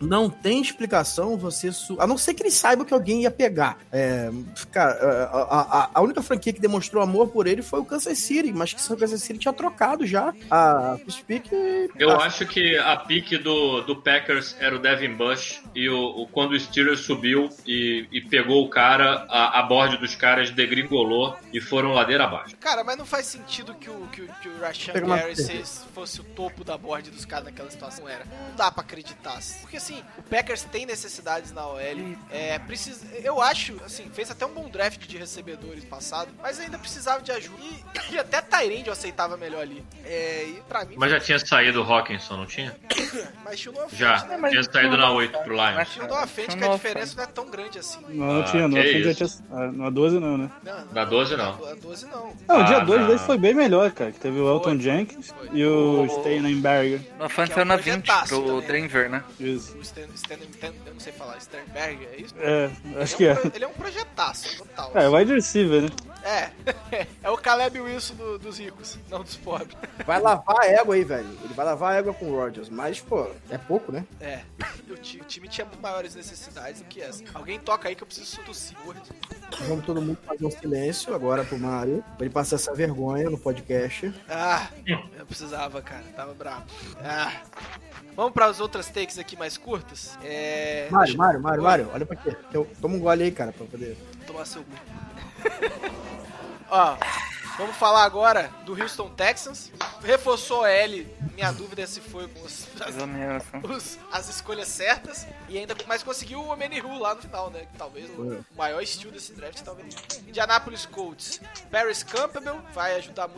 não 0.00 0.28
tem 0.28 0.60
explicação 0.60 1.36
você. 1.36 1.72
Su... 1.72 1.96
A 2.00 2.06
não 2.06 2.18
ser 2.18 2.34
que 2.34 2.42
ele 2.42 2.50
saiba 2.50 2.84
que 2.84 2.92
alguém 2.94 3.22
ia 3.22 3.30
pegar. 3.30 3.78
É, 3.92 4.30
cara, 4.70 4.92
a, 5.32 5.60
a- 5.82 5.90
a 5.94 6.00
única 6.02 6.22
franquia 6.22 6.52
que 6.52 6.60
demonstrou 6.60 7.02
amor 7.02 7.28
por 7.28 7.46
ele 7.46 7.62
foi 7.62 7.80
o 7.80 7.84
Kansas 7.84 8.18
City, 8.18 8.52
mas 8.52 8.72
que 8.72 8.92
o 8.92 8.96
Kansas 8.96 9.22
City 9.22 9.38
tinha 9.38 9.52
trocado 9.54 10.06
já 10.06 10.34
a 10.50 10.96
pick. 11.26 11.50
Eu 11.98 12.10
Ah, 12.10 12.24
acho 12.26 12.46
que 12.46 12.76
a 12.78 12.96
pique 12.96 13.38
do, 13.38 13.80
do 13.82 13.96
Packers 14.02 14.54
era 14.58 14.76
o 14.76 14.78
Devin 14.78 15.14
Bush 15.14 15.62
e 15.74 15.88
o, 15.88 15.98
o- 16.22 16.28
quando 16.28 16.52
o 16.52 16.60
Steelers 16.60 17.00
subiu 17.00 17.48
e, 17.66 18.06
e 18.12 18.20
pegou 18.20 18.64
o 18.64 18.68
cara, 18.68 19.26
a, 19.28 19.60
a 19.60 19.62
board 19.62 19.96
dos 19.98 20.14
caras 20.14 20.50
degringolou 20.50 21.36
e 21.52 21.60
foram 21.60 21.92
ladeira 21.92 22.24
abaixo. 22.24 22.56
Cara, 22.60 22.84
mas 22.84 22.96
não 22.98 23.06
faz 23.06 23.26
sentido 23.26 23.74
que 23.74 23.88
o, 23.88 24.06
que 24.08 24.22
o, 24.22 24.28
que 24.42 24.48
o 24.48 24.58
Rashan 24.60 24.92
Gary 24.92 25.36
se- 25.36 25.62
fosse 25.94 26.20
o 26.20 26.24
topo 26.24 26.62
da 26.64 26.76
board 26.76 27.10
dos 27.10 27.24
caras 27.24 27.46
naquela 27.46 27.70
situação. 27.70 28.04
Não 28.04 28.10
era. 28.10 28.24
Não 28.26 28.54
dá 28.56 28.70
pra 28.70 28.82
acreditar. 28.82 29.38
Porque 29.62 29.80
assim, 29.86 30.02
o 30.18 30.22
Packers 30.22 30.62
tem 30.64 30.84
necessidades 30.86 31.52
na 31.52 31.66
OL. 31.66 31.78
É, 32.30 32.58
precisa, 32.58 33.06
eu 33.22 33.40
acho, 33.40 33.76
assim, 33.84 34.10
fez 34.12 34.30
até 34.30 34.44
um 34.44 34.52
bom 34.52 34.68
draft 34.68 35.06
de 35.06 35.16
recebedores 35.16 35.84
passado, 35.84 36.28
mas 36.42 36.58
ainda 36.58 36.76
precisava 36.78 37.22
de 37.22 37.30
ajuda. 37.30 37.56
E, 37.62 38.12
e 38.14 38.18
até 38.18 38.40
Tyrande 38.42 38.86
eu 38.88 38.92
aceitava 38.92 39.36
melhor 39.36 39.62
ali. 39.62 39.84
É, 40.04 40.44
e 40.48 40.62
pra 40.68 40.84
mim. 40.84 40.96
Mas 40.98 41.10
já 41.10 41.20
tinha 41.20 41.38
saído 41.38 41.82
o 41.82 41.92
Hawkinson, 41.92 42.36
não 42.36 42.46
tinha? 42.46 42.74
mas 43.44 43.60
tinha 43.60 43.72
uma 43.72 43.88
Já. 43.90 44.18
frente, 44.18 44.30
né? 44.30 44.36
mas 44.38 44.50
tinha 44.52 44.62
saído 44.64 44.96
na 44.96 45.06
uma- 45.10 45.16
8 45.18 45.38
pro 45.38 45.54
Lions. 45.54 45.74
mas 45.74 45.88
Tinha 45.90 46.04
uma 46.04 46.26
frente 46.26 46.48
Tinha 46.50 46.58
que 46.62 46.68
a 46.68 46.74
diferença 46.74 47.16
não 47.16 47.22
é 47.22 47.26
tão 47.26 47.50
grande 47.50 47.78
assim. 47.78 48.00
Não, 48.08 48.26
não 48.26 48.40
Ah, 48.40 48.44
tinha, 48.44 48.68
no 48.68 48.78
offense 48.78 49.02
já 49.02 49.14
tinha. 49.14 49.28
ah, 49.52 49.66
No 49.72 49.90
12 49.90 50.18
não, 50.18 50.38
né? 50.38 50.50
Não, 50.62 50.78
não, 50.84 50.92
Na 50.92 51.04
12 51.04 51.36
não. 51.36 51.58
Na 51.58 51.74
12 51.74 52.06
não. 52.06 52.32
Não, 52.48 52.60
o 52.60 52.64
dia 52.64 52.76
Ah, 52.78 52.84
2 52.84 53.00
não. 53.00 53.06
dele 53.08 53.18
foi 53.20 53.38
bem 53.38 53.54
melhor, 53.54 53.90
cara. 53.92 54.10
Que 54.12 54.18
teve 54.20 54.38
o 54.40 54.48
Elton 54.48 54.70
Foi, 54.70 54.80
Jenkins 54.80 55.28
foi. 55.28 55.48
e 55.52 55.64
o 55.64 56.02
O- 56.04 56.08
Steinenberger. 56.20 57.00
No 57.18 57.28
Que 57.28 57.40
é 57.40 57.44
era 57.52 57.64
na 57.64 57.76
20 57.76 58.02
projetaço 58.04 58.42
pro 58.42 58.60
também. 58.62 58.66
Denver, 58.82 59.10
né? 59.10 59.24
Isso. 59.38 59.75
O 59.78 59.82
Stan, 59.82 60.06
Stan, 60.14 60.36
Stan, 60.52 60.72
eu 60.86 60.92
não 60.94 61.00
sei 61.00 61.12
falar, 61.12 61.38
Sternberg, 61.40 62.06
é 62.06 62.20
isso? 62.20 62.34
É, 62.38 62.70
acho 63.02 63.14
Ele 63.14 63.16
que 63.16 63.26
é. 63.26 63.28
é. 63.28 63.32
um 63.32 63.36
pro- 63.36 63.52
Ele 63.54 63.64
é 63.64 63.68
um 63.68 63.72
projetaço, 63.72 64.56
total. 64.56 64.92
É, 64.94 65.08
wide 65.08 65.32
receiver, 65.34 65.82
né? 65.82 65.88
É, 66.26 66.50
é 67.22 67.30
o 67.30 67.36
Caleb 67.36 67.78
Wilson 67.80 68.14
do- 68.14 68.38
dos 68.38 68.58
ricos, 68.58 68.98
não 69.08 69.22
dos 69.22 69.36
pobres. 69.36 69.76
Vai 70.04 70.20
lavar 70.20 70.60
a 70.62 70.66
égua 70.66 70.96
aí, 70.96 71.04
velho. 71.04 71.28
Ele 71.44 71.54
vai 71.54 71.64
lavar 71.64 71.92
a 71.92 71.96
égua 71.96 72.12
com 72.12 72.26
o 72.26 72.34
Rodgers. 72.36 72.68
Mas, 72.68 73.00
pô, 73.00 73.30
é 73.48 73.56
pouco, 73.56 73.92
né? 73.92 74.04
É, 74.20 74.40
o 74.90 74.94
o 74.96 74.96
time 75.24 75.48
tinha 75.48 75.66
maiores 75.80 76.14
necessidades 76.16 76.80
do 76.80 76.86
que 76.88 77.00
essa. 77.00 77.22
Alguém 77.32 77.60
toca 77.60 77.88
aí 77.88 77.94
que 77.94 78.02
eu 78.02 78.06
preciso 78.06 78.40
tossir. 78.42 78.76
Vamos 79.68 79.84
todo 79.84 80.02
mundo 80.02 80.18
fazer 80.26 80.44
um 80.44 80.50
silêncio 80.50 81.14
agora 81.14 81.44
pro 81.44 81.58
Mario. 81.58 82.02
Pra 82.16 82.26
ele 82.26 82.34
passar 82.34 82.56
essa 82.56 82.74
vergonha 82.74 83.30
no 83.30 83.38
podcast. 83.38 84.12
Ah, 84.28 84.68
eu 85.16 85.26
precisava, 85.26 85.80
cara, 85.80 86.02
tava 86.16 86.34
bravo. 86.34 86.64
Ah. 87.04 87.32
Vamos 88.16 88.32
para 88.32 88.46
as 88.46 88.58
outras 88.60 88.88
takes 88.88 89.18
aqui 89.18 89.36
mais 89.36 89.56
curtas? 89.58 90.18
É. 90.24 90.88
Mário, 90.90 91.16
Mário, 91.16 91.40
Mário, 91.40 91.62
Mário, 91.62 91.90
olha 91.92 92.06
pra 92.06 92.16
quê. 92.16 92.34
Eu, 92.52 92.66
toma 92.80 92.96
um 92.96 92.98
gole 93.00 93.22
aí, 93.22 93.30
cara, 93.30 93.52
pra 93.52 93.66
poder. 93.66 93.96
tomar 94.26 94.44
seu 94.46 94.64
cu. 96.70 96.98
Vamos 97.58 97.76
falar 97.76 98.04
agora 98.04 98.50
do 98.66 98.78
Houston 98.80 99.08
Texans. 99.10 99.72
Reforçou 100.04 100.62
a 100.64 100.70
L. 100.70 101.08
Minha 101.34 101.50
dúvida 101.52 101.82
é 101.82 101.86
se 101.86 102.00
foi 102.02 102.28
com 102.28 102.42
os, 102.44 102.66
assim. 102.80 102.98
os- 103.74 103.98
as 104.12 104.28
escolhas 104.28 104.68
certas. 104.68 105.26
E 105.48 105.56
ainda 105.56 105.74
mais 105.86 106.02
conseguiu 106.02 106.40
o 106.40 106.48
Omenihu 106.50 106.98
lá 106.98 107.14
no 107.14 107.22
final, 107.22 107.50
né? 107.50 107.66
Talvez 107.78 108.10
o 108.10 108.44
maior 108.56 108.82
estilo 108.82 109.10
desse 109.12 109.32
draft, 109.32 109.60
talvez. 109.62 109.94
Indianapolis 110.28 110.84
Colts. 110.86 111.40
Paris 111.70 112.02
Campbell 112.02 112.60
vai 112.74 112.96
ajudar. 112.96 113.30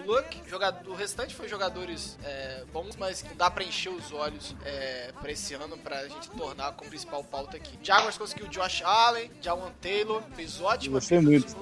Jogador, 0.48 0.90
o 0.90 0.94
restante 0.94 1.34
foi 1.34 1.48
jogadores 1.48 2.18
é, 2.24 2.64
bons, 2.72 2.96
mas 2.96 3.22
não 3.22 3.36
dá 3.36 3.48
pra 3.50 3.62
encher 3.62 3.90
os 3.90 4.10
olhos 4.12 4.54
é, 4.64 5.12
pra 5.20 5.30
esse 5.30 5.54
ano 5.54 5.78
pra 5.78 6.08
gente 6.08 6.28
tornar 6.30 6.72
como 6.72 6.90
principal 6.90 7.22
pauta 7.22 7.56
aqui. 7.56 7.78
Jaguars 7.82 8.18
conseguiu 8.18 8.48
Josh 8.48 8.82
Allen, 8.84 9.30
Jawan 9.40 9.70
Taylor, 9.80 10.22
fez 10.34 10.60
ótimo. 10.60 10.94
Gostei 10.94 11.20
muito. 11.20 11.56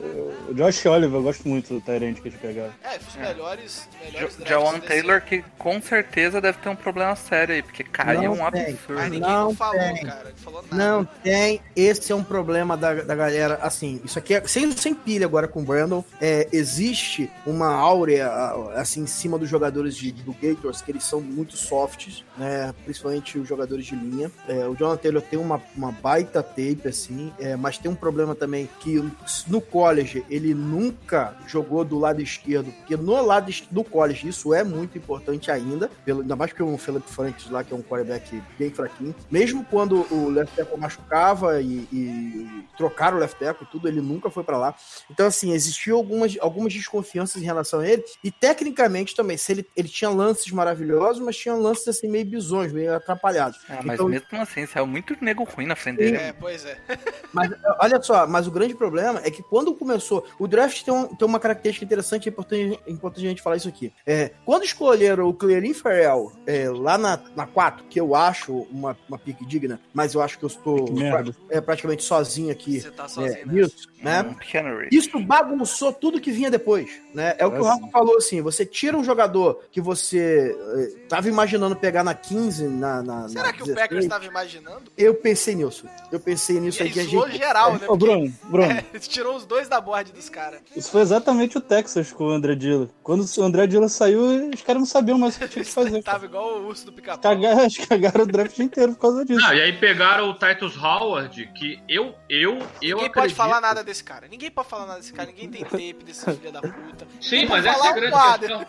O 0.48 0.54
Josh 0.54 0.86
Oliver, 0.86 1.18
eu 1.18 1.22
gosto 1.22 1.46
muito 1.46 1.74
do 1.74 1.80
Tyrant 1.80 2.20
que 2.20 2.28
eles 2.28 2.40
pegaram. 2.46 2.72
É, 2.82 2.96
os 2.98 3.16
melhores, 3.16 3.88
melhores 4.04 4.20
Jo- 4.32 4.44
drafts 4.44 4.48
Jawan 4.48 4.80
Taylor 4.80 5.20
que 5.22 5.44
com 5.59 5.80
certeza 5.80 6.40
deve 6.40 6.59
ter 6.59 6.68
um 6.68 6.76
problema 6.76 7.14
sério 7.16 7.54
aí, 7.54 7.62
porque 7.62 7.85
caiu 7.85 8.35
Não 8.37 8.46
um 8.46 8.50
tem. 8.50 8.62
absurdo. 8.62 9.02
Ninguém 9.02 9.20
Não 9.20 9.44
não, 9.46 9.54
falou, 9.54 9.78
tem. 9.80 10.06
cara. 10.06 10.24
Não 10.30 10.37
falou 10.37 10.64
nada. 10.70 10.76
Não 10.76 11.04
tem. 11.04 11.61
Esse 11.74 12.12
é 12.12 12.14
um 12.14 12.24
problema 12.24 12.76
da, 12.76 12.94
da 12.94 13.14
galera. 13.14 13.59
Assim, 13.62 14.00
isso 14.04 14.18
aqui 14.18 14.35
é 14.35 14.46
sem, 14.46 14.70
sem 14.72 14.94
pilha 14.94 15.26
agora 15.26 15.46
com 15.48 15.61
o 15.61 15.64
Brandon. 15.64 16.04
É, 16.20 16.48
existe 16.52 17.30
uma 17.46 17.72
áurea 17.74 18.28
assim 18.74 19.02
em 19.02 19.06
cima 19.06 19.38
dos 19.38 19.48
jogadores 19.48 19.96
de, 19.96 20.12
do 20.12 20.32
Gators 20.32 20.80
que 20.82 20.90
eles 20.90 21.04
são 21.04 21.20
muito 21.20 21.56
softs, 21.56 22.24
né? 22.37 22.74
Principalmente 22.85 23.38
os 23.38 23.48
jogadores 23.48 23.87
de 23.87 23.94
linha. 23.94 24.30
É, 24.48 24.66
o 24.66 24.74
Jonathan 24.74 24.96
Taylor 25.02 25.22
tem 25.22 25.38
uma, 25.38 25.62
uma 25.76 25.92
baita 25.92 26.42
tape, 26.42 26.82
assim, 26.87 27.32
é, 27.38 27.56
mas 27.56 27.78
tem 27.78 27.90
um 27.90 27.94
problema 27.94 28.35
também 28.35 28.68
que 28.80 29.02
no 29.46 29.61
college 29.61 30.24
ele 30.30 30.54
nunca 30.54 31.35
jogou 31.46 31.85
do 31.85 31.98
lado 31.98 32.20
esquerdo, 32.20 32.36
porque 32.38 32.96
no 32.96 33.20
lado 33.25 33.53
do 33.70 33.85
college 33.85 34.29
isso 34.29 34.53
é 34.55 34.62
muito 34.64 34.96
importante 34.99 35.51
ainda, 35.51 35.90
pelo, 36.05 36.20
ainda 36.22 36.37
mais 36.37 36.51
porque 36.51 36.62
o 36.62 36.77
Philip 36.79 37.09
Franks 37.09 37.51
lá, 37.51 37.62
que 37.64 37.72
é 37.72 37.77
um 37.77 37.83
quarterback 37.83 38.42
bem 38.59 38.70
fraquinho. 38.70 39.14
Mesmo 39.31 39.64
quando 39.64 40.07
o 40.12 40.29
left 40.31 40.55
tackle 40.57 40.79
machucava 40.79 41.61
e, 41.61 41.87
e 41.92 42.64
trocaram 42.77 43.16
o 43.16 43.20
left 43.20 43.38
tackle 43.38 43.66
e 43.66 43.70
tudo, 43.70 43.88
ele 43.88 44.01
nunca 44.01 44.31
foi 44.31 44.42
pra 44.44 44.57
lá. 44.59 44.75
Então, 45.11 45.27
assim, 45.27 45.53
existiam 45.53 45.96
algumas, 45.96 46.37
algumas 46.40 46.72
desconfianças 46.72 47.40
em 47.40 47.44
relação 47.44 47.81
a 47.81 47.88
ele, 47.88 48.05
e 48.22 48.31
tecnicamente 48.31 49.14
também, 49.14 49.37
se 49.37 49.53
ele, 49.53 49.66
ele 49.77 49.88
tinha 49.88 50.11
lances 50.11 50.51
maravilhosos, 50.51 51.22
mas 51.22 51.37
tinha 51.37 51.55
lances 51.55 51.88
assim 51.88 52.09
meio 52.09 52.25
bizões, 52.27 52.72
meio 52.72 52.94
atrapalhados. 52.94 53.59
Ah, 53.68 53.81
mas 53.85 53.94
Então, 53.94 54.09
mesmo 54.09 54.27
assim, 54.33 54.66
saiu 54.66 54.87
muito 54.87 55.16
nego 55.20 55.44
ruim 55.44 55.66
na 55.66 55.77
frente 55.77 55.99
dele. 55.99 56.16
É, 56.16 56.33
pois 56.33 56.64
é. 56.64 56.77
mas 57.33 57.51
olha 57.81 58.01
só, 58.03 58.27
mas 58.27 58.46
o 58.46 58.51
grande 58.51 58.75
problema 58.75 59.20
é 59.25 59.31
que 59.31 59.42
quando 59.42 59.75
começou. 59.75 60.27
O 60.38 60.46
draft 60.46 60.83
tem, 60.83 60.92
um- 60.92 61.07
tem 61.14 61.27
uma 61.27 61.40
característica 61.40 61.85
interessante, 61.85 62.25
é 62.28 62.32
importante, 62.32 62.80
é 62.86 62.90
importante 62.90 63.26
a 63.26 63.28
gente 63.28 63.42
falar 63.42 63.56
isso 63.56 63.68
aqui. 63.68 63.92
É, 64.06 64.32
quando 64.44 64.64
escolheram 64.64 65.28
o 65.28 65.34
Clearin 65.34 65.74
Farrell 65.74 66.32
é, 66.46 66.68
lá 66.70 66.96
na, 66.98 67.20
na 67.34 67.46
4, 67.46 67.84
que 67.88 68.00
eu 68.00 68.14
acho 68.14 68.66
uma, 68.70 68.96
uma 69.08 69.18
pique 69.18 69.44
digna, 69.46 69.80
mas 69.92 70.14
eu 70.14 70.22
acho 70.22 70.38
que 70.38 70.44
eu 70.44 70.48
estou 70.48 70.84
Que 70.84 71.04
é, 71.50 71.60
praticamente 71.60 72.02
sozinho 72.02 72.50
aqui 72.50 72.80
Você 72.80 72.90
tá 72.90 73.04
é, 73.04 73.08
sozinho, 73.08 73.46
né? 73.46 73.52
nisso, 73.52 73.88
né? 74.02 74.22
Um 74.22 74.78
Rich. 74.78 74.96
Isso 74.96 75.18
bagunçou 75.20 75.92
tudo 75.92 76.20
que 76.20 76.30
vinha 76.30 76.50
depois, 76.50 76.90
né? 77.14 77.34
É 77.38 77.46
o 77.46 77.50
que 77.50 77.58
o 77.58 77.66
Assim. 77.66 77.80
Rafa 77.80 77.92
falou 77.92 78.16
assim: 78.16 78.40
você 78.42 78.64
tira 78.64 78.96
um 78.96 79.04
jogador 79.04 79.62
que 79.70 79.80
você 79.80 80.56
eh, 80.76 81.06
tava 81.08 81.28
imaginando 81.28 81.74
pegar 81.76 82.04
na 82.04 82.14
15, 82.14 82.64
na. 82.64 83.02
na 83.02 83.28
Será 83.28 83.44
na 83.44 83.52
que 83.52 83.62
o 83.62 83.66
16. 83.66 83.74
Packers 83.76 84.04
estava 84.04 84.24
imaginando? 84.24 84.82
Eu 84.96 85.14
pensei 85.14 85.54
nisso. 85.54 85.86
Eu 86.12 86.20
pensei 86.20 86.60
nisso 86.60 86.82
E 86.82 86.86
aí 86.86 86.90
que 86.92 87.00
a 87.00 87.04
gente. 87.04 87.36
geral, 87.36 87.74
né? 87.74 87.86
Ô, 87.88 87.96
Bruno, 87.96 88.32
Bruno, 88.44 88.74
Porque 88.90 88.98
tirou 89.08 89.36
os 89.36 89.44
dois 89.44 89.68
da 89.68 89.80
board 89.80 90.12
dos 90.12 90.28
caras. 90.28 90.60
isso 90.74 90.90
foi 90.90 91.00
exatamente 91.00 91.58
o 91.58 91.60
Texas 91.60 92.12
com 92.16 92.24
o 92.24 92.31
André 92.31 92.55
Dilla. 92.55 92.88
Quando 93.02 93.24
o 93.24 93.42
André 93.42 93.66
Dilla 93.66 93.88
saiu, 93.90 94.50
os 94.50 94.62
caras 94.62 94.81
não 94.81 94.87
sabiam 94.87 95.18
mais 95.18 95.37
o 95.37 95.40
que 95.40 95.48
tinha 95.48 95.64
que 95.64 95.70
fazer. 95.70 96.02
Tava 96.02 96.24
igual 96.24 96.61
o 96.61 96.66
urso 96.66 96.87
do 96.87 96.92
pica-pau. 96.92 97.20
Cagaram, 97.20 97.66
acho 97.66 97.76
que 97.83 97.87
cagaram 97.87 98.24
o 98.24 98.26
draft 98.26 98.59
inteiro 98.59 98.92
por 98.92 99.00
causa 99.00 99.24
disso. 99.24 99.44
Ah, 99.46 99.55
e 99.55 99.61
aí 99.61 99.72
pegaram 99.74 100.31
o 100.31 100.35
Titus 100.35 100.76
Howard, 100.83 101.46
que 101.55 101.79
eu, 101.87 102.14
eu, 102.29 102.52
eu 102.59 102.59
Ninguém 102.59 102.92
acredito... 102.94 103.12
pode 103.12 103.35
falar 103.35 103.61
nada 103.61 103.85
desse 103.85 104.02
cara. 104.02 104.26
Ninguém 104.29 104.50
pode 104.50 104.68
falar 104.68 104.87
nada 104.87 105.00
desse 105.00 105.12
cara. 105.12 105.29
Ninguém 105.29 105.50
tem 105.50 105.62
tape 105.68 106.05
desse 106.05 106.24
filho 106.24 106.50
da 106.50 106.62
puta. 106.62 107.07
Sim, 107.20 107.46
Vou 107.46 107.57
mas 107.57 107.66
essa 107.66 107.87
é 107.87 107.88
a 107.88 107.92
grande 107.92 108.12
quadro. 108.12 108.48
questão. 108.48 108.66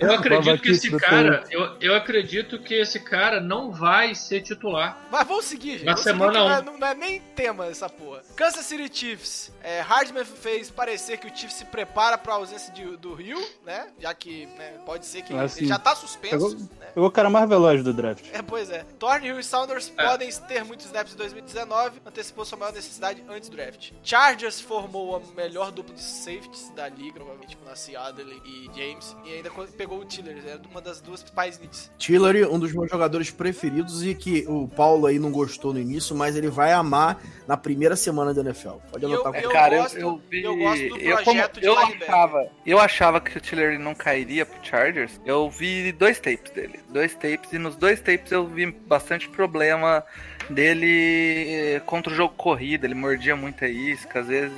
Eu 0.00 0.12
acredito 0.12 0.62
que 0.62 0.70
esse 0.70 0.90
cara, 0.98 1.44
eu, 1.50 1.76
eu 1.80 1.94
acredito 1.94 2.58
que 2.58 2.74
esse 2.74 2.98
cara 3.00 3.40
não 3.40 3.70
vai 3.70 4.14
ser 4.14 4.40
titular. 4.40 4.98
Mas 5.10 5.26
vamos 5.28 5.44
seguir, 5.44 5.72
gente. 5.78 5.84
Na 5.84 5.92
Vamos 5.92 6.02
semana 6.04 6.38
é, 6.38 6.42
um. 6.60 6.62
não- 6.64 6.78
não 6.78 6.86
é 6.88 6.94
nem 6.94 7.20
tema 7.36 7.66
essa 7.66 7.88
porra. 7.88 8.22
Kansas 8.34 8.64
City 8.64 8.90
Chiefs. 8.92 9.52
É, 9.62 9.80
Hardman 9.80 10.24
fez 10.24 10.70
parecer 10.70 11.18
que 11.18 11.26
o 11.26 11.36
Chiefs 11.36 11.54
se 11.58 11.64
prepara 11.66 12.16
pra 12.16 12.34
ausência 12.34 12.72
de- 12.72 12.96
do 12.96 13.12
Rio, 13.14 13.38
né? 13.64 13.88
Já 13.98 14.14
que 14.14 14.46
né, 14.56 14.78
pode 14.86 15.04
ser 15.06 15.22
que 15.22 15.34
Ah, 15.34 15.44
ele 15.56 15.66
já 15.66 15.78
tá 15.78 15.94
suspenso. 15.94 16.34
Pegou- 16.36 16.50
Né? 16.80 16.86
Pegou 16.94 17.08
o 17.08 17.12
cara 17.12 17.28
mais 17.28 17.48
veloz 17.48 17.84
do 17.84 17.92
draft. 17.92 18.24
É, 18.32 18.40
pois 18.42 18.70
é. 18.70 18.84
Thornhill 18.98 19.38
e 19.38 19.44
Sounders 19.44 19.92
É. 19.96 20.04
podem 20.06 20.30
ter 20.48 20.64
muitos 20.64 20.86
snaps 20.86 21.12
em 21.12 21.16
2019, 21.16 22.00
antecipou 22.06 22.44
sua 22.44 22.56
maior 22.58 22.72
necessidade 22.72 23.22
antes 23.28 23.48
do 23.48 23.56
draft. 23.56 23.92
Chargers 24.02 24.60
formou 24.60 25.16
a 25.16 25.20
melhor 25.36 25.70
dupla 25.70 25.94
de 25.94 26.02
safeties 26.02 26.70
da 26.70 26.88
liga, 26.88 27.14
provavelmente 27.14 27.56
com 27.56 27.68
Adderley 27.70 28.40
e 28.44 28.70
James, 28.74 29.16
e 29.24 29.34
ainda 29.34 29.50
co- 29.50 29.66
pegou 29.90 30.02
o 30.02 30.04
Tillers, 30.04 30.46
era 30.46 30.60
uma 30.70 30.80
das 30.80 31.00
duas 31.00 31.20
principais 31.20 31.58
needs. 31.58 31.90
Tillery, 31.98 32.44
um 32.44 32.60
dos 32.60 32.72
meus 32.72 32.88
jogadores 32.88 33.30
preferidos 33.32 34.04
e 34.04 34.14
que 34.14 34.44
o 34.46 34.68
Paulo 34.68 35.06
aí 35.06 35.18
não 35.18 35.32
gostou 35.32 35.72
no 35.74 35.80
início, 35.80 36.14
mas 36.14 36.36
ele 36.36 36.48
vai 36.48 36.72
amar 36.72 37.20
na 37.48 37.56
primeira 37.56 37.96
semana 37.96 38.32
da 38.32 38.40
NFL. 38.40 38.74
Pode 38.92 39.04
eu- 39.04 39.12
anotar. 39.12 39.42
eu- 39.42 39.50
Cara, 39.50 39.74
eu, 39.74 39.82
gosto- 39.82 39.98
eu 39.98 40.22
vi. 40.30 40.42
eu 40.44 40.56
gosto 40.56 40.88
do 40.88 40.96
eu, 40.98 41.16
projeto 41.16 41.60
de 41.60 41.66
eu 41.66 41.76
achava, 41.76 42.48
eu 42.64 42.78
achava 42.78 43.20
que 43.20 43.36
o 43.36 43.40
Tiller 43.40 43.80
não 43.80 43.92
cairia 43.94 44.46
pro 44.46 44.64
Chargers. 44.64 45.20
Eu 45.26 45.50
vi 45.50 45.90
dois 45.90 46.20
tapes 46.20 46.52
dele. 46.52 46.78
Dois 46.88 47.12
tapes, 47.14 47.52
e 47.52 47.58
nos 47.58 47.74
dois 47.74 48.00
tapes 48.00 48.30
eu 48.30 48.46
vi 48.46 48.70
bastante 48.70 49.28
problema 49.28 50.04
dele 50.48 51.46
eh, 51.48 51.82
contra 51.84 52.12
o 52.12 52.16
jogo 52.16 52.34
corrido. 52.36 52.84
Ele 52.84 52.94
mordia 52.94 53.34
muita 53.34 53.66
isca, 53.66 54.20
às 54.20 54.26
vezes. 54.28 54.56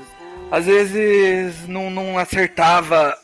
Às 0.50 0.66
vezes 0.66 1.66
não, 1.66 1.88
não 1.90 2.18
acertava, 2.18 3.16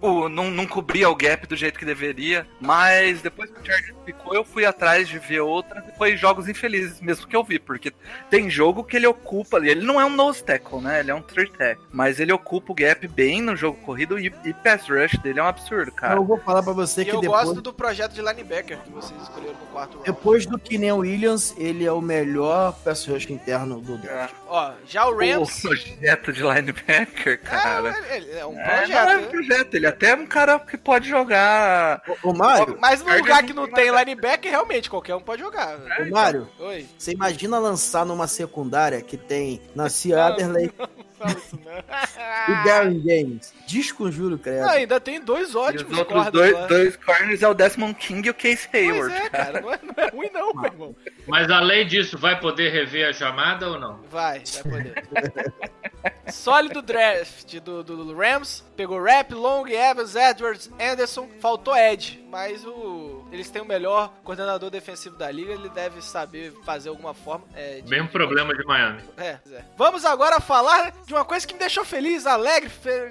o, 0.00 0.28
não, 0.28 0.50
não 0.50 0.66
cobria 0.66 1.08
o 1.08 1.14
gap 1.14 1.46
do 1.46 1.56
jeito 1.56 1.78
que 1.78 1.84
deveria. 1.84 2.46
Mas 2.60 3.20
depois 3.22 3.50
que 3.50 3.60
o 3.60 3.64
Chargers 3.64 3.94
ficou, 4.04 4.34
eu 4.34 4.44
fui 4.44 4.64
atrás 4.64 5.08
de 5.08 5.18
ver 5.18 5.40
outras 5.40 5.84
e 5.88 5.96
foi 5.96 6.16
jogos 6.16 6.48
infelizes 6.48 7.00
mesmo 7.00 7.26
que 7.26 7.36
eu 7.36 7.44
vi. 7.44 7.58
Porque 7.58 7.92
tem 8.30 8.48
jogo 8.50 8.84
que 8.84 8.96
ele 8.96 9.06
ocupa 9.06 9.56
ali. 9.56 9.68
Ele 9.70 9.84
não 9.84 10.00
é 10.00 10.04
um 10.04 10.10
nose 10.14 10.42
tackle, 10.42 10.80
né? 10.80 11.00
Ele 11.00 11.10
é 11.10 11.14
um 11.14 11.22
third 11.22 11.50
tackle. 11.52 11.84
Mas 11.92 12.20
ele 12.20 12.32
ocupa 12.32 12.72
o 12.72 12.74
gap 12.74 13.06
bem 13.08 13.40
no 13.40 13.56
jogo 13.56 13.78
corrido 13.82 14.18
e, 14.18 14.32
e 14.44 14.52
pass 14.54 14.88
rush 14.88 15.18
dele 15.18 15.40
é 15.40 15.42
um 15.42 15.46
absurdo, 15.46 15.92
cara. 15.92 16.14
Eu 16.16 16.24
vou 16.24 16.38
falar 16.38 16.62
pra 16.62 16.72
você 16.72 17.02
E 17.02 17.04
que 17.04 17.10
eu 17.12 17.20
depois, 17.20 17.44
gosto 17.44 17.60
do 17.60 17.72
projeto 17.72 18.12
de 18.12 18.20
linebacker 18.22 18.78
que 18.78 18.90
vocês 18.90 19.20
escolheram 19.22 19.54
no 19.54 19.66
quarto 19.66 19.92
round. 19.94 20.06
depois 20.06 20.46
do 20.46 20.58
Keenan 20.58 20.96
Williams, 20.96 21.54
ele 21.58 21.84
é 21.84 21.92
o 21.92 22.00
melhor 22.00 22.72
pass 22.84 23.06
rush 23.06 23.30
interno 23.30 23.80
do 23.80 23.96
draft. 23.98 24.32
É. 24.34 24.36
Ó, 24.48 24.72
já 24.86 25.06
o 25.06 25.16
Rams... 25.16 25.58
O 25.64 25.68
projeto 25.68 26.32
de 26.32 26.42
linebacker, 26.42 27.40
cara. 27.42 27.94
É, 28.08 28.16
ele 28.16 28.30
é 28.32 28.46
um 28.46 28.58
É, 28.58 28.76
projeto. 28.78 29.08
é 29.08 29.16
né? 29.16 29.28
Projeto, 29.34 29.74
ele 29.74 29.86
até 29.86 30.10
é 30.10 30.14
um 30.14 30.26
cara 30.26 30.58
que 30.58 30.76
pode 30.76 31.08
jogar. 31.08 32.02
Ô, 32.22 32.30
ô 32.30 32.32
Mário, 32.32 32.76
Mas 32.80 33.02
no 33.02 33.16
lugar 33.16 33.42
que 33.42 33.52
não 33.52 33.66
tem 33.66 33.84
tem 33.84 33.94
linebacker, 33.94 34.50
realmente, 34.50 34.88
qualquer 34.88 35.14
um 35.14 35.20
pode 35.20 35.42
jogar. 35.42 35.78
ô, 36.00 36.10
Mário, 36.10 36.48
Oi. 36.58 36.86
você 36.96 37.12
imagina 37.12 37.58
lançar 37.58 38.06
numa 38.06 38.26
secundária 38.26 39.00
que 39.02 39.16
tem 39.16 39.60
Nassi 39.74 40.14
Adderley 40.14 40.72
Fala 41.18 41.30
isso, 41.32 41.58
não. 41.64 41.72
e 42.54 42.64
Darren 42.64 43.02
James. 43.02 43.54
Desconjuro, 43.66 44.38
credo. 44.38 44.62
Não, 44.62 44.70
ainda 44.70 45.00
tem 45.00 45.20
dois 45.20 45.52
E 45.52 45.56
ótimos 45.56 45.92
os 45.92 45.98
outros 45.98 46.30
dois, 46.30 46.52
lá. 46.52 46.66
dois 46.66 46.96
corners 46.96 47.42
é 47.42 47.48
o 47.48 47.54
Desmond 47.54 47.94
King 47.94 48.26
e 48.26 48.30
o 48.30 48.34
Case 48.34 48.68
Pois 48.70 48.84
Hayward. 48.90 49.14
é, 49.14 49.30
cara, 49.30 49.60
não 49.60 49.72
é, 49.72 49.78
não 49.82 50.04
é 50.04 50.08
ruim 50.10 50.30
não, 50.32 50.52
meu 50.54 50.64
irmão. 50.64 50.96
Mas 51.26 51.50
além 51.50 51.86
disso, 51.86 52.18
vai 52.18 52.38
poder 52.38 52.70
rever 52.70 53.08
a 53.08 53.12
chamada 53.12 53.70
ou 53.70 53.78
não? 53.78 54.00
Vai, 54.10 54.42
vai 54.44 54.62
poder. 54.62 55.04
Sólido 56.32 56.80
draft 56.80 57.58
do, 57.60 57.82
do, 57.82 58.14
Rams. 58.14 58.64
Pegou 58.76 59.00
Rap, 59.02 59.32
Long, 59.32 59.66
Evans, 59.68 60.16
Edwards, 60.16 60.70
Anderson. 60.80 61.28
Faltou 61.40 61.76
Ed, 61.76 62.24
mas 62.30 62.64
o 62.64 63.13
eles 63.32 63.50
têm 63.50 63.60
o 63.62 63.64
melhor 63.64 64.12
coordenador 64.22 64.70
defensivo 64.70 65.16
da 65.16 65.30
liga. 65.30 65.52
Ele 65.52 65.68
deve 65.68 66.00
saber 66.02 66.52
fazer 66.64 66.88
alguma 66.88 67.12
forma. 67.14 67.44
É, 67.54 67.80
de- 67.80 67.90
Mesmo 67.90 68.08
problema 68.08 68.54
de 68.54 68.64
Miami. 68.64 69.02
É, 69.16 69.38
é. 69.52 69.64
Vamos 69.76 70.04
agora 70.04 70.40
falar 70.40 70.92
de 71.06 71.12
uma 71.12 71.24
coisa 71.24 71.46
que 71.46 71.52
me 71.54 71.58
deixou 71.60 71.84
feliz, 71.84 72.26
alegre, 72.26 72.70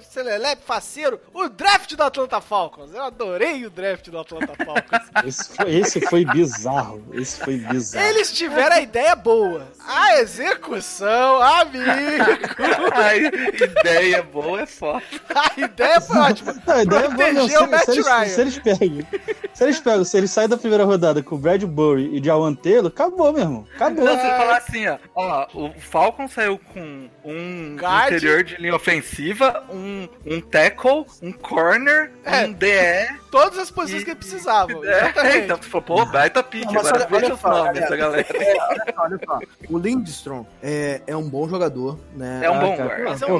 celelepe, 0.09 0.63
faceiro. 0.65 1.19
O 1.33 1.49
draft 1.49 1.93
do 1.95 2.03
Atlanta 2.03 2.39
Falcons. 2.41 2.93
Eu 2.93 3.03
adorei 3.03 3.65
o 3.65 3.69
draft 3.69 4.09
do 4.09 4.17
Atlanta 4.19 4.53
Falcons. 4.63 5.03
Esse 5.25 5.55
foi, 5.55 5.75
esse 5.75 6.01
foi 6.07 6.25
bizarro. 6.25 7.03
Esse 7.13 7.39
foi 7.39 7.57
bizarro. 7.57 8.05
Eles 8.07 8.31
tiveram 8.31 8.75
a 8.75 8.81
ideia 8.81 9.15
boa. 9.15 9.67
A 9.85 10.19
execução, 10.19 11.41
amigo. 11.41 11.83
A 12.93 13.15
ideia 13.15 14.23
boa 14.23 14.61
é 14.61 14.65
foda. 14.65 15.03
A 15.35 15.59
ideia 15.59 15.99
foi 16.01 16.17
ótima. 16.17 16.53
Não, 16.65 16.73
a 16.75 16.83
ideia 16.83 16.99
é 16.99 17.09
boa, 17.09 17.33
não. 17.33 17.47
Proteger 17.47 17.61
o 17.63 17.71
Matt 17.71 17.85
se, 17.85 17.91
eles, 17.91 18.07
Ryan. 18.07 18.25
se 18.29 18.41
eles 18.41 18.59
pegam, 18.59 19.07
se 19.53 19.63
eles 19.63 19.79
pegam, 19.79 20.02
se 20.03 20.17
eles 20.17 20.31
saem 20.31 20.47
da 20.49 20.57
primeira 20.57 20.83
rodada 20.83 21.21
com 21.23 21.35
o 21.35 21.37
Bradbury 21.37 22.09
e 22.17 22.23
Jawan 22.23 22.53
Taylor, 22.53 22.87
acabou, 22.87 23.31
meu 23.33 23.41
irmão. 23.41 23.67
Acabou. 23.75 24.03
Não, 24.05 24.15
você 24.15 24.21
falar 24.27 24.57
assim, 24.57 24.87
ó, 24.87 24.97
ó, 25.15 25.47
o 25.53 25.73
Falcon 25.79 26.27
saiu 26.27 26.59
com 26.73 27.09
um 27.23 27.75
Guard. 27.77 28.13
interior 28.13 28.43
de 28.43 28.55
linha 28.57 28.75
ofensiva, 28.75 29.63
um, 29.71 30.07
um 30.25 30.41
tackle, 30.41 31.05
um 31.21 31.31
corner, 31.31 32.11
É. 32.23 32.45
um 32.45 32.53
DE. 32.53 33.22
Todas 33.33 33.57
as 33.57 33.71
posições 33.71 34.03
que 34.03 34.11
ele 34.11 34.19
precisava. 34.19 34.71
É, 34.85 34.99
Exatamente. 35.09 35.37
então 35.45 35.57
você 35.57 35.69
falou, 35.69 35.85
pô, 35.85 36.05
baita 36.05 36.43
pique, 36.43 36.71
Não, 36.71 36.79
agora 36.81 36.95
olha- 36.95 37.07
veja 37.07 37.25
olha 37.25 37.37
só, 37.37 37.49
galera. 37.49 37.89
da 37.89 37.95
galera. 37.97 38.27
É, 38.29 38.57
olha 38.61 38.93
só, 38.95 39.01
olha 39.01 39.19
só. 39.25 39.39
O 39.69 39.77
Lindstrom 39.79 40.45
é, 40.61 41.01
é 41.07 41.15
um 41.17 41.27
bom 41.29 41.49
jogador, 41.49 41.97
né? 42.15 42.41
É 42.43 42.49
um 42.51 42.59
bom 42.59 42.77
cara, 42.77 42.89
guard. 42.89 43.21
É 43.21 43.25
um 43.25 43.39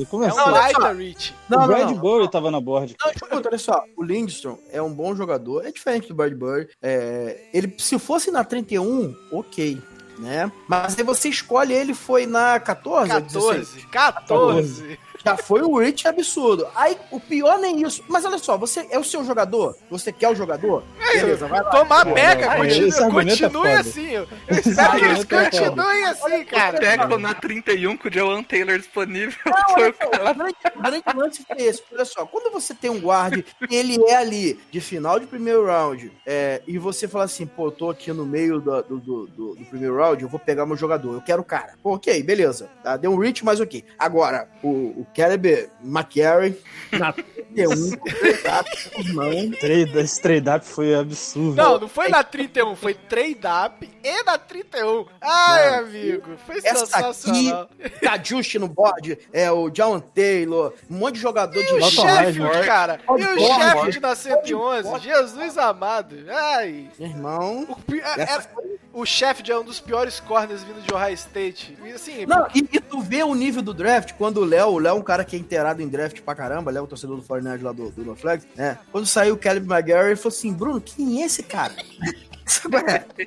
É 0.00 0.04
Começou. 0.06 0.40
um 0.40 0.44
olha 0.46 0.52
baita 0.52 0.80
só. 0.80 0.92
reach. 0.92 1.34
Não, 1.48 1.58
o 1.58 1.60
não. 1.60 1.66
Bradbury 1.68 2.30
tava 2.30 2.50
na 2.50 2.60
board. 2.60 2.96
Não, 3.04 3.10
escuta, 3.12 3.48
olha 3.48 3.58
só, 3.58 3.84
o 3.96 4.02
Lindstrom 4.02 4.56
é 4.72 4.80
um 4.80 4.92
bom 4.92 5.14
jogador, 5.14 5.66
é 5.66 5.70
diferente 5.70 6.08
do 6.08 6.14
Bradbury. 6.14 6.68
É, 6.82 7.48
ele, 7.52 7.74
se 7.78 7.98
fosse 7.98 8.30
na 8.30 8.44
31, 8.44 9.14
ok, 9.30 9.78
né? 10.18 10.50
Mas 10.66 10.96
aí 10.98 11.04
você 11.04 11.28
escolhe 11.28 11.74
ele, 11.74 11.92
foi 11.92 12.24
na 12.26 12.58
14? 12.58 13.12
ou 13.12 13.20
16? 13.20 13.84
14. 13.90 13.92
14. 13.92 14.98
Já 15.26 15.36
foi 15.36 15.62
um 15.62 15.74
reach 15.76 16.06
absurdo. 16.06 16.68
Aí, 16.74 16.96
o 17.10 17.18
pior 17.18 17.58
nem 17.58 17.82
isso. 17.82 18.04
Mas 18.08 18.24
olha 18.24 18.38
só, 18.38 18.56
você 18.56 18.86
é 18.90 18.98
o 18.98 19.02
seu 19.02 19.24
jogador? 19.24 19.76
Você 19.90 20.12
quer 20.12 20.28
o 20.30 20.34
jogador? 20.36 20.84
Beleza, 20.98 21.46
vai 21.48 21.60
lá. 21.62 21.70
Tomar 21.70 22.04
beca, 22.04 22.56
continue, 22.56 22.88
é 22.88 23.10
continue 23.10 23.50
foda. 23.52 23.80
assim. 23.80 24.10
Eu 24.12 24.26
espero 24.48 24.98
que 24.98 25.04
eles 25.04 25.20
é 25.28 25.50
continuem 25.50 26.04
assim, 26.04 26.44
cara. 26.44 26.78
Tackle 26.80 27.18
na 27.18 27.34
31 27.34 27.96
com 27.96 28.08
o 28.08 28.12
Joan 28.12 28.42
Taylor 28.44 28.78
disponível. 28.78 29.36
Não, 29.44 29.74
olha 29.74 29.94
só, 30.00 30.06
o 30.78 30.82
grande, 30.82 31.04
lance 31.16 31.44
foi 31.44 31.56
esse. 31.62 31.82
Olha 31.92 32.04
só, 32.04 32.24
quando 32.26 32.52
você 32.52 32.72
tem 32.74 32.90
um 32.90 33.00
guard 33.00 33.44
e 33.68 33.76
ele 33.76 33.96
é 34.06 34.14
ali 34.16 34.60
de 34.70 34.80
final 34.80 35.18
de 35.18 35.26
primeiro 35.26 35.66
round 35.66 36.12
é, 36.24 36.62
e 36.68 36.78
você 36.78 37.08
fala 37.08 37.24
assim, 37.24 37.46
pô, 37.46 37.66
eu 37.66 37.70
tô 37.72 37.90
aqui 37.90 38.12
no 38.12 38.24
meio 38.24 38.60
do, 38.60 38.82
do, 38.82 38.98
do- 39.00 39.26
do- 39.26 39.54
do 39.56 39.64
primeiro 39.64 39.96
round, 39.96 40.22
eu 40.22 40.28
vou 40.28 40.38
pegar 40.38 40.64
meu 40.66 40.76
jogador, 40.76 41.14
eu 41.14 41.20
quero 41.22 41.42
o 41.42 41.44
cara. 41.44 41.74
Pô, 41.82 41.94
ok, 41.94 42.22
beleza. 42.22 42.68
Tá, 42.84 42.96
deu 42.96 43.10
um 43.10 43.18
reach, 43.18 43.44
mas 43.44 43.60
ok. 43.60 43.84
Agora, 43.98 44.48
o, 44.62 44.68
o 45.00 45.06
Caleb 45.16 45.70
McCary 45.82 46.56
na 46.92 47.12
31, 47.12 47.90
não. 49.14 49.50
Trade, 49.58 49.98
esse 49.98 50.20
trade-up 50.20 50.64
foi 50.66 50.94
absurdo. 50.94 51.54
Não, 51.56 51.78
não 51.80 51.88
foi 51.88 52.08
na 52.08 52.22
31, 52.22 52.76
foi 52.76 52.92
trade-up 52.94 53.88
e 54.04 54.22
na 54.24 54.36
31. 54.38 55.06
Ai, 55.20 55.74
amigo, 55.76 56.36
foi 56.46 56.58
Essa 56.58 56.86
sensacional. 56.86 57.68
Cajuste 58.02 58.58
no 58.58 58.68
board, 58.68 59.18
é 59.32 59.50
o 59.50 59.70
John 59.70 59.98
Taylor, 60.00 60.74
um 60.90 60.96
monte 60.98 61.14
de 61.14 61.20
jogador 61.20 61.54
de 61.64 61.70
E 61.70 61.72
o 61.72 61.80
Dalton 61.80 61.90
Sheffield, 62.08 62.38
Wagner. 62.40 62.66
cara. 62.66 63.00
E 63.08 63.12
o 63.12 63.38
Sheffield 63.40 64.00
na 64.00 64.14
111. 64.14 64.98
Jesus 65.00 65.58
amado. 65.58 66.16
Ai. 66.28 66.88
Meu 66.98 67.08
irmão. 67.08 67.62
O, 67.88 67.94
é- 67.94 68.22
Essa 68.22 68.48
é- 68.48 68.76
o 68.96 69.04
Sheffield 69.04 69.52
é 69.52 69.58
um 69.58 69.62
dos 69.62 69.78
piores 69.78 70.18
corners 70.20 70.64
vindo 70.64 70.80
de 70.80 70.92
Ohio 70.92 71.12
State. 71.12 71.76
E 71.84 71.92
assim, 71.92 72.24
Não, 72.24 72.48
e, 72.54 72.60
e 72.60 72.80
tu 72.80 73.02
vê 73.02 73.22
o 73.22 73.34
nível 73.34 73.60
do 73.60 73.74
draft, 73.74 74.14
quando 74.14 74.38
o 74.38 74.44
Léo, 74.44 74.68
o 74.68 74.78
Léo 74.78 74.96
é 74.96 74.98
um 74.98 75.02
cara 75.02 75.22
que 75.22 75.36
é 75.36 75.38
inteirado 75.38 75.82
em 75.82 75.88
draft 75.88 76.22
pra 76.22 76.34
caramba, 76.34 76.70
Léo, 76.70 76.86
torcedor 76.86 77.16
do 77.16 77.22
Fortnite 77.22 77.62
lá 77.62 77.72
do, 77.72 77.90
do 77.90 78.02
No 78.02 78.16
Flags, 78.16 78.48
né? 78.56 78.78
Quando 78.90 79.06
saiu 79.06 79.34
o 79.34 79.36
Caleb 79.36 79.70
McGarry, 79.70 80.08
ele 80.08 80.16
falou 80.16 80.34
assim, 80.34 80.50
Bruno, 80.50 80.80
quem 80.80 81.22
é 81.22 81.26
esse 81.26 81.42
cara? 81.42 81.74
É? 82.86 83.26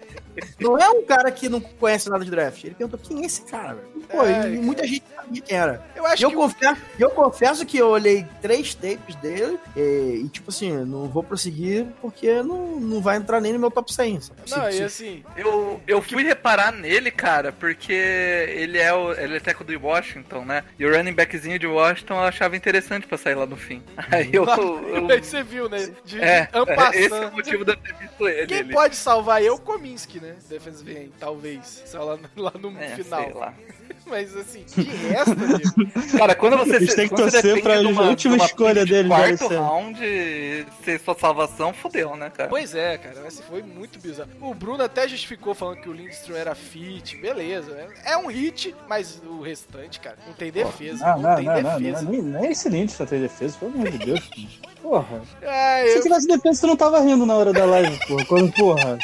Não 0.60 0.78
é 0.78 0.90
um 0.90 1.04
cara 1.04 1.30
que 1.32 1.50
não 1.50 1.60
conhece 1.60 2.10
nada 2.10 2.24
de 2.24 2.32
draft. 2.32 2.64
Ele 2.64 2.74
perguntou, 2.76 3.00
quem 3.00 3.22
é 3.24 3.26
esse 3.26 3.42
cara? 3.42 3.76
velho? 3.76 3.90
Pô, 4.10 4.24
É, 4.26 4.50
e 4.54 4.58
muita 4.58 4.88
gente 4.88 5.04
sabia 5.14 5.42
quem 5.42 5.58
era. 5.58 5.86
eu 5.96 6.06
acho 6.06 6.24
eu, 6.24 6.30
que 6.30 6.36
confesso, 6.36 6.82
eu 6.98 7.10
confesso 7.12 7.66
que 7.66 7.78
eu 7.78 7.90
olhei 7.90 8.26
três 8.42 8.74
tapes 8.74 9.16
dele 9.16 9.60
e, 9.76 10.22
e, 10.26 10.30
tipo 10.30 10.50
assim, 10.50 10.72
não 10.86 11.08
vou 11.08 11.22
prosseguir 11.22 11.86
porque 12.02 12.42
não, 12.42 12.80
não 12.80 13.02
vai 13.02 13.18
entrar 13.18 13.42
nem 13.42 13.52
no 13.54 13.60
meu 13.60 13.70
top 13.70 13.94
100. 13.94 14.22
sabe? 14.22 14.40
Não, 14.50 14.72
Se- 14.72 14.80
e 14.80 14.84
assim, 14.84 15.24
Eu, 15.36 15.82
eu 15.86 16.02
fui 16.02 16.24
reparar 16.24 16.72
nele, 16.72 17.12
cara, 17.12 17.52
porque 17.52 17.92
ele 17.94 18.78
é 18.78 18.94
o 18.94 19.12
ele 19.14 19.36
é 19.38 19.40
teco 19.40 19.64
de 19.66 19.76
Washington, 19.76 20.46
né? 20.46 20.64
E 20.80 20.86
o 20.86 20.96
running 20.96 21.14
backzinho 21.14 21.60
de 21.60 21.68
Washington 21.68 22.14
eu 22.16 22.24
achava 22.24 22.56
interessante 22.56 23.06
pra 23.06 23.18
sair 23.18 23.36
lá 23.36 23.46
no 23.46 23.58
fim. 23.58 23.84
Aí 24.12 24.30
eu. 24.32 24.46
eu- 24.48 25.08
aí 25.10 25.22
você 25.24 25.44
viu, 25.44 25.68
né? 25.70 25.90
De 26.06 26.22
é, 26.22 26.48
ampassando. 26.54 26.96
esse 26.98 27.14
é 27.14 27.28
o 27.28 27.32
motivo 27.32 27.66
de 27.66 27.72
eu 27.72 27.78
ter 27.78 27.94
visto 27.96 28.28
ele. 28.28 28.48
Quem 28.48 28.58
ele. 28.60 28.74
pode 28.74 28.96
salvar 29.10 29.42
eu, 29.44 29.58
Kominski, 29.58 30.20
né? 30.20 30.36
Defensive 30.48 30.92
end, 30.96 31.14
talvez. 31.20 31.84
Só 31.88 32.04
lá, 32.04 32.18
no- 32.18 32.30
lá 32.44 32.54
no 32.60 32.78
É, 32.78 32.96
final. 32.96 33.24
sei 33.24 33.34
lá. 33.34 33.54
Mas 34.10 34.36
assim, 34.36 34.64
de 34.66 34.82
resto, 34.84 35.32
amigo, 35.32 35.92
Cara, 36.18 36.36
quando 36.36 36.58
você 36.58 36.76
Eles 36.78 36.96
têm 36.96 37.08
que 37.08 37.16
você 37.16 37.42
torcer 37.42 37.62
pra 37.62 37.80
uma- 37.82 38.10
última 38.10 38.36
uma 38.36 38.46
escolha 38.46 38.84
de 38.86 38.92
dele 38.92 39.08
Quarto 39.10 39.34
esse 39.46 39.54
round 39.56 40.66
ser 40.84 41.00
sua 41.00 41.16
salvação, 41.18 41.74
fodeu, 41.74 42.16
né, 42.16 42.30
cara? 42.30 42.50
Pois 42.50 42.74
é, 42.74 42.98
cara, 42.98 43.22
mas 43.24 43.40
foi 43.42 43.62
muito 43.62 44.00
bizarro. 44.00 44.30
O 44.42 44.54
Bruno 44.54 44.84
até 44.84 45.08
justificou 45.08 45.54
falando 45.54 45.78
que 45.82 45.90
o 45.90 45.94
Lindstrom 45.94 46.36
era 46.36 46.56
fit, 46.56 47.18
beleza. 47.18 47.72
né? 47.72 47.88
É 48.06 48.18
um 48.18 48.28
hit, 48.28 48.76
mas 48.88 49.22
o 49.26 49.42
restante, 49.42 50.00
cara, 50.00 50.18
não 50.26 50.34
tem 50.34 50.52
defesa. 50.52 51.06
Não, 51.06 51.22
Não, 51.22 51.30
não, 51.30 51.36
tem 51.36 51.46
não, 51.46 51.62
não, 51.62 51.80
defesa. 51.80 52.02
não, 52.04 52.12
nem, 52.12 52.22
nem 52.22 52.52
esse 52.52 52.88
só 52.90 53.06
tem 53.06 53.22
defesa, 53.22 53.58
pelo 53.60 53.74
amor 53.74 53.90
de 53.92 53.98
Deus. 54.00 54.30
Porra. 54.82 55.22
Se 55.40 55.98
eu... 55.98 56.02
tivesse 56.04 56.28
defesa, 56.28 56.62
tu 56.62 56.68
não 56.68 56.76
tava 56.78 57.00
rindo 57.02 57.26
na 57.26 57.36
hora 57.36 57.52
da 57.52 57.66
live, 57.66 58.00
porra. 58.08 58.26
Quando, 58.26 58.52
porra. 58.54 58.98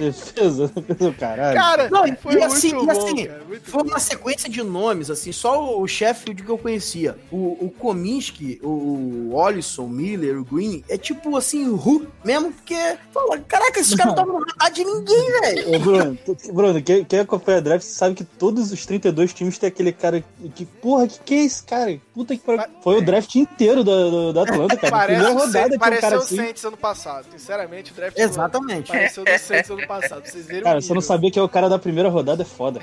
Defesa, 0.00 0.68
defesa, 0.74 1.12
caralho. 1.18 1.56
Cara, 1.56 1.90
Não, 1.90 2.06
e- 2.06 2.16
foi 2.16 2.32
e 2.34 2.38
muito 2.38 2.52
assim, 2.52 2.68
e 2.68 2.72
bom, 2.72 2.90
assim, 2.90 3.26
cara, 3.26 3.44
muito 3.48 3.70
Foi 3.70 3.82
bom. 3.82 3.88
uma 3.90 3.98
sequência 4.00 4.48
de 4.48 4.62
nomes, 4.62 5.10
assim, 5.10 5.32
só 5.32 5.78
o 5.80 5.86
Sheffield 5.86 6.42
que 6.42 6.48
eu 6.50 6.58
conhecia. 6.58 7.16
O, 7.30 7.66
o 7.66 7.70
Kominski, 7.78 8.60
o, 8.62 8.68
o 8.68 9.34
Olisson, 9.34 9.84
o 9.84 9.88
Miller, 9.88 10.38
o 10.38 10.44
Green, 10.44 10.84
é 10.88 10.98
tipo 10.98 11.36
assim, 11.36 11.70
Ru 11.74 12.06
mesmo, 12.24 12.52
porque, 12.52 12.76
fala, 13.12 13.38
caraca, 13.38 13.80
esses 13.80 13.94
caras 13.94 14.14
não 14.14 14.22
estavam 14.22 14.40
no 14.40 14.46
radar 14.46 14.72
de 14.72 14.84
ninguém, 14.84 15.40
velho. 15.40 15.78
Bruno, 15.80 16.18
Bruno, 16.52 16.82
quem, 16.82 17.04
quem 17.04 17.20
acompanha 17.20 17.60
draft 17.60 17.84
sabe 17.86 18.14
que 18.14 18.24
todos 18.24 18.72
os 18.72 18.84
32 18.84 19.32
times 19.32 19.58
tem 19.58 19.68
aquele 19.68 19.92
cara 19.92 20.24
que, 20.54 20.64
porra, 20.66 21.06
que 21.06 21.20
que 21.30 21.34
é 21.34 21.44
esse 21.44 21.62
cara? 21.62 22.00
Puta 22.12 22.36
que 22.36 22.42
pariu. 22.42 22.64
Foi 22.82 22.96
o 22.98 23.02
draft 23.02 23.34
inteiro 23.36 23.84
da, 23.84 24.32
da 24.32 24.42
Atlanta, 24.42 24.76
cara. 24.76 24.90
Parece 24.90 25.30
o 25.30 25.34
rodada 25.38 25.74
um 25.74 25.78
pareceu 25.78 26.10
o 26.10 26.22
assim. 26.22 26.36
Saints 26.36 26.64
ano 26.64 26.76
passado. 26.76 27.26
Sinceramente, 27.30 27.92
o 27.92 27.94
draft 27.94 28.18
Exatamente. 28.18 28.88
pareceu 28.88 29.24
do 29.24 29.38
Saints 29.38 29.70
ano 29.70 29.86
passado. 29.86 29.89
Pra 29.98 30.20
vocês 30.20 30.46
verem 30.46 30.62
Cara, 30.62 30.80
você 30.80 30.94
não 30.94 31.00
sabia 31.00 31.30
que 31.30 31.38
é 31.38 31.42
o 31.42 31.48
cara 31.48 31.68
da 31.68 31.78
primeira 31.78 32.08
rodada 32.08 32.42
é 32.42 32.46
foda. 32.46 32.80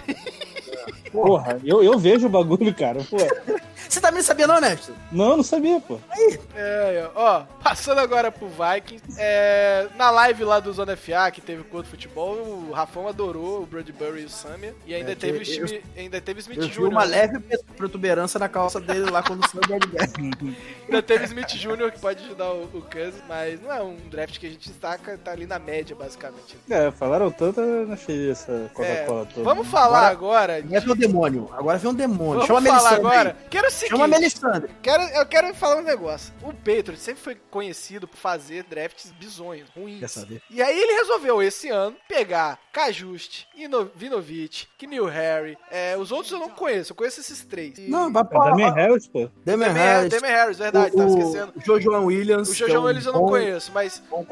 Porra, 1.11 1.59
eu, 1.63 1.81
eu 1.83 1.97
vejo 1.97 2.27
o 2.27 2.29
bagulho, 2.29 2.73
cara. 2.73 2.99
Pô. 3.09 3.17
Você 3.89 4.01
também 4.01 4.21
sabia 4.21 4.47
não, 4.47 4.59
Neto? 4.59 4.93
Não, 5.11 5.37
não 5.37 5.43
sabia, 5.43 5.79
pô. 5.79 5.99
É, 6.17 6.39
é. 6.55 7.09
ó, 7.15 7.43
passando 7.63 7.99
agora 7.99 8.31
pro 8.31 8.47
Vikings, 8.49 9.03
é, 9.17 9.87
na 9.95 10.09
live 10.11 10.43
lá 10.43 10.59
do 10.59 10.71
Zona 10.73 10.95
FA, 10.97 11.31
que 11.31 11.41
teve 11.41 11.63
o 11.71 11.83
de 11.83 11.89
futebol, 11.89 12.35
o 12.35 12.71
Rafão 12.71 13.07
adorou 13.07 13.61
o 13.61 13.65
Bradbury 13.65 14.21
e 14.21 14.25
o 14.25 14.29
Samia, 14.29 14.75
e 14.85 14.93
ainda 14.93 15.11
É, 15.11 15.15
teve, 15.15 15.37
o 15.37 15.41
eu- 15.41 15.65
Smith- 15.65 15.83
ainda 15.97 16.19
teve 16.21 16.39
Smith 16.41 16.57
Eu 16.59 16.67
Jr. 16.67 16.87
uma 16.89 17.03
leve 17.03 17.39
protuberância 17.75 18.39
na 18.39 18.49
calça 18.49 18.79
dele 18.79 19.09
lá 19.09 19.21
quando 19.23 19.47
saiu 19.49 19.61
o 19.63 19.67
Dead 19.67 20.11
Guy. 20.17 20.57
Ainda 20.85 21.01
teve 21.01 21.25
Smith 21.25 21.47
Jr. 21.49 21.91
que 21.91 21.99
pode 21.99 22.23
ajudar 22.25 22.51
o, 22.51 22.63
o 22.73 22.81
Cousins, 22.81 23.21
mas 23.27 23.61
não 23.61 23.71
é 23.71 23.81
um 23.81 23.95
draft 24.09 24.39
que 24.39 24.47
a 24.47 24.49
gente 24.49 24.67
destaca, 24.69 25.17
tá 25.23 25.31
ali 25.31 25.45
na 25.45 25.59
média, 25.59 25.95
basicamente. 25.95 26.57
É, 26.69 26.91
falaram 26.91 27.29
tanto, 27.31 27.59
eu 27.61 27.85
não 27.87 27.93
achei 27.93 28.31
essa 28.31 28.51
É, 28.51 28.69
Coca-Cola 28.73 29.27
toda. 29.33 29.43
vamos 29.43 29.67
falar 29.67 30.07
agora. 30.07 30.61
de- 30.61 30.67
Agora 30.75 30.81
vem 30.81 30.91
o 30.93 30.95
demônio. 30.95 31.49
Agora 31.53 31.77
vem 31.77 31.91
um 31.91 31.93
demônio. 31.93 32.45
Vamos 32.45 32.47
Chama 32.47 32.61
falar 32.69 32.93
agora. 32.93 33.29
aí. 33.39 33.47
Quero 33.49 33.69
seguinte. 33.77 33.91
Chama 33.91 34.05
a 34.05 34.07
Melisandre. 34.07 34.71
Quero, 34.81 35.03
eu 35.03 35.25
quero 35.25 35.53
falar 35.53 35.77
um 35.77 35.81
negócio. 35.83 36.33
O 36.43 36.53
Patriots 36.53 36.99
sempre 37.01 37.21
foi 37.23 37.35
conhecido 37.49 38.07
por 38.07 38.17
fazer 38.17 38.63
drafts 38.63 39.11
bizonhos, 39.11 39.69
ruins. 39.75 39.99
Quer 39.99 40.09
saber? 40.09 40.41
E 40.49 40.61
aí 40.61 40.77
ele 40.77 40.93
resolveu 40.93 41.41
esse 41.41 41.69
ano 41.69 41.95
pegar 42.07 42.59
Kajuste, 42.73 43.47
Ino- 43.55 43.91
Vinovich, 43.95 44.67
Kneel 44.79 45.05
Harry. 45.05 45.57
É, 45.71 45.97
os 45.97 46.11
outros 46.11 46.31
eu 46.31 46.39
não 46.39 46.49
conheço, 46.49 46.91
eu 46.91 46.95
conheço 46.95 47.19
esses 47.21 47.43
três. 47.43 47.77
E- 47.77 47.89
Não, 47.89 48.11
vai 48.11 48.21
É 48.21 48.25
pra 48.25 48.39
Damian 48.49 48.71
Harris, 48.73 49.07
pô. 49.07 49.29
Damian 49.45 49.71
Harris. 49.71 50.09
Damian 50.09 50.31
Harris, 50.35 50.57
verdade, 50.57 50.95
tava 50.95 51.09
esquecendo. 51.09 51.53
O 51.55 51.61
Jojo 51.61 51.91
Williams. 52.05 52.49
O 52.49 52.53
que 52.55 52.63
é 52.63 52.67
Jojo 52.67 52.79
um 52.79 52.83
Williams 52.83 53.05
eu 53.05 53.13
não 53.13 53.21
bom- 53.21 53.27
conheço, 53.29 53.71
mas 53.73 54.01
bom. 54.09 54.25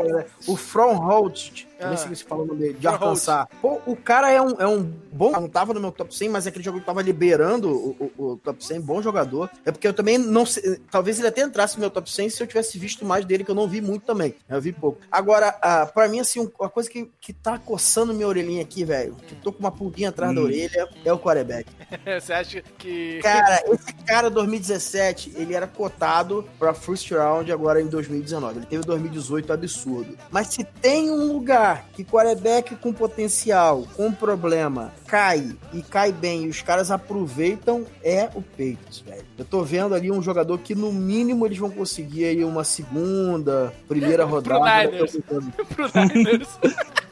O 0.47 0.55
From 0.55 0.93
Holt, 0.95 1.65
Ah. 1.79 1.89
nem 1.89 1.97
sei 1.97 2.15
se 2.15 2.23
fala 2.23 2.43
o 2.43 2.45
nome 2.45 2.59
dele, 2.59 2.73
de 2.79 2.87
Arkansas. 2.87 3.45
Pô, 3.61 3.79
o 3.85 3.95
cara 3.95 4.31
é 4.31 4.41
um, 4.41 4.51
é 4.59 4.67
um 4.67 4.83
bom. 5.11 5.31
Não 5.31 5.47
tava 5.49 5.73
no 5.73 5.79
meu 5.79 5.91
top 5.91 6.15
100, 6.15 6.29
mas 6.29 6.45
é 6.45 6.49
aquele 6.49 6.63
jogo 6.63 6.79
que 6.79 6.85
tava 6.85 7.01
liberando 7.01 7.69
o, 7.69 8.11
o- 8.17 8.23
o 8.33 8.37
top 8.37 8.63
100, 8.65 8.79
bom 8.81 9.01
jogador. 9.01 9.49
É 9.65 9.71
porque 9.71 9.87
eu 9.87 9.93
também 9.93 10.17
não 10.17 10.45
sei. 10.45 10.79
Talvez 10.89 11.19
ele 11.19 11.27
até 11.27 11.41
entrasse 11.41 11.75
no 11.75 11.81
meu 11.81 11.89
top 11.89 12.09
100 12.11 12.29
se 12.29 12.41
eu 12.41 12.47
tivesse 12.47 12.77
visto 12.79 13.03
mais 13.05 13.25
dele, 13.25 13.43
que 13.43 13.51
eu 13.51 13.55
não 13.55 13.67
vi 13.67 13.81
muito 13.81 14.03
também. 14.05 14.35
Eu 14.47 14.61
vi 14.61 14.71
pouco. 14.71 14.99
Agora, 15.11 15.57
ah, 15.61 15.85
pra 15.85 16.07
mim, 16.07 16.19
assim, 16.19 16.39
um- 16.39 16.51
uma 16.59 16.69
coisa 16.69 16.89
que, 16.89 17.09
que 17.19 17.33
tá 17.33 17.57
coçando 17.59 18.13
minha 18.13 18.27
orelhinha 18.27 18.61
aqui, 18.61 18.83
velho, 18.85 19.15
que 19.27 19.35
tô 19.35 19.51
com 19.51 19.59
uma 19.59 19.71
pulguinha 19.71 20.09
atrás 20.09 20.33
da 20.33 20.41
orelha, 20.41 20.87
é 21.03 21.11
o 21.13 21.19
quarterback. 21.19 21.69
você 22.21 22.33
acha 22.33 22.63
que. 22.77 23.19
Cara, 23.21 23.63
esse 23.73 23.93
cara 24.05 24.29
2017, 24.29 25.33
ele 25.35 25.53
era 25.53 25.67
cotado 25.67 26.47
pra 26.57 26.73
first 26.73 27.09
round 27.11 27.51
agora 27.51 27.81
em 27.81 27.87
2019. 27.87 28.59
Ele 28.59 28.65
teve 28.65 28.83
2018 28.85 29.51
absurdo. 29.53 30.17
Mas 30.31 30.47
se 30.47 30.63
tem 30.63 31.09
um 31.11 31.31
lugar 31.33 31.64
que 31.93 32.03
quarterback 32.03 32.75
com 32.75 32.93
potencial, 32.93 33.85
com 33.95 34.11
problema, 34.11 34.93
cai 35.07 35.55
e 35.73 35.81
cai 35.81 36.11
bem 36.11 36.45
e 36.45 36.49
os 36.49 36.61
caras 36.61 36.91
aproveitam, 36.91 37.85
é 38.03 38.29
o 38.35 38.41
Patriots, 38.41 38.99
velho. 38.99 39.25
Eu 39.37 39.45
tô 39.45 39.63
vendo 39.63 39.95
ali 39.95 40.11
um 40.11 40.21
jogador 40.21 40.57
que 40.59 40.75
no 40.75 40.91
mínimo 40.91 41.45
eles 41.45 41.57
vão 41.57 41.69
conseguir 41.69 42.25
aí 42.25 42.43
uma 42.43 42.63
segunda, 42.63 43.73
primeira 43.87 44.23
rodada. 44.25 44.89
Niners. 44.89 45.17
pro 45.75 45.89
Niners. 45.93 46.49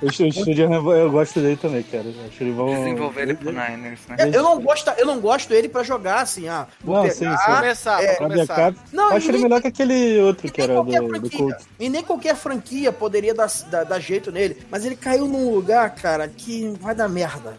O 0.00 0.10
Studian, 0.12 0.70
eu 0.72 1.10
gosto 1.10 1.40
dele 1.40 1.56
também, 1.56 1.82
cara. 1.82 2.04
Acho 2.26 2.38
que 2.38 2.44
eles 2.44 2.54
vão. 2.54 2.66
Desenvolver 2.66 3.22
ele 3.22 3.34
pro 3.34 3.50
Niners, 3.50 3.98
né? 4.08 4.16
Eu, 4.20 4.26
eu 4.32 4.42
não 4.44 4.60
gosto, 4.60 4.88
eu 4.96 5.04
não 5.06 5.18
gosto 5.20 5.48
dele 5.48 5.68
pra 5.68 5.82
jogar 5.82 6.20
assim, 6.20 6.48
ah, 6.48 6.68
vou 6.80 6.94
Não, 6.96 7.02
pegar- 7.02 7.14
sim, 7.14 7.36
sim. 7.36 7.54
começar, 7.56 8.02
é, 8.04 8.14
pra 8.14 8.28
começar. 8.28 8.54
backup. 8.56 8.78
Não, 8.92 9.10
Eu 9.10 9.16
acho 9.16 9.28
ele 9.30 9.38
melhor 9.38 9.60
que 9.60 9.66
aquele 9.66 10.20
outro 10.20 10.52
que 10.52 10.60
era 10.62 10.74
do, 10.82 10.84
do. 11.20 11.30
Colts. 11.30 11.66
E 11.80 11.88
nem 11.88 12.02
qualquer 12.04 12.36
franquia 12.36 12.92
poderia 12.92 13.34
dar, 13.34 13.48
dar, 13.70 13.84
dar 13.84 13.98
jeito 13.98 14.30
nele. 14.30 14.58
Mas 14.70 14.84
ele 14.84 14.94
caiu 14.94 15.26
num 15.26 15.50
lugar, 15.52 15.90
cara, 15.96 16.28
que 16.28 16.72
vai 16.80 16.94
dar 16.94 17.08
merda. 17.08 17.54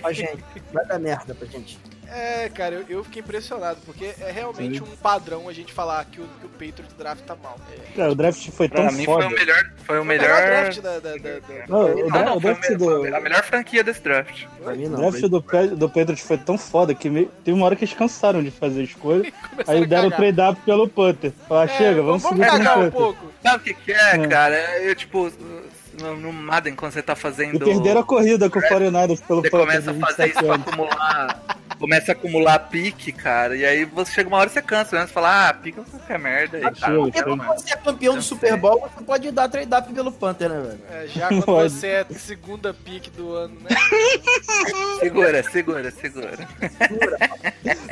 pra 0.00 0.10
gente. 0.12 0.42
Vai 0.72 0.86
dar 0.86 0.98
merda 0.98 1.34
pra 1.34 1.46
gente. 1.46 1.78
É, 2.10 2.48
cara, 2.48 2.74
eu, 2.76 2.84
eu 2.88 3.04
fiquei 3.04 3.20
impressionado, 3.20 3.78
porque 3.84 4.14
é 4.20 4.30
realmente 4.30 4.82
um 4.82 4.86
padrão 4.96 5.48
a 5.48 5.52
gente 5.52 5.72
falar 5.72 6.04
que 6.06 6.20
o, 6.20 6.24
que 6.40 6.46
o 6.46 6.48
Patriots 6.48 6.94
draft 6.96 7.22
tá 7.24 7.36
mal. 7.36 7.58
É, 7.70 7.96
Cara, 7.96 8.12
o 8.12 8.14
draft 8.14 8.48
foi 8.50 8.68
tão 8.68 8.84
Pra 8.86 8.92
mim 8.92 9.04
foda. 9.04 9.24
foi 9.26 9.34
o 9.34 9.38
melhor. 9.38 9.70
Foi 9.84 10.00
o 10.00 10.04
melhor 10.04 10.28
melhor. 10.28 10.62
draft 10.62 10.80
da, 10.80 10.98
da, 11.00 11.10
da- 11.16 11.16
da- 11.18 11.66
Não, 11.68 11.80
o, 11.94 12.08
não, 12.08 12.36
o 12.36 12.40
foi, 12.40 12.54
draft 12.54 12.70
me- 12.70 12.76
do, 12.76 13.14
a 13.14 13.20
melhor 13.20 13.42
franquia 13.44 13.84
desse 13.84 14.00
draft. 14.02 14.44
Pra 14.62 14.74
mim 14.74 14.86
o 14.86 14.90
não. 14.90 15.00
draft 15.00 15.20
foi- 15.20 15.28
do, 15.28 15.42
Pe- 15.42 15.66
do 15.68 15.88
Patriots 15.88 16.20
foi 16.22 16.38
tão 16.38 16.56
foda 16.56 16.94
que 16.94 17.10
meio, 17.10 17.30
teve 17.44 17.54
uma 17.56 17.66
hora 17.66 17.76
que 17.76 17.84
eles 17.84 17.94
cansaram 17.94 18.42
de 18.42 18.50
fazer 18.50 18.80
a 18.80 18.84
escolha. 18.84 19.30
Aí 19.66 19.86
deram 19.86 20.08
o 20.08 20.10
trade 20.10 20.40
up 20.40 20.60
pelo 20.62 20.88
Panther. 20.88 21.32
Falaram, 21.46 21.72
É, 21.72 21.76
chega, 21.76 22.02
vamos, 22.02 22.22
vamos 22.22 22.38
seguir 22.38 22.48
o 22.48 22.52
cagar 22.58 22.78
um 22.78 22.90
pouco. 22.90 23.32
Sabe 23.42 23.56
o 23.56 23.60
que, 23.60 23.74
que 23.74 23.92
é, 23.92 24.16
É. 24.16 24.26
cara? 24.26 24.78
Eu, 24.82 24.94
tipo, 24.94 25.30
no, 26.00 26.16
no 26.16 26.32
Madden, 26.32 26.74
quando 26.74 26.92
você 26.92 27.02
tá 27.02 27.14
fazendo. 27.16 27.56
E 27.56 27.58
perderam 27.58 28.00
a 28.00 28.04
corrida 28.04 28.48
com 28.50 28.58
o 28.58 28.62
49ers 28.62 29.20
pelo 29.26 29.42
Você 29.42 29.50
Panther. 29.50 29.66
começa 29.66 29.90
a 29.90 29.94
fazer 29.94 30.26
isso 30.28 30.40
27 30.40 30.44
pra 30.44 30.54
acumular. 30.54 31.58
Começa 31.78 32.10
a 32.10 32.14
acumular 32.14 32.58
pique, 32.58 33.12
cara. 33.12 33.56
E 33.56 33.64
aí 33.64 33.84
você 33.84 34.10
chega 34.12 34.28
uma 34.28 34.38
hora 34.38 34.50
e 34.50 34.52
você 34.52 34.60
cansa, 34.60 34.96
né? 34.98 35.06
Você 35.06 35.12
fala, 35.12 35.48
ah, 35.48 35.54
pique 35.54 35.80
é 36.08 36.18
merda 36.18 36.56
aí, 36.56 36.62
cara. 36.64 36.74
Chega, 36.74 36.92
Não 36.92 37.04
chega. 37.04 37.12
quero 37.12 37.36
Quando 37.36 37.58
você 37.60 37.72
é 37.72 37.76
campeão 37.76 38.14
do 38.16 38.22
Super 38.22 38.56
Bowl, 38.56 38.80
você 38.80 39.04
pode 39.04 39.30
dar 39.30 39.48
trade 39.48 39.72
up 39.72 39.92
pelo 39.92 40.10
Panther, 40.10 40.48
né, 40.48 40.60
velho? 40.60 40.80
É, 40.90 41.06
já 41.06 41.28
quando 41.28 41.44
Pode. 41.44 41.70
você 41.72 41.86
é 41.86 42.06
segunda 42.18 42.74
pick 42.74 43.10
do 43.12 43.32
ano, 43.32 43.54
né? 43.60 43.68
Segura, 44.98 45.42
segura, 45.44 45.90
segura. 45.92 46.48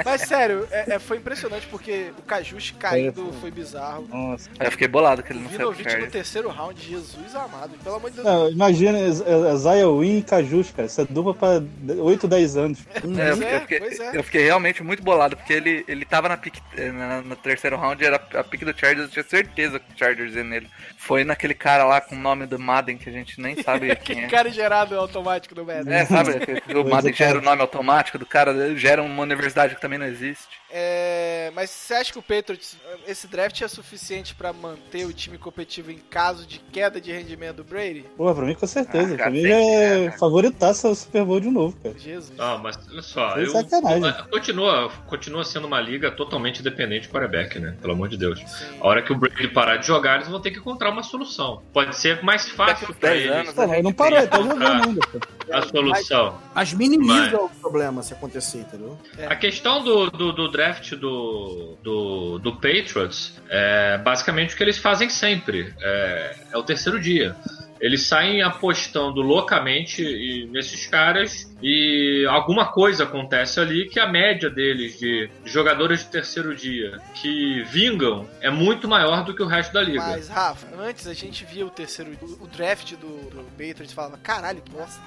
Mas 0.05 0.23
sério, 0.23 0.67
é- 0.71 0.95
é, 0.95 0.99
foi 0.99 1.19
impressionante 1.19 1.67
porque 1.69 2.11
o 2.19 2.23
Kajushi 2.23 2.75
caindo 2.75 3.33
foi 3.41 3.51
bizarro. 3.51 4.07
Nossa. 4.13 4.49
Eu 4.59 4.71
fiquei 4.73 4.89
bolado 4.89 5.23
que 5.23 5.33
ele 5.33 5.41
O 5.41 5.43
não 5.43 5.51
saiu 5.51 5.73
Vinovich 5.73 5.97
no 6.05 6.11
terceiro 6.11 6.49
round, 6.49 6.81
Jesus 6.83 7.35
amado, 7.35 7.71
pelo 7.83 7.96
amor 7.97 8.11
de 8.11 8.17
Deus. 8.17 8.27
Não, 8.27 8.49
imagina, 8.51 8.99
é- 8.99 9.09
é 9.53 9.57
Zaya 9.57 9.89
Win 9.89 10.19
e 10.19 10.23
Cajus, 10.23 10.71
cara. 10.71 10.87
Isso 10.87 11.01
é 11.01 11.05
dupla 11.05 11.35
pra 11.35 11.63
8, 11.99 12.27
10 12.29 12.57
anos. 12.57 12.79
É, 12.95 13.31
eu, 13.31 13.37
fiquei, 13.37 13.49
é, 13.49 13.57
eu 13.57 13.61
fiquei- 13.61 13.79
pois 13.81 14.01
é. 14.01 14.17
eu 14.19 14.23
fiquei 14.25 14.45
realmente 14.45 14.83
muito 14.83 15.03
bolado, 15.03 15.37
porque 15.37 15.53
ele, 15.53 15.85
ele 15.89 16.05
tava 16.05 16.29
na 16.29 16.37
pique, 16.37 16.61
eh, 16.77 16.91
na- 16.93 17.23
no 17.23 17.37
terceiro 17.37 17.77
round, 17.77 18.05
era 18.05 18.17
a 18.17 18.45
pique 18.45 18.65
do 18.65 18.77
Chargers, 18.79 19.07
eu 19.07 19.11
tinha 19.11 19.25
certeza 19.25 19.79
que 19.79 19.95
o 19.95 19.99
Chargers 19.99 20.35
ia 20.35 20.45
nele. 20.45 20.69
Foi 20.99 21.25
naquele 21.25 21.55
cara 21.55 21.85
lá 21.85 22.01
com 22.01 22.15
o 22.15 22.19
nome 22.19 22.47
do 22.47 22.59
Madden, 22.59 22.97
que 22.99 23.09
a 23.09 23.13
gente 23.13 23.41
nem 23.41 23.63
sabe 23.63 23.95
quem 23.97 24.17
Que 24.17 24.25
é. 24.25 24.29
cara 24.29 24.51
gerado 24.51 24.99
automático 24.99 25.55
do 25.55 25.65
Madden. 25.65 25.93
É, 25.95 26.05
sabe? 26.05 26.33
O 26.77 26.85
Madden 26.89 27.13
é, 27.13 27.15
gera 27.17 27.39
o 27.39 27.43
nome 27.43 27.63
automático 27.63 28.19
do 28.19 28.27
cara, 28.27 28.75
gera 28.77 29.03
uma 29.03 29.23
universidade 29.23 29.75
que 29.75 29.81
também 29.81 29.99
não 29.99 30.07
existe. 30.07 30.47
É, 30.71 31.51
mas 31.55 31.71
você 31.71 31.95
acha 31.95 32.13
que 32.13 32.19
o 32.19 32.23
Patriots, 32.23 32.77
esse 33.07 33.27
draft 33.29 33.61
é 33.63 33.69
suficiente 33.69 34.35
pra 34.35 34.53
manter 34.53 35.07
o 35.07 35.13
time 35.13 35.39
competitivo 35.39 35.91
em 35.91 35.99
caso 35.99 36.47
de 36.47 36.59
queda 36.59 37.01
de 37.01 37.13
rendimento 37.13 37.57
do 37.57 37.65
Brady? 37.65 37.86
Pô, 38.17 38.35
pra 38.35 38.45
mim 38.47 38.55
com 38.55 38.67
certeza. 38.67 39.15
Ah, 39.15 39.17
pra 39.19 39.31
mim 39.31 39.45
é 39.45 40.11
favoritaço 40.19 40.87
ao 40.87 40.95
Super 40.95 41.25
Bowl 41.25 41.41
de 41.41 41.51
novo, 41.51 41.77
cara. 41.83 41.95
Jesus. 41.99 42.33
Ah, 42.39 42.59
mas 42.63 42.79
olha 42.91 43.03
só, 43.03 43.33
Foi 43.33 43.45
eu, 43.45 43.51
sacanagem. 43.51 44.15
continua, 44.31 44.91
continua 45.07 45.45
sendo 45.45 45.67
uma 45.67 45.81
liga 45.81 46.11
totalmente 46.11 46.63
dependente 46.63 47.03
de 47.03 47.09
quarterback, 47.09 47.59
né? 47.59 47.77
Pelo 47.81 47.93
amor 47.93 48.09
de 48.09 48.17
Deus. 48.17 48.39
Sim. 48.41 48.67
A 48.81 48.87
hora 48.87 49.03
que 49.03 49.13
o 49.13 49.17
Brady 49.17 49.49
parar 49.49 49.77
de 49.77 49.87
jogar, 49.87 50.17
eles 50.17 50.29
vão 50.29 50.41
ter 50.41 50.51
que 50.51 50.59
encontrar 50.59 50.91
uma 50.91 51.03
solução. 51.03 51.63
Pode 51.73 51.97
ser 51.97 52.23
mais 52.23 52.49
fácil 52.49 52.95
pra 52.95 53.11
10 53.11 53.21
eles 53.23 53.37
anos, 53.37 53.53
Pô, 53.53 53.67
mas 53.67 53.83
não 53.83 53.93
parou, 53.93 54.19
ele 54.19 54.27
tá 54.27 54.43
jogando 54.43 54.85
ainda, 54.89 55.01
pô. 55.09 55.19
a 55.53 55.63
solução. 55.63 56.39
Mas 56.55 56.73
minimiza 56.73 57.37
o 57.41 57.49
problema 57.49 58.03
se 58.03 58.13
acontecer, 58.13 58.59
entendeu? 58.59 58.99
A 59.29 59.37
questão 59.37 59.83
do, 59.83 60.11
do, 60.11 60.33
do 60.33 60.49
draft 60.51 60.93
do, 60.95 61.77
do, 61.83 62.39
do 62.39 62.53
Patriots 62.55 63.41
é 63.49 63.99
basicamente 63.99 64.55
o 64.55 64.57
que 64.57 64.63
eles 64.63 64.79
fazem 64.79 65.09
sempre. 65.09 65.75
É, 65.81 66.37
é 66.53 66.59
o 66.59 66.63
terceiro 66.63 67.01
dia. 67.01 67.37
Eles 67.81 68.07
saem 68.07 68.43
apostando 68.43 69.21
loucamente 69.21 70.03
nesses 70.51 70.87
caras 70.87 71.56
e 71.63 72.27
alguma 72.29 72.67
coisa 72.73 73.05
acontece 73.05 73.59
ali 73.59 73.89
que 73.89 73.99
a 73.99 74.07
média 74.09 74.51
deles 74.51 74.99
de 74.99 75.31
jogadores 75.45 76.01
de 76.01 76.07
terceiro 76.07 76.55
dia 76.55 76.99
que 77.15 77.63
vingam 77.65 78.27
é 78.41 78.51
muito 78.51 78.87
maior 78.89 79.25
do 79.25 79.35
que 79.35 79.43
o 79.43 79.47
resto 79.47 79.73
da 79.73 79.83
liga. 79.83 80.01
Mas, 80.01 80.29
Rafa, 80.29 80.67
antes 80.79 81.07
a 81.07 81.15
gente 81.15 81.45
via 81.45 81.65
o 81.67 81.71
terceiro, 81.71 82.13
o, 82.21 82.45
o 82.45 82.47
draft 82.47 82.93
do, 82.97 83.07
do 83.31 83.45
Patriots 83.53 83.91
e 83.91 83.95
falava, 83.95 84.19
caralho, 84.19 84.61
que 84.61 84.71
bosta. 84.71 85.01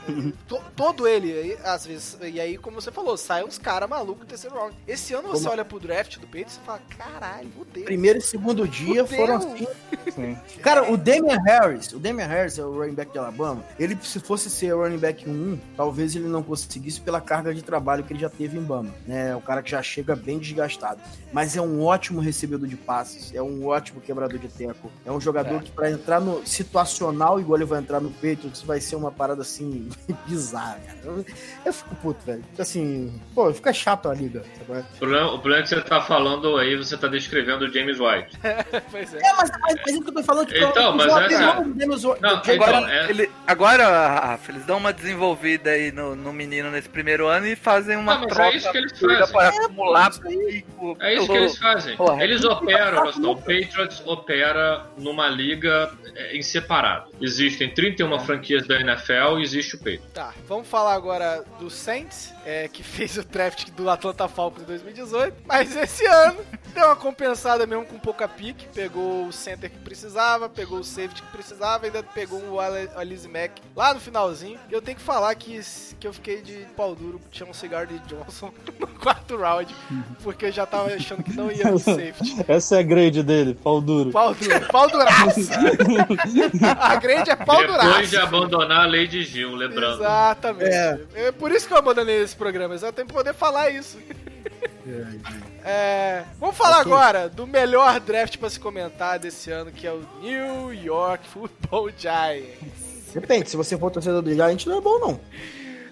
To- 0.48 0.62
todo 0.76 1.08
ele, 1.08 1.32
aí, 1.32 1.58
às 1.64 1.86
vezes, 1.86 2.18
e 2.22 2.40
aí, 2.40 2.58
como 2.58 2.82
você 2.82 2.92
falou, 2.92 3.16
sai 3.16 3.44
uns 3.44 3.58
caras 3.58 3.88
malucos 3.90 4.22
no 4.22 4.26
terceiro 4.28 4.56
round. 4.56 4.76
Esse 4.88 5.14
ano 5.14 5.28
você 5.30 5.44
Como- 5.44 5.52
olha 5.54 5.66
pro 5.66 5.80
draft 5.80 6.18
do 6.18 6.26
Patriots 6.26 6.58
e 6.62 6.66
fala, 6.66 6.82
caralho, 6.98 7.50
fudeu. 7.56 7.84
Primeiro 7.86 8.20
e 8.20 8.22
segundo 8.22 8.68
dia 8.68 9.06
Fudeu. 9.06 9.08
foram 9.08 9.36
assim. 9.38 9.68
Sim. 10.14 10.38
Cara, 10.62 10.92
o 10.92 10.98
Damian 10.98 11.38
Harris, 11.46 11.92
o 11.94 12.00
Damian 12.00 12.26
Harris 12.28 12.58
é 12.58 12.64
o 12.64 12.72
running 12.78 12.94
back 12.96 13.12
de 13.12 13.20
Alabama. 13.20 13.64
Ele, 13.80 13.98
se 14.02 14.20
fosse 14.20 14.50
ser 14.50 14.74
running 14.74 14.98
back 14.98 15.30
1, 15.30 15.60
talvez 15.78 16.16
ele 16.16 16.28
não 16.28 16.39
conseguisse 16.44 17.00
pela 17.02 17.20
carga 17.22 17.54
de 17.54 17.62
trabalho 17.64 18.04
que 18.04 18.14
ele 18.14 18.20
já 18.20 18.30
teve 18.30 18.58
em 18.58 18.62
Bama. 18.62 18.94
Né? 19.08 19.30
É 19.32 19.36
um 19.36 19.42
cara 19.42 19.62
que 19.62 19.72
já 19.72 19.82
chega 19.82 20.16
bem 20.16 20.40
desgastado. 20.40 21.00
Mas 21.32 21.56
é 21.56 21.62
um 21.62 21.84
ótimo 21.84 22.20
recebedor 22.20 22.68
de 22.68 22.76
passes, 22.76 23.34
é 23.36 23.42
um 23.42 23.68
ótimo 23.68 24.02
quebrador 24.02 24.40
de 24.40 24.48
teco. 24.48 24.92
É 25.06 25.12
um 25.12 25.22
jogador 25.22 25.62
que, 25.62 25.72
pra 25.72 25.90
entrar 25.92 26.20
no 26.20 26.46
situacional, 26.46 27.40
igual 27.40 27.58
ele 27.58 27.66
vai 27.66 27.80
entrar 27.80 28.00
no 28.00 28.10
Patriots, 28.12 28.62
vai 28.62 28.80
ser 28.82 28.96
uma 28.96 29.12
parada 29.12 29.42
assim, 29.42 29.90
bizarra, 30.28 30.80
cara. 30.86 31.00
Eu, 31.04 31.26
eu 31.66 31.74
fico 31.74 31.96
puto, 31.96 32.26
velho. 32.26 32.44
Assim, 32.58 33.20
pô, 33.36 33.54
fica 33.54 33.72
chato 33.74 34.10
a 34.10 34.14
liga. 34.14 34.44
sabe? 34.68 34.80
O 34.96 34.98
problema, 35.00 35.28
o 35.34 35.40
problema 35.40 35.60
é 35.60 35.64
que 35.64 35.70
você 35.70 35.82
tá 35.82 36.02
falando 36.02 36.58
aí, 36.58 36.76
você 36.76 36.98
tá 36.98 37.08
descrevendo 37.08 37.66
o 37.66 37.74
James 37.74 38.00
White. 38.00 38.38
pois 38.92 39.14
é. 39.14 39.18
É, 39.20 39.34
mas, 39.34 39.50
mas, 39.52 39.76
mas 39.86 39.88
isso 39.94 40.02
que 40.04 40.10
eu 40.10 40.14
tô 40.14 40.24
falando 40.24 40.48
que 40.48 40.58
Então, 40.58 40.96
mas 40.96 41.06
o 41.14 41.20
essa- 41.20 41.30
James- 41.30 41.78
James- 41.80 42.04
Não, 42.04 42.12
James- 42.16 42.48
então, 42.50 42.60
Agora, 42.60 42.92
é- 42.94 43.10
ele, 43.10 43.30
agora, 43.48 44.20
Rafa, 44.20 44.52
eles 44.52 44.66
dão 44.66 44.78
uma 44.78 44.92
desenvolvida 44.94 45.70
aí 45.72 45.92
no, 45.92 46.16
no 46.16 46.29
menino 46.34 46.72
nesse 46.72 46.90
primeiro 46.90 47.28
ano 47.28 47.48
e 47.48 47.56
fazem 47.56 47.96
uma 47.98 48.16
Não, 48.16 48.22
mas 48.22 48.32
é 48.32 48.36
troca 48.36 48.58
isso 48.58 48.72
que 48.72 48.78
eles 48.78 49.00
fazem. 49.00 49.34
para 49.34 49.50
acumular 49.50 50.12
pico. 50.20 50.98
É 51.00 51.14
isso 51.16 51.28
que 51.28 51.38
eles 51.38 51.58
fazem. 51.58 51.98
Porra. 51.98 52.24
Eles 52.24 52.44
operam, 52.44 53.10
o 53.10 53.36
Patriots 53.36 54.02
opera 54.06 54.86
numa 54.98 55.28
liga 55.28 55.92
é, 56.16 56.36
em 56.36 56.42
separado. 56.42 57.12
Existem 57.22 57.70
31 57.74 58.20
franquias 58.20 58.68
da 58.68 58.80
NFL 58.80 59.40
e 59.40 59.44
existe 59.44 59.76
o 59.76 59.78
Patriots. 59.78 60.12
Tá, 60.14 60.34
vamos 60.48 60.68
falar 60.68 60.94
agora 60.94 61.44
do 61.60 61.70
Saints, 61.70 62.34
é, 62.46 62.68
que 62.68 62.84
fez 62.84 63.18
o 63.18 63.24
draft 63.24 63.70
do 63.72 63.90
Atlanta 63.90 64.28
Falcons 64.28 64.64
em 64.64 64.66
2018, 64.66 65.44
mas 65.46 65.76
esse 65.76 66.06
ano 66.06 66.40
deu 66.74 66.86
uma 66.86 66.96
compensada 66.96 67.66
mesmo 67.66 67.86
com 67.86 68.00
pouca 68.00 68.28
pique, 68.28 68.68
pegou 68.74 69.28
o 69.28 69.34
center 69.34 69.70
que 69.70 69.78
precisava, 69.80 70.50
pegou 70.50 70.80
o 70.80 70.84
safety 70.84 71.22
que 71.22 71.32
precisava, 71.32 71.86
ainda 71.86 72.04
pegou 72.04 72.40
o 72.42 72.60
Alice 72.60 73.28
Mack 73.28 73.62
lá 73.76 73.94
no 73.94 74.00
finalzinho. 74.00 74.60
E 74.70 74.74
eu 74.74 74.82
tenho 74.82 74.98
que 74.98 75.04
falar 75.04 75.34
que, 75.36 75.60
que 76.00 76.08
eu 76.08 76.14
fiquei 76.20 76.42
de 76.42 76.66
pau 76.76 76.94
duro, 76.94 77.20
tinha 77.32 77.50
um 77.50 77.54
cigar 77.54 77.88
de 77.88 77.98
Johnson 78.00 78.52
no 78.80 78.88
quarto 78.88 79.38
round, 79.38 79.74
porque 80.22 80.46
eu 80.48 80.52
já 80.52 80.66
tava 80.66 80.94
achando 80.94 81.24
que 81.24 81.34
não 81.34 81.50
ia 81.52 81.64
pro 81.64 81.80
safety. 81.80 82.36
Essa 82.48 82.76
é 82.76 82.80
a 82.80 82.84
grade 82.84 83.24
dele, 83.24 83.54
pau 83.54 83.80
duro. 83.82 84.12
Pau 84.12 84.34
duro, 84.36 84.68
pau 84.68 84.90
duraço. 84.90 85.40
A 86.80 86.96
grande 86.98 87.30
é 87.32 87.36
pau 87.36 87.58
Depois 87.62 87.82
duraço. 87.82 88.08
de 88.08 88.18
abandonar 88.18 88.82
a 88.82 88.86
Lady 88.88 89.24
Gil, 89.24 89.56
lembrando. 89.56 90.02
Exatamente. 90.02 90.70
É. 90.70 91.00
É. 91.16 91.32
por 91.32 91.52
isso 91.52 91.68
que 91.68 91.74
eu 91.74 91.78
abandonei 91.78 92.22
esse 92.22 92.36
programa, 92.36 92.74
exatamente 92.76 93.08
pra 93.14 93.18
poder 93.24 93.34
falar 93.34 93.70
isso. 93.70 93.98
É, 95.64 96.24
vamos 96.40 96.58
falar 96.58 96.82
Ok. 96.82 96.92
agora 96.92 97.30
do 97.30 97.46
melhor 97.46 98.00
draft 98.00 98.38
pra 98.38 98.50
se 98.50 98.60
comentar 98.60 99.20
desse 99.20 99.52
ano, 99.52 99.72
que 99.72 99.86
é 99.86 99.92
o 99.92 100.04
New 100.22 100.74
York 100.74 101.28
Football 101.28 101.90
Giants. 101.98 103.14
Depende, 103.14 103.50
se 103.50 103.58
você 103.58 103.78
for 103.78 103.92
torcedor 103.92 104.22
do 104.22 104.34
Giants, 104.34 104.66
não 104.66 104.78
é 104.78 104.82
bom, 104.82 105.00
não. 105.00 105.20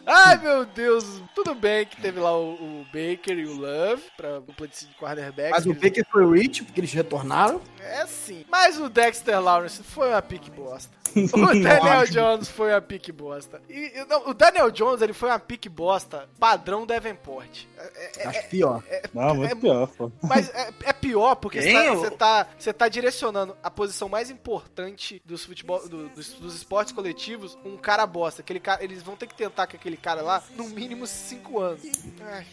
Ai 0.08 0.38
meu 0.38 0.66
Deus, 0.66 1.22
tudo 1.38 1.53
bem 1.53 1.85
que 1.85 2.01
teve 2.01 2.19
lá 2.19 2.35
o, 2.35 2.53
o 2.55 2.85
Baker 2.85 3.38
e 3.38 3.45
o 3.45 3.55
Love 3.55 4.01
pra 4.17 4.39
dupla 4.39 4.67
de 4.67 4.88
quarterbacks. 4.99 5.51
Mas 5.51 5.65
o 5.67 5.75
que 5.75 5.88
Baker 5.88 6.05
foi 6.11 6.25
o 6.25 6.31
Rich, 6.31 6.63
porque 6.63 6.79
eles 6.81 6.91
retornaram. 6.91 7.61
É 7.79 8.07
sim. 8.07 8.43
Mas 8.49 8.79
o 8.79 8.89
Dexter 8.89 9.39
Lawrence 9.39 9.83
foi 9.83 10.09
uma 10.09 10.21
pique 10.21 10.49
bosta. 10.49 10.97
O 11.17 11.61
Daniel 11.63 12.05
Jones 12.05 12.49
foi 12.49 12.71
uma 12.71 12.81
pique 12.81 13.11
bosta. 13.11 13.61
E, 13.69 14.05
não, 14.07 14.29
o 14.29 14.33
Daniel 14.33 14.69
Jones 14.69 15.01
ele 15.01 15.13
foi 15.13 15.29
uma 15.29 15.39
pique 15.39 15.69
bosta 15.69 16.29
padrão 16.39 16.85
Davenport. 16.85 17.63
É- 17.77 18.11
é- 18.23 18.27
Acho 18.27 18.49
pior. 18.49 18.83
Não, 19.13 19.35
muito 19.35 19.51
é- 19.51 19.55
pior, 19.55 19.88
pô. 19.88 20.11
Mas 20.21 20.49
é, 20.53 20.69
é 20.83 20.93
pior 20.93 21.35
porque 21.35 21.61
você 21.61 22.11
tá, 22.11 22.47
você 22.57 22.73
tá, 22.73 22.79
tá 22.85 22.89
direcionando 22.89 23.55
a 23.63 23.71
posição 23.71 24.09
mais 24.09 24.29
importante 24.29 25.21
dos 25.25 25.45
futebol, 25.45 25.88
do- 25.88 26.09
dos, 26.09 26.33
dos 26.33 26.55
esportes 26.55 26.93
coletivos 26.93 27.57
um 27.65 27.77
cara 27.77 28.05
bosta. 28.05 28.41
Aquele 28.41 28.59
cara, 28.59 28.83
eles 28.83 29.01
vão 29.01 29.15
ter 29.15 29.27
que 29.27 29.35
tentar 29.35 29.67
com 29.67 29.75
aquele 29.75 29.97
cara 29.97 30.21
lá 30.21 30.43
no 30.55 30.65
mínimo 30.69 31.07
5 31.28 31.59
anos. 31.59 31.82
Ai, 32.21 32.45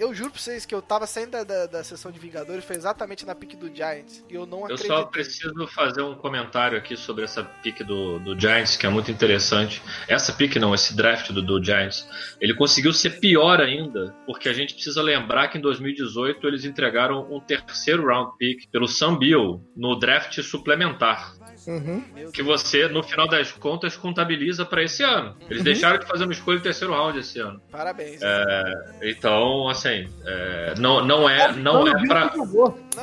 eu 0.00 0.14
juro 0.14 0.30
pra 0.30 0.40
vocês 0.40 0.64
que 0.64 0.74
eu 0.74 0.80
tava 0.80 1.06
saindo 1.06 1.32
da, 1.32 1.44
da, 1.44 1.66
da 1.66 1.84
sessão 1.84 2.10
de 2.10 2.18
Vingadores, 2.18 2.64
foi 2.64 2.74
exatamente 2.74 3.26
na 3.26 3.34
pique 3.34 3.54
do 3.54 3.74
Giants. 3.74 4.24
E 4.30 4.34
eu 4.34 4.46
não 4.46 4.60
Eu 4.60 4.64
acreditei. 4.64 4.88
só 4.88 5.04
preciso 5.04 5.66
fazer 5.66 6.00
um 6.00 6.14
comentário 6.14 6.78
aqui 6.78 6.96
sobre 6.96 7.24
essa 7.24 7.44
pick 7.44 7.82
do, 7.82 8.18
do 8.18 8.38
Giants, 8.38 8.76
que 8.78 8.86
é 8.86 8.88
muito 8.88 9.10
interessante. 9.10 9.82
Essa 10.08 10.32
pick 10.32 10.56
não, 10.56 10.74
esse 10.74 10.96
draft 10.96 11.30
do, 11.32 11.42
do 11.42 11.62
Giants. 11.62 12.08
Ele 12.40 12.54
conseguiu 12.54 12.92
ser 12.94 13.20
pior 13.20 13.60
ainda, 13.60 14.14
porque 14.24 14.48
a 14.48 14.54
gente 14.54 14.72
precisa 14.72 15.02
lembrar 15.02 15.48
que 15.48 15.58
em 15.58 15.60
2018 15.60 16.46
eles 16.46 16.64
entregaram 16.64 17.30
um 17.30 17.38
terceiro 17.38 18.06
round 18.06 18.36
pick 18.38 18.70
pelo 18.70 18.88
Sam 18.88 19.18
Bill 19.18 19.62
no 19.76 19.98
draft 19.98 20.40
suplementar. 20.42 21.34
Uhum. 21.66 22.02
Que 22.32 22.42
você, 22.42 22.88
no 22.88 23.02
final 23.02 23.28
das 23.28 23.52
contas, 23.52 23.96
contabiliza 23.96 24.64
para 24.64 24.82
esse 24.82 25.02
ano. 25.02 25.36
Eles 25.48 25.62
deixaram 25.62 25.98
de 25.98 26.06
fazer 26.06 26.24
uma 26.24 26.32
escolha 26.32 26.56
de 26.56 26.62
terceiro 26.64 26.94
round 26.94 27.18
esse 27.18 27.38
ano. 27.38 27.60
Parabéns. 27.70 28.20
É. 28.22 28.74
Então, 29.02 29.68
assim, 29.68 29.89
assim, 29.90 30.08
é, 30.24 30.74
não, 30.78 31.04
não 31.04 31.28
é, 31.28 31.52
não 31.52 31.86
é 31.86 32.06
pra, 32.06 32.32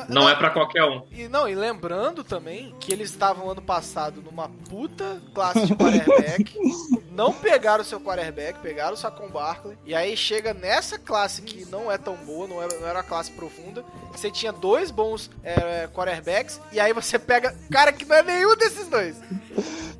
não. 0.08 0.28
é 0.28 0.34
pra 0.34 0.50
qualquer 0.50 0.84
um. 0.84 1.02
E 1.10 1.28
não, 1.28 1.48
e 1.48 1.54
lembrando 1.54 2.24
também 2.24 2.74
que 2.80 2.92
eles 2.92 3.10
estavam 3.10 3.50
ano 3.50 3.62
passado 3.62 4.22
numa 4.22 4.48
puta 4.68 5.20
classe 5.34 5.66
de 5.66 5.74
quarterback, 5.74 6.54
não 7.18 7.32
pegaram 7.32 7.82
o 7.82 7.84
seu 7.84 8.00
quarterback, 8.00 8.60
pegaram 8.60 8.94
o 8.94 8.96
Saquon 8.96 9.28
Barkley, 9.28 9.76
e 9.84 9.92
aí 9.92 10.16
chega 10.16 10.54
nessa 10.54 10.96
classe 10.96 11.42
que 11.42 11.64
não 11.68 11.90
é 11.90 11.98
tão 11.98 12.14
boa, 12.14 12.46
não, 12.46 12.62
é, 12.62 12.68
não 12.68 12.86
era 12.86 12.98
uma 12.98 13.02
classe 13.02 13.32
profunda, 13.32 13.84
que 14.12 14.20
você 14.20 14.30
tinha 14.30 14.52
dois 14.52 14.92
bons 14.92 15.28
é, 15.42 15.88
quarterbacks, 15.92 16.60
e 16.70 16.78
aí 16.78 16.92
você 16.92 17.18
pega 17.18 17.52
cara 17.72 17.92
que 17.92 18.04
não 18.04 18.14
é 18.14 18.22
nenhum 18.22 18.56
desses 18.56 18.86
dois. 18.86 19.16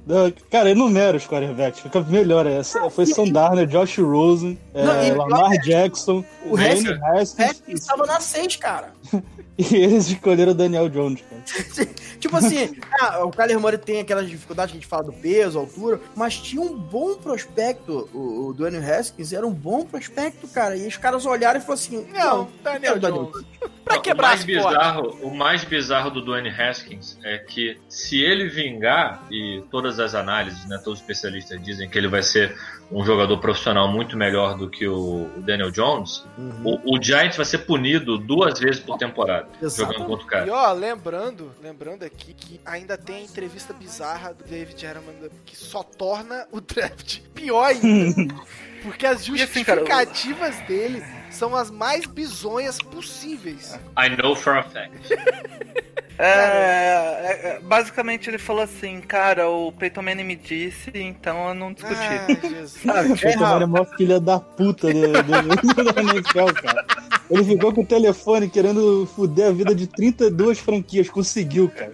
Não, 0.07 0.33
Cara, 0.49 0.71
enumera 0.71 1.17
os 1.17 1.27
quarterbacks, 1.27 1.81
fica 1.81 2.01
melhor 2.01 2.47
essa. 2.47 2.89
Foi 2.89 3.05
Sam 3.05 3.27
Darnold, 3.27 3.71
Josh 3.71 3.99
Rosen, 3.99 4.57
é, 4.73 4.85
Não, 4.85 5.05
e- 5.05 5.11
Lamar 5.11 5.51
Jackson, 5.63 6.25
O 6.47 6.57
Haskins- 6.57 7.03
Haskins, 7.03 7.41
Haskins 7.41 7.81
estava 7.81 8.07
na 8.07 8.21
6, 8.21 8.57
cara. 8.57 8.93
e 9.59 9.75
eles 9.75 10.07
escolheram 10.07 10.53
o 10.53 10.55
Daniel 10.55 10.89
Jones, 10.89 11.21
cara. 11.29 11.43
tipo 12.19 12.37
assim, 12.37 12.77
ah, 13.01 13.25
o 13.25 13.31
Kyler 13.31 13.61
Murray 13.61 13.79
tem 13.79 14.01
aquelas 14.01 14.29
dificuldades 14.29 14.73
que 14.73 14.79
a 14.79 14.81
gente 14.81 14.89
fala 14.89 15.05
do 15.05 15.13
peso, 15.13 15.59
altura, 15.59 16.01
mas 16.17 16.37
tinha 16.37 16.61
um 16.61 16.77
bom 16.77 17.15
prospecto. 17.15 18.09
O, 18.13 18.49
o 18.49 18.55
Dwayne 18.55 18.79
Haskins 18.79 19.33
era 19.33 19.47
um 19.47 19.53
bom 19.53 19.85
prospecto, 19.85 20.49
cara. 20.49 20.77
E 20.77 20.87
os 20.87 20.97
caras 20.97 21.25
olharam 21.27 21.59
e 21.59 21.63
falaram 21.63 21.75
assim: 21.75 22.07
Não, 22.13 22.49
Daniel 22.63 22.99
Daniel 22.99 22.99
Jones. 22.99 23.47
Pra 23.85 23.97
o 23.97 24.03
quebrar 24.03 24.29
mais 24.29 24.41
as 24.41 24.47
portas. 24.47 24.73
bizarro, 24.73 25.19
o 25.23 25.35
mais 25.35 25.65
bizarro 25.65 26.11
do 26.11 26.23
Dwayne 26.23 26.51
Haskins 26.51 27.19
é 27.25 27.39
que 27.39 27.81
se 27.89 28.21
ele 28.21 28.47
vingar 28.47 29.27
e 29.31 29.65
todas 29.71 29.99
as 29.99 30.15
análises, 30.15 30.69
né, 30.69 30.77
todos 30.85 30.99
os 30.99 31.01
especialistas 31.01 31.63
dizem 31.63 31.89
que 31.89 31.97
ele 31.97 32.09
vai 32.09 32.23
ser 32.23 32.55
um 32.91 33.05
jogador 33.05 33.37
profissional 33.39 33.87
muito 33.89 34.17
melhor 34.17 34.57
do 34.57 34.69
que 34.71 34.89
o 34.89 35.29
Daniel 35.39 35.71
Jones, 35.71 36.25
Uhum. 36.39 36.81
o, 36.85 36.97
o 36.97 37.03
Giants 37.03 37.37
vai 37.37 37.45
ser 37.45 37.59
punido 37.59 38.17
duas 38.17 38.59
vezes 38.59 38.81
por 38.81 38.97
temporada 38.97 39.47
Exatamente. 39.61 39.99
jogando 39.99 40.09
contra 40.09 40.25
o 40.25 40.27
E 40.27 40.31
cara. 40.31 40.53
ó, 40.53 40.73
lembrando, 40.73 41.53
lembrando 41.63 42.03
aqui 42.05 42.33
que 42.33 42.61
ainda 42.65 42.97
tem 42.97 43.17
a 43.17 43.21
entrevista 43.21 43.73
bizarra 43.75 44.33
do 44.33 44.43
David 44.45 44.85
Edelman 44.87 45.15
que 45.45 45.57
só 45.57 45.83
torna 45.83 46.47
o 46.51 46.61
draft 46.61 47.21
pior 47.35 47.65
ainda. 47.67 48.35
Porque 48.83 49.05
as 49.07 49.27
E 49.27 49.33
assim, 49.33 49.37
justificativas 49.39 50.57
dele 50.67 51.03
são 51.31 51.55
as 51.57 51.69
mais 51.71 52.07
bizonhas 52.07 52.79
possíveis. 52.79 53.75
I 53.99 54.09
know 54.17 54.35
for 54.37 54.57
a 54.57 54.63
fact. 54.63 55.09
É, 56.19 56.25
é, 56.25 57.41
é, 57.57 57.61
basicamente 57.61 58.29
ele 58.29 58.39
falou 58.39 58.63
assim, 58.63 59.01
cara, 59.01 59.49
o 59.49 59.71
Peyton 59.71 60.03
Manning 60.03 60.25
me 60.25 60.35
disse, 60.37 60.91
então 60.95 61.49
eu 61.49 61.55
não 61.55 61.73
discuti. 61.73 61.95
Ai, 61.97 62.39
Jesus. 62.43 62.81
Ah, 62.89 63.03
O 63.03 63.17
Peyton 63.17 63.41
Manning 63.41 63.63
é 63.63 63.67
maior 63.67 63.87
filha 63.97 64.19
da 64.21 64.41
puta 64.41 64.93
do, 64.93 65.01
do, 65.13 65.93
da 65.93 66.03
NFL, 66.03 66.53
cara. 66.61 66.85
Ele 67.31 67.45
ficou 67.45 67.73
com 67.75 67.83
o 67.83 67.87
telefone 67.87 68.49
querendo 68.49 69.07
fuder 69.15 69.49
a 69.49 69.53
vida 69.53 69.75
de 69.75 69.87
32 69.87 70.59
franquias. 70.59 71.09
Conseguiu, 71.11 71.69
cara. 71.71 71.93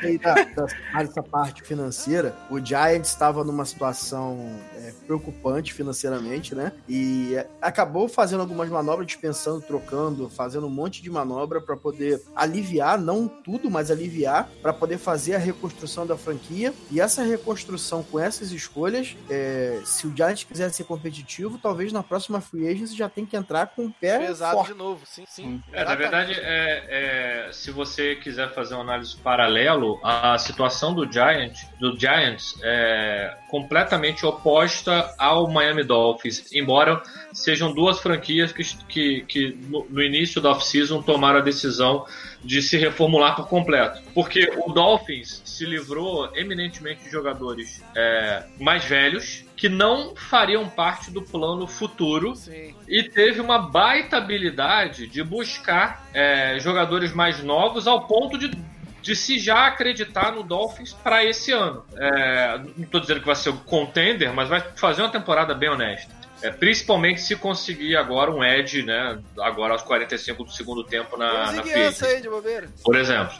Que 0.00 0.06
aí 0.06 0.18
da- 0.18 0.34
da- 0.34 0.66
essa 1.00 1.22
parte 1.22 1.62
financeira, 1.62 2.34
o 2.50 2.58
Giants 2.64 3.08
estava 3.10 3.44
numa 3.44 3.64
situação 3.64 4.50
é, 4.84 4.92
preocupante 5.06 5.72
financeiramente, 5.72 6.54
né? 6.54 6.72
E 6.88 7.34
é, 7.34 7.48
acabou 7.60 8.06
fazendo 8.08 8.40
algumas 8.40 8.68
manobras, 8.68 9.06
dispensando, 9.06 9.62
trocando, 9.62 10.28
fazendo 10.28 10.66
um 10.66 10.70
monte 10.70 11.02
de 11.02 11.10
manobra 11.10 11.60
para 11.60 11.76
poder 11.76 12.20
aliviar, 12.36 12.98
não 12.98 13.26
tudo, 13.26 13.70
mas 13.70 13.90
aliviar, 13.90 14.48
para 14.60 14.72
poder 14.72 14.98
fazer 14.98 15.34
a 15.34 15.38
reconstrução 15.38 16.06
da 16.06 16.16
franquia. 16.16 16.74
E 16.90 17.00
essa 17.00 17.22
reconstrução 17.22 18.02
com 18.02 18.20
essas 18.20 18.52
escolhas, 18.52 19.16
é, 19.30 19.80
se 19.84 20.06
o 20.06 20.14
Giants 20.14 20.44
quiser 20.44 20.70
ser 20.70 20.84
competitivo, 20.84 21.58
talvez 21.58 21.92
na 21.92 22.02
próxima 22.02 22.40
free 22.40 22.68
agency 22.68 22.94
já 22.94 23.08
tem 23.08 23.24
que 23.24 23.36
entrar 23.36 23.68
com 23.68 23.86
o 23.86 23.92
pé 23.92 24.18
Pesado 24.18 24.56
forte. 24.56 24.72
de 24.72 24.78
novo, 24.78 25.06
sim, 25.06 25.24
sim. 25.26 25.62
É, 25.72 25.84
na 25.84 25.94
verdade, 25.94 26.32
é, 26.34 27.46
é, 27.48 27.52
se 27.52 27.70
você 27.70 28.16
quiser 28.16 28.52
fazer 28.52 28.74
uma 28.74 28.82
análise 28.82 29.16
paralelo, 29.16 29.98
a 30.02 30.36
situação 30.36 30.94
do 30.94 31.10
Giant, 31.10 31.56
do 31.80 31.98
Giants 31.98 32.54
é 32.62 33.36
completamente 33.48 34.26
oposta 34.26 34.73
ao 35.18 35.50
Miami 35.50 35.84
Dolphins, 35.84 36.52
embora 36.52 37.02
sejam 37.32 37.72
duas 37.74 38.00
franquias 38.00 38.52
que, 38.52 38.62
que, 38.88 39.24
que 39.26 39.58
no, 39.68 39.86
no 39.88 40.02
início 40.02 40.40
da 40.40 40.50
off-season 40.50 41.02
tomaram 41.02 41.38
a 41.38 41.42
decisão 41.42 42.06
de 42.42 42.60
se 42.62 42.76
reformular 42.76 43.34
por 43.34 43.48
completo. 43.48 44.02
Porque 44.14 44.50
o 44.66 44.72
Dolphins 44.72 45.42
se 45.44 45.64
livrou 45.64 46.30
eminentemente 46.36 47.04
de 47.04 47.10
jogadores 47.10 47.82
é, 47.96 48.44
mais 48.60 48.84
velhos 48.84 49.44
que 49.56 49.68
não 49.68 50.14
fariam 50.16 50.68
parte 50.68 51.10
do 51.10 51.22
plano 51.22 51.66
futuro 51.66 52.34
Sim. 52.34 52.74
e 52.88 53.02
teve 53.04 53.40
uma 53.40 53.58
baita 53.58 54.16
habilidade 54.16 55.06
de 55.06 55.22
buscar 55.22 56.08
é, 56.12 56.58
jogadores 56.58 57.12
mais 57.12 57.42
novos 57.42 57.86
ao 57.86 58.06
ponto 58.06 58.36
de, 58.36 58.50
de 59.04 59.14
se 59.14 59.38
já 59.38 59.66
acreditar 59.66 60.32
no 60.32 60.42
Dolphins 60.42 60.94
para 60.94 61.22
esse 61.22 61.52
ano. 61.52 61.84
É, 61.94 62.58
não 62.58 62.84
estou 62.84 63.00
dizendo 63.00 63.20
que 63.20 63.26
vai 63.26 63.36
ser 63.36 63.50
o 63.50 63.58
contender, 63.58 64.32
mas 64.32 64.48
vai 64.48 64.62
fazer 64.76 65.02
uma 65.02 65.10
temporada 65.10 65.54
bem 65.54 65.68
honesta. 65.68 66.10
É, 66.42 66.50
principalmente 66.50 67.20
se 67.20 67.36
conseguir 67.36 67.96
agora 67.96 68.30
um 68.30 68.42
edge, 68.42 68.82
né? 68.82 69.18
Agora 69.38 69.74
aos 69.74 69.82
45 69.82 70.44
do 70.44 70.50
segundo 70.50 70.82
tempo 70.82 71.18
na, 71.18 71.32
na 71.32 71.46
Consegui 71.48 71.70
free 71.70 71.82
essa 71.82 72.06
aí 72.06 72.22
de 72.22 72.30
bobeira. 72.30 72.66
por 72.82 72.96
exemplo. 72.96 73.34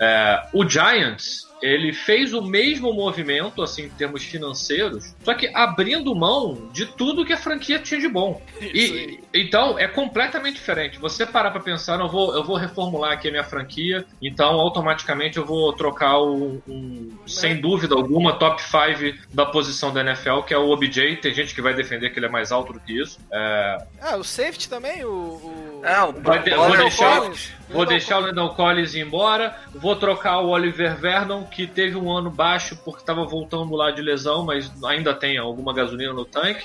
É, 0.00 0.46
o 0.52 0.68
Giants, 0.68 1.47
ele 1.62 1.92
fez 1.92 2.32
o 2.32 2.42
mesmo 2.42 2.92
movimento, 2.92 3.62
assim, 3.62 3.84
em 3.84 3.88
termos 3.88 4.24
financeiros, 4.24 5.14
só 5.22 5.34
que 5.34 5.50
abrindo 5.54 6.14
mão 6.14 6.68
de 6.72 6.86
tudo 6.86 7.24
que 7.24 7.32
a 7.32 7.36
franquia 7.36 7.78
tinha 7.78 8.00
de 8.00 8.08
bom. 8.08 8.40
Isso 8.60 8.94
E, 8.94 9.20
então, 9.34 9.78
é 9.78 9.86
completamente 9.86 10.54
diferente. 10.54 10.98
Você 10.98 11.26
parar 11.26 11.50
pra 11.50 11.60
pensar, 11.60 11.98
eu 12.00 12.08
vou, 12.08 12.34
eu 12.34 12.44
vou 12.44 12.56
reformular 12.56 13.12
aqui 13.12 13.28
a 13.28 13.30
minha 13.30 13.44
franquia, 13.44 14.04
então 14.22 14.60
automaticamente 14.60 15.38
eu 15.38 15.44
vou 15.44 15.72
trocar 15.72 16.18
o, 16.18 16.62
um, 16.68 17.10
sem 17.26 17.60
dúvida 17.60 17.94
alguma, 17.94 18.38
top 18.38 18.62
5 18.62 19.18
da 19.32 19.46
posição 19.46 19.92
da 19.92 20.00
NFL, 20.00 20.42
que 20.42 20.54
é 20.54 20.58
o 20.58 20.68
OBJ. 20.70 21.16
Tem 21.16 21.32
gente 21.34 21.54
que 21.54 21.62
vai 21.62 21.74
defender 21.74 22.10
que 22.10 22.18
ele 22.18 22.26
é 22.26 22.30
mais 22.30 22.52
alto 22.52 22.72
do 22.72 22.80
que 22.80 23.00
isso. 23.00 23.18
É, 23.32 23.78
Ah, 24.00 24.16
o 24.16 24.24
safety 24.24 24.68
também, 24.68 25.04
o. 25.04 25.08
o... 25.08 25.82
É, 25.84 26.02
o 26.02 26.12
Vai 26.12 26.42
vou 26.42 26.66
é 26.66 26.70
o 26.70 26.76
deixar, 26.76 27.20
Collins. 27.20 27.52
Vou 27.70 27.86
deixar 27.86 28.18
o 28.18 28.20
Landon 28.20 28.48
Collins 28.50 28.94
ir 28.94 29.00
embora. 29.00 29.56
Vou 29.74 29.96
trocar 29.96 30.40
o 30.40 30.48
Oliver 30.48 30.96
Vernon, 30.96 31.44
que 31.44 31.66
teve 31.66 31.96
um 31.96 32.10
ano 32.10 32.30
baixo 32.30 32.76
porque 32.84 33.00
estava 33.00 33.24
voltando 33.24 33.74
lá 33.74 33.90
de 33.90 34.02
lesão, 34.02 34.44
mas 34.44 34.70
ainda 34.84 35.14
tem 35.14 35.38
alguma 35.38 35.72
gasolina 35.72 36.12
no 36.12 36.24
tanque. 36.24 36.64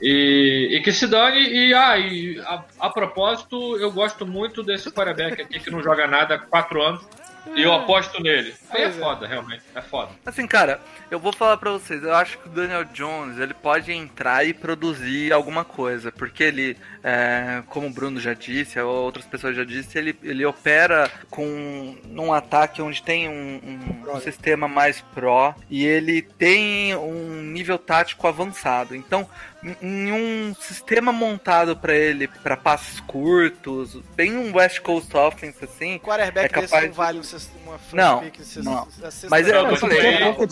E, 0.00 0.70
e 0.72 0.80
que 0.80 0.92
se 0.92 1.06
dane. 1.06 1.40
E, 1.40 1.74
ah, 1.74 1.98
e 1.98 2.38
a, 2.40 2.64
a 2.80 2.90
propósito, 2.90 3.76
eu 3.78 3.90
gosto 3.90 4.26
muito 4.26 4.62
desse 4.62 4.90
quarterback 4.90 5.42
aqui 5.42 5.60
que 5.60 5.70
não 5.70 5.82
joga 5.82 6.06
nada 6.06 6.34
há 6.34 6.38
quatro 6.38 6.82
anos. 6.82 7.02
E 7.54 7.62
eu 7.62 7.72
aposto 7.72 8.22
nele. 8.22 8.54
Aí 8.74 8.82
é 8.82 8.86
é. 8.86 8.90
foda, 8.92 9.26
realmente. 9.26 9.62
É 9.74 9.80
foda. 9.80 10.10
Assim, 10.26 10.46
cara, 10.46 10.80
eu 11.10 11.18
vou 11.18 11.32
falar 11.32 11.56
pra 11.56 11.70
vocês, 11.70 12.02
eu 12.02 12.14
acho 12.14 12.38
que 12.38 12.48
o 12.48 12.50
Daniel 12.50 12.84
Jones, 12.84 13.38
ele 13.38 13.54
pode 13.54 13.92
entrar 13.92 14.44
e 14.46 14.52
produzir 14.54 15.32
alguma 15.32 15.64
coisa, 15.64 16.10
porque 16.12 16.42
ele, 16.44 16.76
é, 17.02 17.62
como 17.68 17.86
o 17.86 17.90
Bruno 17.90 18.18
já 18.20 18.34
disse, 18.34 18.78
ou 18.80 19.04
outras 19.04 19.24
pessoas 19.26 19.56
já 19.56 19.64
disse, 19.64 19.96
ele, 19.98 20.18
ele 20.22 20.44
opera 20.44 21.10
com 21.30 21.96
num 22.04 22.32
ataque 22.32 22.80
onde 22.82 23.02
tem 23.02 23.28
um, 23.28 23.60
um 24.14 24.20
sistema 24.20 24.66
mais 24.68 25.00
pró 25.14 25.54
e 25.70 25.84
ele 25.84 26.22
tem 26.22 26.94
um 26.96 27.42
nível 27.42 27.78
tático 27.78 28.26
avançado. 28.26 28.94
Então, 28.94 29.28
em- 29.82 30.12
um 30.12 30.54
sistema 30.60 31.12
montado 31.12 31.76
pra 31.76 31.94
ele, 31.94 32.28
pra 32.28 32.56
passes 32.56 33.00
curtos, 33.00 33.96
bem 34.14 34.36
um 34.36 34.54
West 34.54 34.80
Coast 34.80 35.14
offense 35.16 35.64
assim, 35.64 35.96
O 35.96 36.00
quarterback 36.00 36.44
É 36.46 36.48
capaz 36.48 36.70
desse 36.70 36.82
não 36.82 36.90
de- 36.90 36.96
vale 36.96 37.18
um 37.18 37.24
uma 37.66 37.80
Não, 37.92 38.20
não. 38.64 38.88
sexta 38.90 39.28
Mas 39.30 39.46
eu- 39.48 39.54
rodada. 39.54 39.70
Mas 39.70 39.80
falei, 39.80 39.98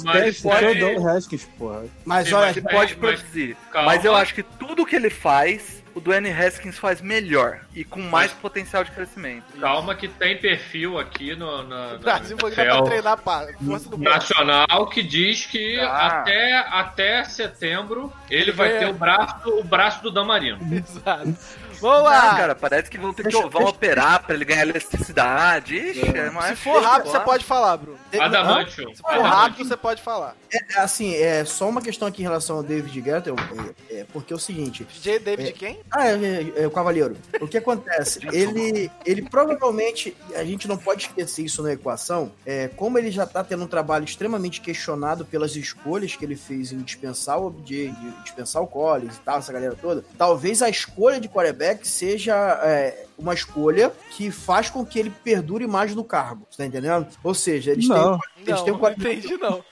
mas- 0.04 0.24
Test, 0.24 0.44
mas- 0.44 0.58
tem 0.58 0.68
o 0.70 0.74
Dwayne 0.78 1.08
Haskins, 1.08 1.44
porra. 1.58 1.84
Mas 2.04 2.28
Sim, 2.28 2.34
olha, 2.34 2.46
mas- 2.46 2.56
ele 2.56 2.68
pode 2.68 2.96
mas- 2.98 3.20
produzir. 3.20 3.56
Mas 3.74 4.04
eu 4.04 4.14
acho 4.14 4.34
que 4.34 4.42
tudo 4.42 4.84
que 4.86 4.96
ele 4.96 5.10
faz, 5.10 5.82
o 5.94 6.00
Dwayne 6.00 6.30
Haskins 6.30 6.78
faz 6.78 7.00
melhor 7.02 7.60
e 7.74 7.84
com 7.84 8.00
mais 8.00 8.32
potencial 8.32 8.82
de 8.82 8.90
crescimento. 8.92 9.44
Calma 9.60 9.94
que 9.94 10.08
tem 10.08 10.38
perfil 10.38 10.98
aqui 10.98 11.34
no, 11.36 11.62
na, 11.64 11.94
O 11.94 11.98
Brasil 11.98 12.36
pra 12.36 12.48
NFL. 12.48 12.82
treinar 12.84 13.16
pra 13.18 13.48
força 13.64 13.88
do 13.90 13.96
braço. 13.98 14.32
nacional 14.34 14.88
que 14.88 15.02
diz 15.02 15.44
que 15.44 15.78
Ah. 15.80 16.06
até, 16.20 16.54
até 16.70 17.24
setembro 17.24 18.10
ele, 18.30 18.42
Ele 18.42 18.52
vai 18.52 18.68
ganha. 18.70 18.80
ter 18.80 18.86
o 18.90 18.94
braço, 18.94 19.48
o 19.58 19.64
braço 19.64 20.02
do 20.02 20.10
Damarino. 20.10 20.58
Exato. 20.74 21.34
Lá. 21.82 22.30
Ah, 22.30 22.36
cara, 22.36 22.54
parece 22.54 22.90
que 22.90 22.98
vão 22.98 23.12
ter 23.12 23.26
que 23.26 23.48
vão 23.48 23.64
operar 23.64 24.22
pra 24.22 24.34
ele 24.34 24.44
ganhar 24.44 24.62
eletricidade. 24.62 25.76
Ixi, 25.76 26.16
é 26.16 26.30
mais 26.30 26.58
Se 26.58 26.64
for 26.64 26.82
rápido, 26.82 27.10
você 27.10 27.20
pode 27.20 27.44
falar, 27.44 27.76
Bruno. 27.76 27.98
Adamantium. 28.18 28.94
Se 28.94 29.02
for 29.02 29.20
rápido, 29.20 29.68
você 29.68 29.76
pode 29.76 30.02
falar. 30.02 30.36
É, 30.52 30.80
assim, 30.80 31.14
é 31.14 31.44
só 31.44 31.68
uma 31.68 31.80
questão 31.80 32.06
aqui 32.06 32.22
em 32.22 32.24
relação 32.24 32.56
ao 32.56 32.62
David 32.62 33.00
Guetta, 33.00 33.30
é, 33.30 34.00
é, 34.00 34.06
porque 34.12 34.32
é 34.32 34.36
o 34.36 34.38
seguinte. 34.38 34.84
DJ 34.84 35.18
David 35.18 35.52
quem? 35.52 35.80
Ah, 35.90 36.08
é, 36.08 36.12
é, 36.12 36.52
é, 36.62 36.66
o 36.66 36.70
Cavaleiro. 36.70 37.16
O 37.40 37.48
que 37.48 37.58
acontece? 37.58 38.20
ele, 38.32 38.90
ele 39.04 39.22
provavelmente, 39.22 40.16
a 40.34 40.44
gente 40.44 40.68
não 40.68 40.76
pode 40.76 41.06
esquecer 41.06 41.44
isso 41.44 41.62
na 41.62 41.72
equação, 41.72 42.32
é, 42.44 42.68
como 42.68 42.98
ele 42.98 43.10
já 43.10 43.26
tá 43.26 43.42
tendo 43.42 43.64
um 43.64 43.68
trabalho 43.68 44.04
extremamente 44.04 44.60
questionado 44.60 45.24
pelas 45.24 45.56
escolhas 45.56 46.14
que 46.16 46.24
ele 46.24 46.36
fez 46.36 46.72
em 46.72 46.78
dispensar 46.78 47.38
o 47.38 47.46
OBJ, 47.46 47.90
de 47.90 48.10
dispensar 48.22 48.62
o 48.62 48.66
Collins 48.66 49.16
e 49.16 49.20
tal, 49.20 49.38
essa 49.38 49.52
galera 49.52 49.76
toda, 49.80 50.04
talvez 50.18 50.62
a 50.62 50.68
escolha 50.68 51.20
de 51.20 51.28
quarterback 51.28 51.71
seja 51.82 52.60
é, 52.64 53.06
uma 53.22 53.34
escolha 53.34 53.92
que 54.10 54.30
faz 54.30 54.68
com 54.68 54.84
que 54.84 54.98
ele 54.98 55.12
perdure 55.22 55.66
mais 55.66 55.94
no 55.94 56.04
cargo, 56.04 56.46
você 56.50 56.58
tá 56.58 56.66
entendendo? 56.66 57.06
Ou 57.22 57.34
seja, 57.34 57.70
eles 57.72 57.88
Não. 57.88 58.18
têm, 58.18 58.28
eles 58.46 58.58
Não, 58.58 58.64
têm 58.64 58.74
um 58.74 58.78
não 58.78 58.90
entendi, 58.90 59.36
não. 59.38 59.64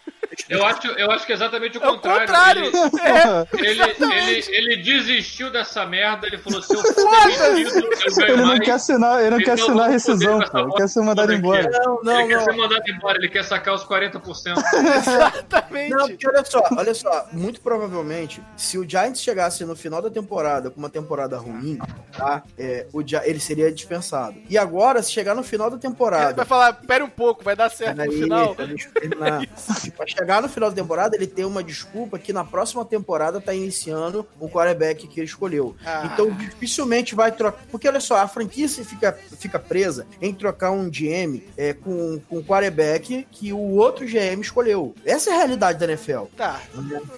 Eu 0.49 0.65
acho, 0.65 0.87
eu 0.87 1.11
acho 1.11 1.27
que 1.27 1.33
é 1.33 1.35
exatamente 1.35 1.77
o 1.77 1.83
É 1.83 1.89
o 1.89 1.93
contrário. 1.95 2.71
contrário. 2.71 3.49
Ele, 3.59 3.83
ele, 3.83 4.15
ele, 4.15 4.45
ele 4.49 4.77
desistiu 4.83 5.51
dessa 5.51 5.85
merda, 5.85 6.27
ele 6.27 6.39
falou: 6.39 6.63
se 6.63 6.73
eu 6.73 6.81
for 6.95 7.53
demitido, 7.53 7.85
eu 7.85 8.15
ganho 8.15 8.29
Ele 8.33 8.37
não 8.37 8.47
mais. 8.47 8.61
quer 8.61 8.71
assinar, 8.73 9.21
ele 9.21 9.31
não 9.31 9.39
quer 9.39 9.53
assinar 9.53 9.87
a 9.87 9.89
rescisão, 9.89 10.41
pô. 10.41 10.59
Ele 10.61 10.73
quer 10.75 10.89
ser 10.89 11.01
mandado 11.03 11.33
embora. 11.33 11.69
Não, 11.71 12.01
não, 12.05 12.21
ele 12.21 12.29
quer 12.29 12.37
não. 12.37 12.45
ser 12.45 12.53
mandado 12.53 12.83
embora, 12.89 13.19
ele 13.19 13.29
quer 13.29 13.45
sacar 13.45 13.75
os 13.75 13.85
40%. 13.85 14.23
Exatamente. 15.11 15.91
Não, 15.91 16.09
porque 16.09 16.29
olha 16.29 16.45
só, 16.45 16.63
olha 16.77 16.95
só, 16.95 17.27
muito 17.33 17.61
provavelmente, 17.61 18.41
se 18.57 18.79
o 18.79 18.89
Giants 18.89 19.21
chegasse 19.21 19.65
no 19.65 19.75
final 19.75 20.01
da 20.01 20.11
temporada 20.11 20.71
com 20.71 20.79
uma 20.79 20.91
temporada 20.91 21.37
ruim, 21.39 21.79
tá? 22.17 22.43
É, 22.57 22.87
o 22.93 23.03
Gi- 23.07 23.17
ele 23.41 23.47
seria 23.47 23.73
dispensado. 23.73 24.37
E 24.49 24.57
agora, 24.59 25.03
se 25.03 25.11
chegar 25.11 25.35
no 25.35 25.43
final 25.43 25.71
da 25.71 25.77
Ele 25.77 25.83
temporada. 25.83 26.35
vai 26.35 26.45
falar, 26.45 26.73
pera 26.75 27.05
um 27.05 27.09
pouco, 27.09 27.43
vai 27.43 27.57
dar 27.57 27.71
certo 27.71 27.97
no 27.97 28.13
final. 28.13 28.55
terminar. 28.55 29.47
Pra 29.97 30.07
chegar 30.07 30.43
no 30.43 30.49
final 30.49 30.71
da 30.71 30.77
temporada, 30.77 31.17
ele 31.17 31.27
tem 31.27 31.45
uma 31.45 31.63
desculpa 31.65 32.19
que 32.19 32.33
na 32.33 32.45
próxima 32.45 32.85
temporada 32.85 33.41
tá 33.41 33.55
iniciando 33.55 34.27
o 34.39 34.49
quarterback 34.49 35.07
que 35.09 35.21
ele 35.21 35.27
escolheu. 35.27 35.75
Ah. 35.85 36.11
Então, 36.13 36.31
dificilmente 36.31 37.15
vai 37.15 37.33
trocar. 37.33 37.65
Porque 37.71 37.89
olha 37.89 38.01
só, 38.01 38.17
a 38.17 38.29
franquia 38.29 38.69
se 38.69 38.85
fica, 38.85 39.13
fica 39.39 39.59
presa 39.59 40.07
em 40.21 40.33
trocar 40.35 40.71
um 40.71 40.89
GM 40.91 41.43
é, 41.57 41.73
com, 41.73 42.21
com 42.29 42.39
um 42.39 42.43
quarterback 42.43 43.27
que 43.31 43.53
o 43.53 43.59
outro 43.77 44.07
GM 44.07 44.41
escolheu. 44.41 44.95
Essa 45.05 45.31
é 45.31 45.33
a 45.35 45.37
realidade 45.39 45.79
da 45.79 45.87
NFL. 45.87 46.25
Tá, 46.37 46.61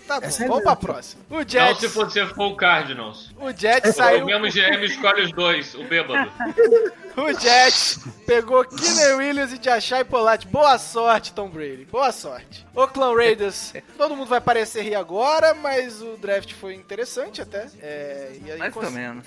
tá 0.06 0.20
bom, 0.20 0.26
Essa 0.26 0.44
é 0.44 0.48
vamos 0.48 0.62
pra 0.62 0.76
próxima. 0.76 1.22
O 1.30 1.34
Não, 1.36 1.48
Jets, 1.48 1.78
se 1.78 1.86
você 1.88 2.26
for 2.26 2.46
o 2.46 2.56
Cardinals. 2.56 3.32
o 3.40 3.50
Jets 3.50 3.96
saiu, 3.96 4.22
O 4.24 4.26
mesmo 4.26 4.46
GM 4.50 4.84
escolhe 4.84 5.22
os 5.22 5.32
dois, 5.32 5.74
o 5.74 5.84
bêbado 5.84 6.11
sábado. 6.12 6.30
o 7.16 7.32
Jets 7.38 7.98
pegou 8.26 8.64
Keenan 8.64 9.16
Williams 9.16 9.52
e 9.52 9.60
Jachai 9.62 10.04
Polati. 10.04 10.46
Boa 10.46 10.78
sorte, 10.78 11.32
Tom 11.32 11.48
Brady, 11.48 11.84
boa 11.90 12.10
sorte. 12.12 12.66
Oakland 12.74 13.16
Raiders, 13.16 13.72
todo 13.98 14.16
mundo 14.16 14.28
vai 14.28 14.40
parecer 14.40 14.82
rir 14.82 14.94
agora, 14.94 15.52
mas 15.54 16.00
o 16.00 16.16
draft 16.16 16.52
foi 16.54 16.74
interessante 16.74 17.42
até. 17.42 17.66
É, 17.80 18.32
e 18.44 18.50
aí 18.52 18.58
Mais 18.58 18.72
cons- 18.72 18.86
ou 18.86 18.90
menos. 18.90 19.26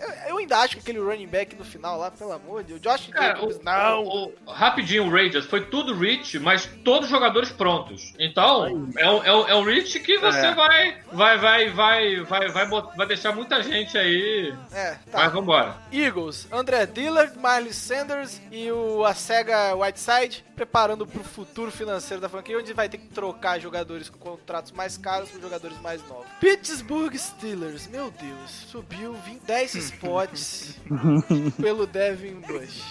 Eu, 0.00 0.08
eu 0.30 0.38
ainda 0.38 0.58
acho 0.58 0.76
que 0.76 0.80
aquele 0.82 0.98
running 0.98 1.26
back 1.28 1.54
no 1.54 1.64
final 1.64 1.98
lá, 1.98 2.10
pelo 2.10 2.32
amor 2.32 2.62
de 2.64 2.74
Deus, 2.78 2.80
Josh 2.80 3.08
Cara, 3.12 3.34
Jacobs, 3.34 3.56
o, 3.56 3.62
não. 3.62 4.04
o- 4.04 4.32
o- 4.46 4.50
rapidinho, 4.50 5.04
o 5.06 5.10
Raiders 5.10 5.46
foi 5.46 5.64
tudo 5.66 5.94
Rich, 5.94 6.38
mas 6.40 6.66
todos 6.84 7.04
os 7.04 7.10
jogadores 7.10 7.50
prontos. 7.52 8.12
Então, 8.18 8.90
é 8.98 9.08
um, 9.10 9.22
é 9.28 9.32
um, 9.34 9.48
é 9.48 9.54
um 9.54 9.62
Rich 9.64 10.00
que 10.00 10.18
você 10.18 10.46
É. 10.46 10.54
vai, 10.54 10.96
vai, 11.12 11.38
vai, 11.38 11.70
vai, 11.70 12.20
vai, 12.24 12.48
vai, 12.48 12.66
vai 12.96 13.06
deixar 13.06 13.32
muita 13.34 13.62
gente 13.62 13.96
aí. 13.96 14.52
É, 14.72 14.92
tá. 15.10 15.18
Mas 15.18 15.32
vambora. 15.32 15.76
Eagles, 15.92 16.48
André 16.50 16.86
Dillard, 17.20 17.32
Miles 17.36 17.76
Sanders 17.76 18.40
e 18.50 18.70
o 18.70 19.12
Sega 19.14 19.74
Whiteside 19.74 20.44
preparando 20.54 21.06
pro 21.06 21.22
futuro 21.22 21.70
financeiro 21.70 22.20
da 22.20 22.28
franquia, 22.28 22.58
onde 22.58 22.72
vai 22.72 22.88
ter 22.88 22.98
que 22.98 23.08
trocar 23.08 23.58
jogadores 23.60 24.08
com 24.08 24.18
contratos 24.18 24.72
mais 24.72 24.96
caros 24.96 25.30
por 25.30 25.40
jogadores 25.40 25.78
mais 25.80 26.06
novos. 26.08 26.26
Pittsburgh 26.38 27.14
Steelers, 27.16 27.86
meu 27.88 28.10
Deus, 28.10 28.50
subiu 28.70 29.14
20, 29.14 29.40
10 29.42 29.74
spots 29.76 30.76
pelo 31.60 31.86
Devin 31.86 32.40
Bush. 32.40 32.82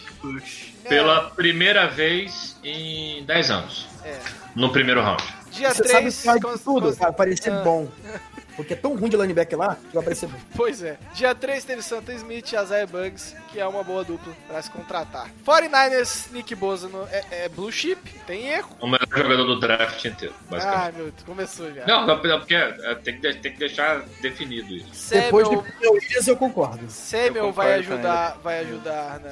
É, 0.86 0.90
Pela 0.90 1.30
primeira 1.32 1.88
vez 1.88 2.58
em 2.64 3.24
10 3.26 3.52
anos. 3.52 3.88
É. 4.04 4.20
No 4.56 4.72
primeiro 4.72 5.02
round. 5.02 5.24
Dia 5.52 5.74
Você 5.74 5.84
3, 5.84 6.14
sabe 6.14 6.40
de 6.40 6.60
tudo 6.64 6.94
vai 6.94 7.12
parecer 7.12 7.52
Ah. 7.52 7.62
bom. 7.64 7.88
Porque 8.60 8.74
é 8.74 8.76
tão 8.76 8.93
ruim 8.93 9.10
de 9.10 9.16
linebacker 9.16 9.57
lá 9.57 9.76
que 9.78 9.95
vai 9.95 10.03
parecer 10.03 10.28
bom. 10.28 10.38
Pois 10.53 10.84
é. 10.84 10.97
Dia 11.14 11.34
3 11.34 11.64
teve 11.64 11.82
Santa 11.82 12.12
Smith 12.12 12.51
e 12.51 12.57
Isaiah 12.62 12.86
Bugs, 12.86 13.34
que 13.53 13.57
é 13.57 13.66
uma 13.66 13.82
boa 13.86 14.03
dupla 14.03 14.34
pra 14.49 14.62
se 14.62 14.70
contratar. 14.70 15.30
49ers, 15.47 16.30
Nick 16.34 16.53
Bosa 16.55 16.89
no- 16.89 17.07
é, 17.10 17.24
é 17.45 17.47
blue 17.49 17.72
chip, 17.72 18.01
tem 18.28 18.49
erro. 18.49 18.70
O 18.82 18.86
melhor 18.86 19.07
jogador 19.16 19.45
do 19.45 19.60
draft 19.62 20.03
inteiro, 20.03 20.34
basicamente. 20.49 20.82
Ai, 20.84 20.91
meu 20.91 21.05
Deus, 21.05 21.24
começou 21.26 21.74
já. 21.74 21.86
Não, 21.86 22.05
não, 22.05 22.20
porque 22.20 22.53
é, 22.53 22.95
tem, 22.95 23.18
que, 23.18 23.34
tem 23.36 23.53
que 23.53 23.60
deixar 23.60 24.03
definido 24.22 24.74
isso. 24.76 25.10
Depois 25.10 25.47
de 25.47 25.55
Samuel, 25.55 25.93
Williams, 25.93 26.28
eu 26.28 26.36
concordo. 26.36 26.89
Samuel 26.89 27.36
Eu 27.36 27.51
vai 27.53 27.78
concordo 27.78 27.88
com 27.88 27.93
ajudar, 27.93 28.38
vai 28.43 28.60
ajudar 28.60 29.20
na, 29.22 29.30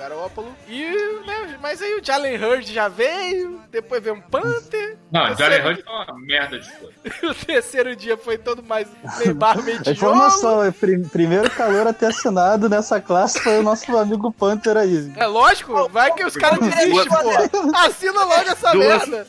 o 0.00 0.08
Garópolo. 0.08 0.54
E, 0.68 0.84
né, 1.26 1.58
mas 1.60 1.82
aí 1.82 1.94
o 1.94 2.04
Jalen 2.04 2.42
Hurd 2.42 2.72
já 2.72 2.88
veio, 2.88 3.60
depois 3.70 4.02
veio 4.02 4.16
um 4.16 4.20
Panther. 4.20 4.96
Não, 5.12 5.32
o 5.32 5.36
Jalen 5.36 5.66
Hurd 5.66 5.82
foi 5.82 5.92
uma 5.92 6.18
merda 6.20 6.58
de 6.58 6.66
escolha. 6.66 6.94
o 7.30 7.34
terceiro 7.34 7.94
dia 7.96 8.16
foi 8.16 8.38
todo 8.38 8.62
mais 8.62 8.88
meio 9.18 9.36
A 9.40 9.82
tijolo. 9.82 9.92
informação 9.92 10.62
é 10.64 10.70
prim- 10.70 11.04
primeiro 11.04 11.50
calor 11.50 11.86
a 11.86 11.92
ter 11.92 12.06
assinado 12.06 12.68
nessa 12.68 13.00
classe 13.00 13.40
foi 13.40 13.58
o 13.58 13.62
nosso 13.62 13.96
amigo 13.96 14.32
Panther 14.32 14.76
aí. 14.76 15.12
É 15.16 15.26
lógico, 15.26 15.88
vai 15.88 16.12
que 16.14 16.24
os 16.24 16.34
caras 16.36 16.58
desistem, 16.60 17.06
pô. 17.08 17.76
Assina 17.76 18.24
logo 18.24 18.50
essa 18.50 18.72
Duas- 18.72 19.06
merda. 19.08 19.26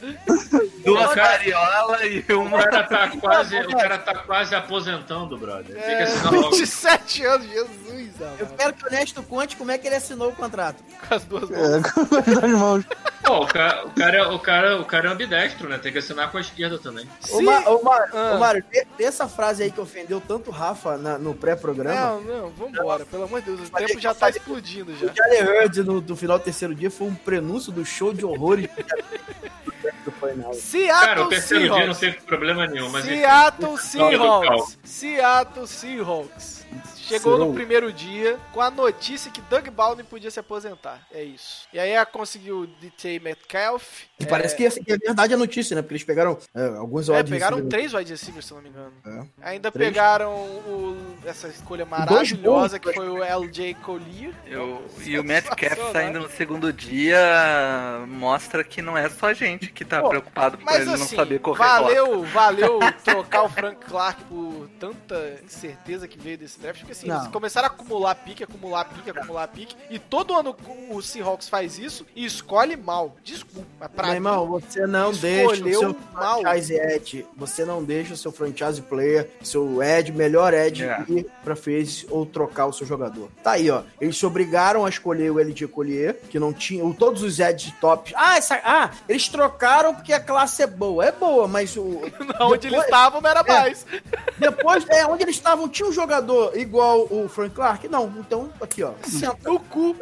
Duas 0.86 1.14
cariola 1.14 2.06
e 2.06 2.26
O 2.34 2.42
uma. 2.42 2.64
cara 2.64 2.84
tá 2.84 3.12
quase, 3.20 3.56
o 3.60 3.68
cara 3.78 3.98
tá 4.00 4.16
quase 4.20 4.56
aposentando, 4.56 5.38
brother. 5.38 5.76
É, 5.78 6.06
logo. 6.26 6.50
27 6.52 7.26
anos, 7.26 7.48
Jesus, 7.48 7.70
Eu 7.92 8.28
amado. 8.46 8.56
quero 8.58 8.74
que 8.74 8.84
o 8.84 8.88
Ernesto 8.88 9.24
conte 9.24 9.56
como 9.58 9.72
é 9.72 9.78
que 9.78 9.88
ele 9.88 9.96
assinou 9.96 10.30
o 10.30 10.36
contrato. 10.36 10.84
Com 11.08 11.16
as 11.16 11.24
duas 11.26 11.50
mãos. 11.50 11.60
É, 11.60 11.82
com 11.92 12.16
as 12.16 12.26
duas 12.26 12.52
mãos. 12.52 12.86
Pô, 13.24 13.44
o 13.44 13.48
cara, 13.48 13.86
o, 13.86 13.92
cara, 13.92 14.18
é- 14.18 14.28
o, 14.28 14.40
cara, 14.40 14.82
o 14.82 14.86
cara 14.86 15.10
é 15.10 15.12
ambidestro, 15.12 15.70
né? 15.70 15.78
Tem 15.78 15.92
que 15.92 16.00
assinar 16.00 16.32
com 16.32 16.38
a 16.38 16.42
esquerda 16.42 16.78
também. 16.80 17.08
Ô. 17.30 17.42
Ma- 17.42 17.70
ô, 17.70 17.84
Mário, 17.84 18.14
Ah. 18.16 18.34
ô, 18.36 18.40
Mário, 18.40 18.66
essa 19.00 19.28
frase 19.28 19.64
aí 19.64 19.72
que 19.72 19.80
ofendeu 19.80 20.20
tanto 20.20 20.50
o 20.50 20.54
Rafa 20.54 20.98
na- 20.98 21.18
no 21.18 21.34
pré-programa. 21.36 21.94
Não, 22.00 22.22
não, 22.22 22.50
vambora. 22.50 23.06
Pelo 23.06 23.24
amor 23.24 23.42
de 23.42 23.52
Deus, 23.56 23.68
o 23.70 23.72
tempo 23.72 24.00
já 24.00 24.14
tá 24.14 24.30
explodindo 24.30 24.92
O 24.92 24.96
já. 24.98 25.14
Jalen 25.14 25.44
Hurd 25.64 25.84
no, 25.84 26.02
do 26.02 26.16
final 26.16 26.40
do 26.40 26.44
terceiro 26.44 26.74
dia 26.74 26.90
foi 26.90 27.08
um 27.08 27.16
prenúncio 27.16 27.72
do 27.72 27.86
show 27.86 28.12
de 28.14 28.26
horrores 28.26 28.68
final. 30.12 30.52
Cara, 30.52 30.54
Seattle 30.54 31.26
o 31.26 31.30
terceiro 31.30 31.64
dia 31.64 31.70
não 31.88 31.94
Seahawks. 31.94 32.00
teve 32.00 32.18
problema 32.22 32.68
nenhum, 32.68 32.90
mas 32.90 33.06
enfim. 33.06 33.18
Seattle 33.18 33.72
do 33.72 33.78
Seahawks. 33.78 34.78
Seattle 34.84 35.68
Seahawks. 35.68 36.62
Chegou 36.96 37.34
no 37.34 37.40
Serou. 37.40 37.54
primeiro 37.54 37.92
dia 37.92 38.40
com 38.54 38.62
a 38.62 38.72
notícia 38.72 39.30
que 39.30 39.42
Doug 39.42 39.68
Baldwin 39.68 40.06
podia 40.06 40.32
se 40.32 40.40
aposentar. 40.40 41.06
É 41.12 41.22
isso. 41.22 41.68
E 41.74 41.78
aí 41.80 41.90
ela 41.90 42.06
conseguiu 42.06 42.66
DT 42.80 43.20
Metcalf. 43.20 44.04
E 44.18 44.26
parece 44.26 44.56
que, 44.56 44.70
que 44.82 44.94
é 44.94 44.98
verdade 44.98 45.34
a 45.34 45.38
notícia, 45.38 45.76
né? 45.76 45.82
Porque 45.82 45.96
eles 45.96 46.06
pegaram 46.06 46.38
é, 46.56 46.68
alguns 46.68 47.10
É, 47.10 47.18
wide 47.18 47.30
pegaram 47.30 47.68
três 47.68 47.94
wide 47.94 48.10
receivers, 48.12 48.46
se 48.46 48.54
eu 48.54 48.56
não 48.58 48.64
me 48.64 48.70
engano. 48.70 48.94
É. 49.06 49.50
Ainda 49.50 49.70
Três. 49.70 49.90
pegaram 49.90 50.32
o- 50.34 51.18
essa 51.26 51.50
escolha 51.50 51.86
maravilhosa 51.86 52.80
que 52.80 52.94
foi 52.94 53.10
o 53.10 53.22
LJ 53.22 53.74
Collier. 53.84 54.34
Eu- 54.46 54.82
e 55.04 55.20
o 55.20 55.24
Metcalf 55.24 55.92
saindo 55.92 56.20
no 56.22 56.30
segundo 56.30 56.72
dia 56.72 58.06
mostra 58.08 58.64
que 58.64 58.82
não 58.82 58.98
é 58.98 59.10
só 59.10 59.28
a 59.28 59.34
gente 59.34 59.71
que 59.74 59.86
tá 59.86 60.02
Pô, 60.02 60.10
preocupado 60.10 60.58
por 60.58 60.66
Mas 60.66 60.82
ele 60.82 60.92
assim, 60.92 61.00
não 61.16 61.24
saber 61.24 61.40
correr 61.40 61.58
rota. 61.64 61.82
valeu, 61.82 62.24
valeu 62.26 62.80
trocar 63.04 63.44
o 63.44 63.50
Frank 63.50 63.86
Clark 63.86 64.24
por 64.26 64.68
tanta 64.80 65.40
incerteza 65.44 66.08
que 66.08 66.18
veio 66.18 66.38
desse 66.38 66.60
draft, 66.60 66.80
porque 66.80 66.92
assim, 66.94 67.08
Não. 67.08 67.18
eles 67.22 67.28
começaram 67.30 67.68
a 67.68 67.72
acumular 67.72 68.16
pique, 68.16 68.44
acumular 68.44 68.86
pique, 68.86 69.10
acumular 69.10 69.48
pique, 69.48 69.76
e 69.90 69.98
todo 70.00 70.34
ano 70.36 70.56
o 70.90 71.02
Seahawks 71.02 71.48
faz 71.50 71.78
isso 71.78 72.06
e 72.16 72.26
escolhe 72.26 72.76
mal. 72.76 73.16
Desculpa, 73.24 73.90
pra 73.90 74.08
Meu 74.08 74.16
irmão, 74.16 74.46
mim, 74.46 74.52
você 74.60 74.86
não 74.88 75.12
deixa 75.12 75.64
o 75.64 75.74
seu 75.74 75.96
mal. 76.14 76.42
franchise 76.42 76.74
Ed, 76.74 77.26
você 77.36 77.66
não 77.66 77.84
deixa 77.84 78.14
o 78.14 78.18
seu 78.18 78.32
franchise 78.32 78.82
player, 78.82 79.30
seu 79.42 79.82
Ed, 79.82 80.12
melhor 80.12 80.54
Ed, 80.54 80.84
É. 80.84 81.04
ir 81.08 81.26
pra 81.44 81.56
face 81.56 82.06
ou 82.10 82.26
trocar 82.26 82.66
o 82.68 82.74
seu 82.74 82.86
jogador. 82.86 83.30
Tá 83.44 83.52
aí, 83.52 83.70
ó. 83.70 83.84
Eles 84.00 84.18
se 84.18 84.26
obrigaram 84.26 84.86
a 84.86 84.90
escolher 84.90 85.32
o 85.32 85.40
LG 85.40 85.68
Collier, 85.68 86.20
que 86.30 86.40
não 86.40 86.52
tinha 86.54 86.84
o- 86.86 86.94
todos 86.94 87.24
os 87.24 87.40
Eds 87.40 87.72
tops. 87.80 88.14
Ah, 88.16 88.38
essa, 88.38 88.60
ah, 88.64 88.92
eles 89.08 89.28
trocaram 89.30 89.61
porque 89.96 90.14
a 90.14 90.20
classe 90.20 90.64
é 90.64 90.68
boa. 90.68 91.06
É 91.06 91.12
boa, 91.12 91.48
mas 91.48 91.76
o. 91.78 92.02
onde 92.42 92.68
eles 92.68 92.80
depois- 92.80 92.84
estavam 92.86 93.22
não 93.22 93.30
era 93.30 93.42
É. 93.42 93.44
mais. 93.60 93.86
Depois, 94.38 94.84
é, 94.90 95.06
onde 95.06 95.22
eles 95.24 95.36
estavam, 95.36 95.70
tinha 95.70 95.88
um 95.88 95.92
jogador 95.92 96.58
igual 96.58 97.02
o 97.12 97.30
Frank 97.30 97.54
Clark? 97.54 97.88
Não. 97.88 98.12
Então, 98.20 98.50
aqui, 98.60 98.82
ó. 98.84 98.92
Senta. 99.04 99.38
No 99.44 99.60
cu. 99.60 99.96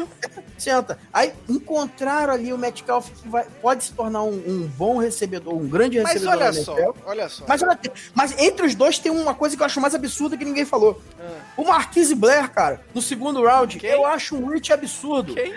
Senta. 0.58 0.98
Aí 1.12 1.32
encontraram 1.48 2.32
ali 2.32 2.52
o 2.52 2.58
Metcalf 2.58 3.08
que 3.10 3.28
vai, 3.28 3.44
pode 3.62 3.84
se 3.84 3.92
tornar 3.92 4.22
um, 4.22 4.32
um 4.46 4.70
bom 4.76 4.98
recebedor, 4.98 5.54
um 5.54 5.66
grande 5.68 6.00
Mas 6.00 6.14
recebedor. 6.14 6.36
olha 6.42 6.52
da 6.52 6.62
só, 6.62 6.76
NFL. 6.78 6.90
olha 7.06 7.28
só. 7.28 7.44
Mas, 7.48 7.62
olha, 7.62 7.78
mas 8.14 8.38
entre 8.38 8.66
os 8.66 8.74
dois 8.74 8.98
tem 8.98 9.10
uma 9.12 9.34
coisa 9.34 9.56
que 9.56 9.62
eu 9.62 9.66
acho 9.66 9.80
mais 9.80 9.94
absurda 9.94 10.36
que 10.36 10.44
ninguém 10.44 10.64
falou. 10.64 11.00
Ah. 11.20 11.24
O 11.56 11.64
Marquise 11.64 12.14
Blair, 12.14 12.50
cara, 12.50 12.80
no 12.94 13.00
segundo 13.02 13.42
round, 13.44 13.78
Quem? 13.78 13.90
eu 13.90 14.06
acho 14.06 14.36
um 14.36 14.46
reach 14.48 14.72
absurdo. 14.72 15.34
Quem? 15.34 15.52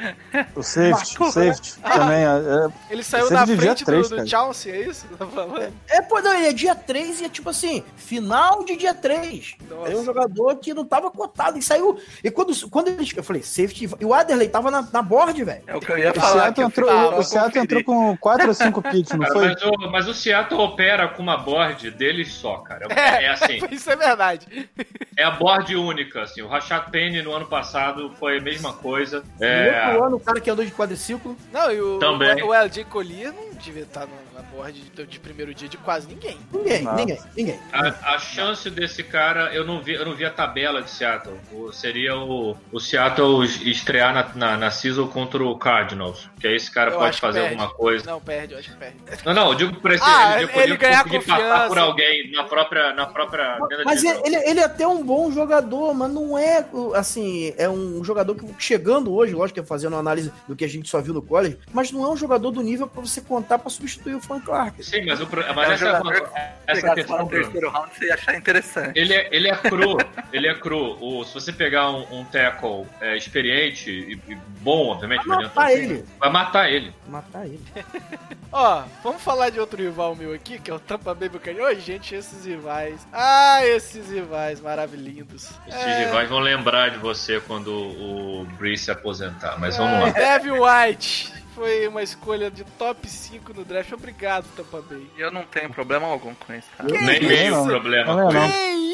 O 0.55 0.61
safety, 0.63 1.21
o 1.21 1.31
safety 1.31 1.75
também. 1.81 2.23
é- 2.25 2.69
Ele 2.89 3.03
saiu 3.03 3.25
Esse 3.25 3.33
é 3.53 3.55
do 3.55 3.61
dia 3.61 3.69
frente 3.71 3.85
três, 3.85 4.03
do, 4.03 4.09
do 4.09 4.15
cara. 4.17 4.27
Chelsea, 4.27 4.73
é 4.75 4.81
isso? 4.81 5.05
Tá 5.17 5.25
falando? 5.25 5.73
É, 5.89 6.01
pô, 6.01 6.19
não, 6.21 6.33
ele 6.33 6.47
é 6.47 6.53
dia 6.53 6.75
3 6.75 7.21
e 7.21 7.25
é 7.25 7.29
tipo 7.29 7.49
assim, 7.49 7.83
final 7.95 8.63
de 8.63 8.75
dia 8.75 8.93
3. 8.93 9.55
Nossa. 9.69 9.91
É 9.91 9.95
um 9.95 10.03
jogador 10.03 10.55
que 10.57 10.73
não 10.73 10.85
tava 10.85 11.09
cotado 11.11 11.57
e 11.57 11.61
saiu. 11.61 11.99
E 12.23 12.29
quando, 12.31 12.53
quando 12.69 12.87
ele. 12.89 13.09
Eu 13.15 13.23
falei, 13.23 13.41
safety. 13.41 13.89
E 13.99 14.05
o 14.05 14.13
Adderley 14.13 14.49
tava 14.49 14.69
na, 14.71 14.87
na 14.91 15.01
board, 15.01 15.43
velho. 15.43 15.63
É 15.67 15.75
o 15.75 15.79
que 15.79 15.91
eu 15.91 15.97
ia 15.97 16.11
O 16.11 16.15
falar. 16.15 16.51
Que 16.53 16.61
Seattle 16.61 16.67
entrou, 16.67 16.87
ficava 16.89 17.19
o 17.19 17.23
Seattle 17.23 17.63
entrou 17.63 17.83
com 17.83 18.17
4 18.17 18.47
ou 18.47 18.53
5 18.53 18.81
picks, 18.81 19.11
não 19.11 19.19
Cara, 19.19 19.33
foi? 19.33 19.47
mas, 19.49 19.63
o, 19.63 19.91
mas 19.91 20.07
o 20.07 20.13
Seattle 20.13 20.59
opera 20.61 21.07
com 21.09 21.21
uma 21.21 21.37
board 21.37 21.91
deles 21.91 22.31
só, 22.33 22.57
cara. 22.57 22.87
É, 22.89 23.25
é 23.25 23.29
assim, 23.29 23.59
Isso 23.71 23.89
é 23.89 23.95
verdade. 23.95 24.69
é 25.17 25.23
a 25.23 25.31
board 25.31 25.75
única, 25.75 26.21
assim. 26.23 26.41
O 26.41 26.47
Rashad 26.47 26.89
Penny 26.91 27.21
no 27.21 27.33
ano 27.33 27.45
passado 27.47 28.11
foi 28.19 28.37
a 28.37 28.41
mesma 28.41 28.73
coisa. 28.73 29.23
No 29.39 29.45
É, 29.45 29.87
outro 29.89 30.03
ano, 30.05 30.15
o 30.17 30.19
cara 30.19 30.39
que 30.39 30.49
andou 30.49 30.65
de 30.65 30.71
quadriciclo. 30.71 31.35
Não, 31.51 31.71
e 31.71 31.81
o, 31.81 31.99
Também. 31.99 32.41
o, 32.43 32.47
o 32.47 32.53
LJ 32.53 32.83
Collier 32.85 33.33
devia 33.63 33.83
estar 33.83 34.07
no- 34.07 34.28
na 34.39 34.43
board 34.43 34.79
de, 34.95 35.05
de 35.05 35.19
primeiro 35.19 35.53
dia 35.53 35.67
de 35.67 35.77
quase 35.77 36.07
ninguém. 36.07 36.37
Ninguém, 36.53 36.85
ninguém, 36.95 37.17
ninguém. 37.35 37.59
a, 37.73 38.15
a 38.15 38.19
chance 38.19 38.69
desse 38.69 39.03
cara, 39.03 39.53
eu 39.53 39.65
não 39.65 39.81
vi, 39.81 39.93
eu 39.93 40.05
não 40.05 40.15
vi 40.15 40.25
a 40.25 40.29
tabela 40.31 40.81
de 40.81 40.89
Seattle. 40.89 41.35
O- 41.51 41.71
seria 41.71 42.15
o, 42.17 42.55
o 42.71 42.79
Seattle 42.79 43.43
estrear 43.45 44.13
na, 44.13 44.29
na, 44.35 44.57
na 44.57 44.71
season 44.71 45.07
contra 45.07 45.43
o 45.43 45.57
Cardinals. 45.57 46.29
Que 46.39 46.47
aí 46.47 46.55
esse 46.55 46.71
cara 46.71 46.91
Eu 46.91 46.97
pode 46.97 47.19
fazer 47.19 47.41
alguma 47.41 47.69
coisa. 47.69 48.05
Não, 48.09 48.21
perde, 48.21 48.53
eu 48.53 48.59
acho 48.59 48.71
que 48.71 48.77
perde. 48.77 48.97
Não, 49.25 49.33
não, 49.33 49.49
eu 49.49 49.55
digo 49.55 49.75
por 49.79 49.91
esse 49.91 50.03
Ah, 50.05 50.41
ele, 50.41 50.43
ele 50.43 50.53
podia 50.53 50.75
ganhar 50.77 51.03
confiança. 51.03 51.67
por 51.67 51.77
alguém 51.77 52.31
na 52.31 52.43
própria. 52.43 52.93
Na 52.93 53.05
própria 53.05 53.57
Mas 53.85 54.03
ele, 54.03 54.19
ele, 54.25 54.35
ele 54.49 54.59
é 54.59 54.63
até 54.65 54.87
um 54.87 55.03
bom 55.03 55.31
jogador, 55.31 55.93
mas 55.93 56.11
não 56.11 56.37
é, 56.37 56.65
assim, 56.95 57.53
é 57.57 57.69
um 57.69 58.03
jogador 58.03 58.35
que 58.35 58.45
chegando 58.57 59.13
hoje, 59.13 59.33
lógico 59.33 59.55
que 59.55 59.59
é 59.59 59.63
fazendo 59.63 59.93
uma 59.93 59.99
análise 59.99 60.31
do 60.47 60.55
que 60.55 60.63
a 60.63 60.67
gente 60.69 60.89
só 60.89 61.01
viu 61.01 61.13
no 61.13 61.21
college, 61.21 61.57
mas 61.73 61.91
não 61.91 62.03
é 62.05 62.09
um 62.09 62.17
jogador 62.17 62.51
do 62.51 62.61
nível 62.61 62.87
pra 62.87 63.01
você 63.01 63.21
contar 63.21 63.59
pra 63.59 63.69
substituir 63.69 64.15
o 64.15 64.21
Frank 64.29 64.45
Clark. 64.45 64.83
Sim, 64.83 65.05
mas, 65.05 65.19
o, 65.19 65.23
É 65.41 65.53
mas 65.53 65.69
um 65.69 65.71
essa, 65.73 65.85
jogador 65.85 66.31
essa 66.67 66.87
só 66.87 66.93
questão. 66.95 67.17
no 67.19 67.29
terceiro 67.29 67.69
round 67.69 67.89
você 67.97 68.05
ia 68.05 68.13
achar 68.13 68.35
interessante. 68.35 68.97
Ele 68.97 69.13
é, 69.13 69.27
ele 69.31 69.47
é 69.49 69.55
cru, 69.55 69.97
ele 70.31 70.47
é 70.47 70.53
cru. 70.53 70.97
O, 71.01 71.23
se 71.25 71.33
você 71.33 71.51
pegar 71.51 71.89
um, 71.89 72.19
um 72.19 72.23
tackle 72.25 72.85
é, 73.01 73.17
experiente 73.17 73.89
e, 73.91 74.31
e 74.31 74.35
bom, 74.61 74.89
obviamente, 74.89 75.25
Vai 75.27 75.37
matar 75.43 75.71
ele. 75.73 76.05
vai 76.19 76.29
matar 76.29 76.71
ele. 76.71 76.93
Matar 77.07 77.45
ele. 77.45 77.59
Ó, 78.51 78.83
vamos 79.03 79.21
falar 79.21 79.49
de 79.49 79.59
outro 79.59 79.81
rival 79.81 80.15
meu 80.15 80.33
aqui, 80.33 80.59
que 80.59 80.69
é 80.71 80.73
o 80.73 80.79
Tampa 80.79 81.13
Bay 81.13 81.29
Buccaneers. 81.29 81.77
Ô, 81.77 81.79
gente, 81.81 82.13
esses 82.15 82.45
rivais. 82.45 83.07
Ah, 83.11 83.65
esses 83.65 84.09
rivais 84.09 84.61
maravilhindos. 84.61 85.49
Esses 85.67 85.81
É, 85.81 86.05
rivais 86.05 86.29
vão 86.29 86.39
lembrar 86.39 86.89
de 86.91 86.97
você 86.97 87.39
quando 87.41 87.71
o 87.73 88.45
Breeze 88.57 88.85
se 88.85 88.91
aposentar, 88.91 89.57
mas 89.59 89.77
vamos 89.77 89.99
lá. 90.01 90.09
Devin 90.11 90.51
White 90.59 91.33
foi 91.59 91.87
uma 91.89 92.01
escolha 92.01 92.49
de 92.49 92.63
top 92.63 93.05
5 93.05 93.53
no 93.53 93.65
draft. 93.65 93.91
Obrigado, 93.91 94.45
Tampa 94.55 94.81
Bay. 94.81 95.05
Eu 95.17 95.29
não 95.29 95.43
tenho 95.43 95.69
problema 95.69 96.07
algum 96.07 96.33
com 96.33 96.53
isso, 96.53 96.69
cara. 96.77 96.89
Nem 96.89 97.21
meio 97.21 97.51
Não, 97.51 97.67
problema 97.67 98.15
não 98.15 98.27
com 98.27 98.33
não. 98.33 98.45
isso. 98.47 98.57
Que 98.57 98.63
isso, 98.69 98.88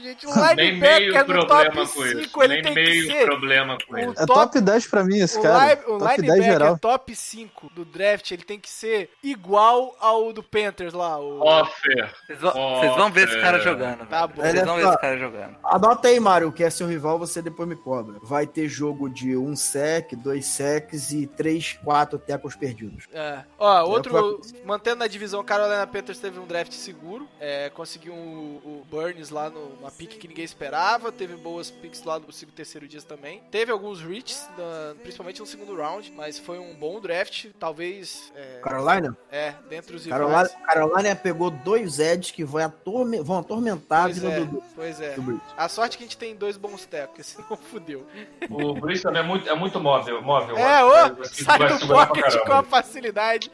gente? 0.00 0.26
O 0.26 0.34
meio 0.34 0.54
linebacker 0.54 1.26
no 1.36 1.46
top 1.46 1.70
com 1.76 1.82
isso. 1.82 2.18
5, 2.22 2.42
ele 2.44 2.54
Nem 2.54 2.62
tem 2.62 2.74
que 2.74 2.80
meio 2.80 3.06
ser. 3.06 3.24
problema 3.26 3.78
com 3.86 3.94
o 3.94 3.98
isso. 3.98 4.10
É 4.10 4.26
top- 4.26 4.34
top 4.52 4.60
10 4.60 4.86
pra 4.86 5.04
mim 5.04 5.18
esse 5.18 5.38
O, 5.38 5.42
cara. 5.42 5.74
li- 5.74 5.80
o 5.86 5.98
top 5.98 6.04
10 6.04 6.18
linebacker 6.18 6.44
geral. 6.52 6.78
top 6.78 7.14
5 7.16 7.70
do 7.74 7.84
draft, 7.84 8.30
ele 8.30 8.42
tem 8.42 8.58
que 8.58 8.68
ser 8.70 9.10
igual 9.22 9.96
ao 10.00 10.32
do 10.32 10.42
Panthers 10.42 10.92
lá. 10.92 11.18
O... 11.18 11.40
Offer. 11.40 12.14
Vocês 12.26 12.38
vão, 12.40 12.52
vocês 12.52 12.96
vão 12.96 13.10
ver 13.12 13.28
esse 13.28 13.40
cara 13.40 13.58
jogando. 13.60 14.06
Tá 14.06 14.26
bom. 14.26 14.42
Vocês 14.42 14.64
vão 14.64 14.76
ver 14.76 14.88
esse 14.88 14.98
cara 14.98 15.18
jogando. 15.18 15.56
Anota 15.64 16.08
aí, 16.08 16.20
Mário, 16.20 16.52
que 16.52 16.64
é 16.64 16.70
seu 16.70 16.86
rival, 16.86 17.18
você 17.18 17.40
depois 17.42 17.68
me 17.68 17.76
cobra. 17.76 18.18
Vai 18.22 18.46
ter 18.46 18.68
jogo 18.68 19.08
de 19.08 19.36
um 19.36 19.54
sec, 19.56 20.12
dois 20.16 20.46
secs 20.46 21.12
e 21.12 21.26
três, 21.26 21.78
quatro 21.84 22.18
tackles 22.18 22.56
perdidos. 22.56 23.04
É. 23.12 23.40
Ó, 23.58 23.84
outro, 23.84 24.12
vai- 24.12 24.62
mantendo 24.64 24.96
na 24.96 25.06
divisão, 25.06 25.42
Carolina 25.44 25.86
Panthers 25.86 26.18
teve 26.18 26.38
um 26.38 26.46
draft 26.46 26.72
seguro, 26.72 27.28
é, 27.40 27.70
conseguiu 27.70 28.12
um- 28.12 28.60
o 28.64 28.86
Burns 28.90 29.30
lá 29.30 29.48
no- 29.50 29.76
pick 29.90 30.18
que 30.18 30.28
ninguém 30.28 30.44
esperava, 30.44 31.10
teve 31.12 31.36
boas 31.36 31.70
picks 31.70 32.02
lá 32.04 32.18
no 32.18 32.32
segundo 32.32 32.54
terceiro 32.54 32.86
dia 32.88 33.00
também. 33.02 33.42
Teve 33.50 33.70
alguns 33.72 34.00
reaches, 34.00 34.48
na- 34.56 34.94
principalmente 35.02 35.40
no 35.40 35.46
segundo 35.46 35.74
round, 35.76 36.10
mas 36.16 36.38
foi 36.38 36.58
um 36.58 36.74
bom 36.74 37.00
draft, 37.00 37.46
talvez, 37.58 38.32
é, 38.34 38.60
Carolina? 38.62 39.16
é 39.30 39.54
dentre 39.68 39.96
os 39.96 40.06
Carolina, 40.06 40.42
rivais. 40.42 40.56
Carolina 40.66 41.16
pegou 41.16 41.50
dois 41.50 41.98
Eds 41.98 42.30
que 42.30 42.44
vão, 42.44 42.64
atorme- 42.64 43.20
vão 43.22 43.38
atormentar 43.38 44.00
a 44.00 44.04
Pois 44.04 44.18
vida 44.18 44.28
é, 44.32 44.40
do, 44.40 44.62
pois 44.74 45.00
é. 45.00 45.14
do. 45.14 45.40
A 45.56 45.68
sorte 45.68 45.94
é 45.94 45.98
que 45.98 46.04
a 46.04 46.06
gente 46.06 46.16
tem 46.18 46.34
dois 46.34 46.56
bons 46.56 46.84
tecos, 46.86 47.26
senão 47.26 47.56
fudeu. 47.70 48.06
O 48.50 48.74
Breeze 48.74 49.02
também 49.02 49.20
é 49.22 49.24
muito, 49.24 49.48
é 49.48 49.54
muito 49.54 49.80
móvel. 49.80 50.22
móvel 50.22 50.56
É, 50.56 50.82
vai- 51.10 51.24
sai 51.24 51.78
do 51.78 51.86
pocket 51.88 52.36
com 52.44 52.52
a 52.52 52.62
facilidade. 52.62 53.50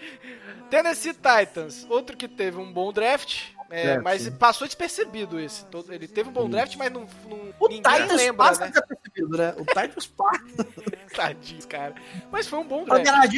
Tennessee 0.70 1.14
Titans, 1.14 1.86
outro 1.88 2.16
que 2.16 2.26
teve 2.26 2.58
um 2.58 2.72
bom 2.72 2.92
draft, 2.92 3.50
é, 3.70 3.86
É, 3.92 3.98
mas 4.00 4.22
sim. 4.22 4.30
passou 4.32 4.66
despercebido 4.66 5.38
esse. 5.40 5.64
Todo- 5.66 5.92
Ele 5.92 6.06
teve 6.06 6.28
um 6.28 6.32
bom 6.32 6.48
draft, 6.48 6.76
mas 6.76 6.92
não, 6.92 7.06
não- 7.28 7.54
O 7.58 7.68
ninguém 7.68 7.82
Titans 7.82 8.12
lembra, 8.16 8.46
passa 8.46 8.60
né? 8.60 8.68
desapercebido, 8.70 9.36
né? 9.38 9.54
O 9.58 9.64
Titans 9.64 10.06
passa. 10.06 10.40
Tadinho, 11.16 11.66
cara. 11.66 11.94
Mas 12.30 12.46
foi 12.46 12.58
um 12.58 12.64
bom 12.66 12.84
draft. 12.84 13.32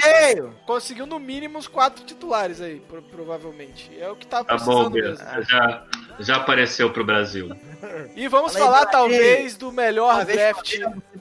Conseguiu 0.67 1.07
no 1.07 1.19
mínimo 1.21 1.59
uns 1.59 1.69
quatro 1.69 2.05
titulares 2.05 2.61
aí, 2.61 2.81
pro- 2.81 3.03
provavelmente. 3.03 3.91
É 3.99 4.11
o 4.11 4.17
que 4.17 4.27
tá 4.27 4.39
Tá 4.43 4.55
precisando 4.57 4.85
bom, 4.85 4.91
mesmo. 4.91 5.25
Já, 5.45 5.85
já 6.19 6.37
apareceu 6.37 6.93
pro 6.93 7.05
Brasil. 7.05 7.49
E 8.17 8.27
vamos 8.27 8.57
falar 8.57 8.87
talvez 8.87 9.57
do 9.57 9.71
melhor 9.71 10.25
draft. 10.25 10.75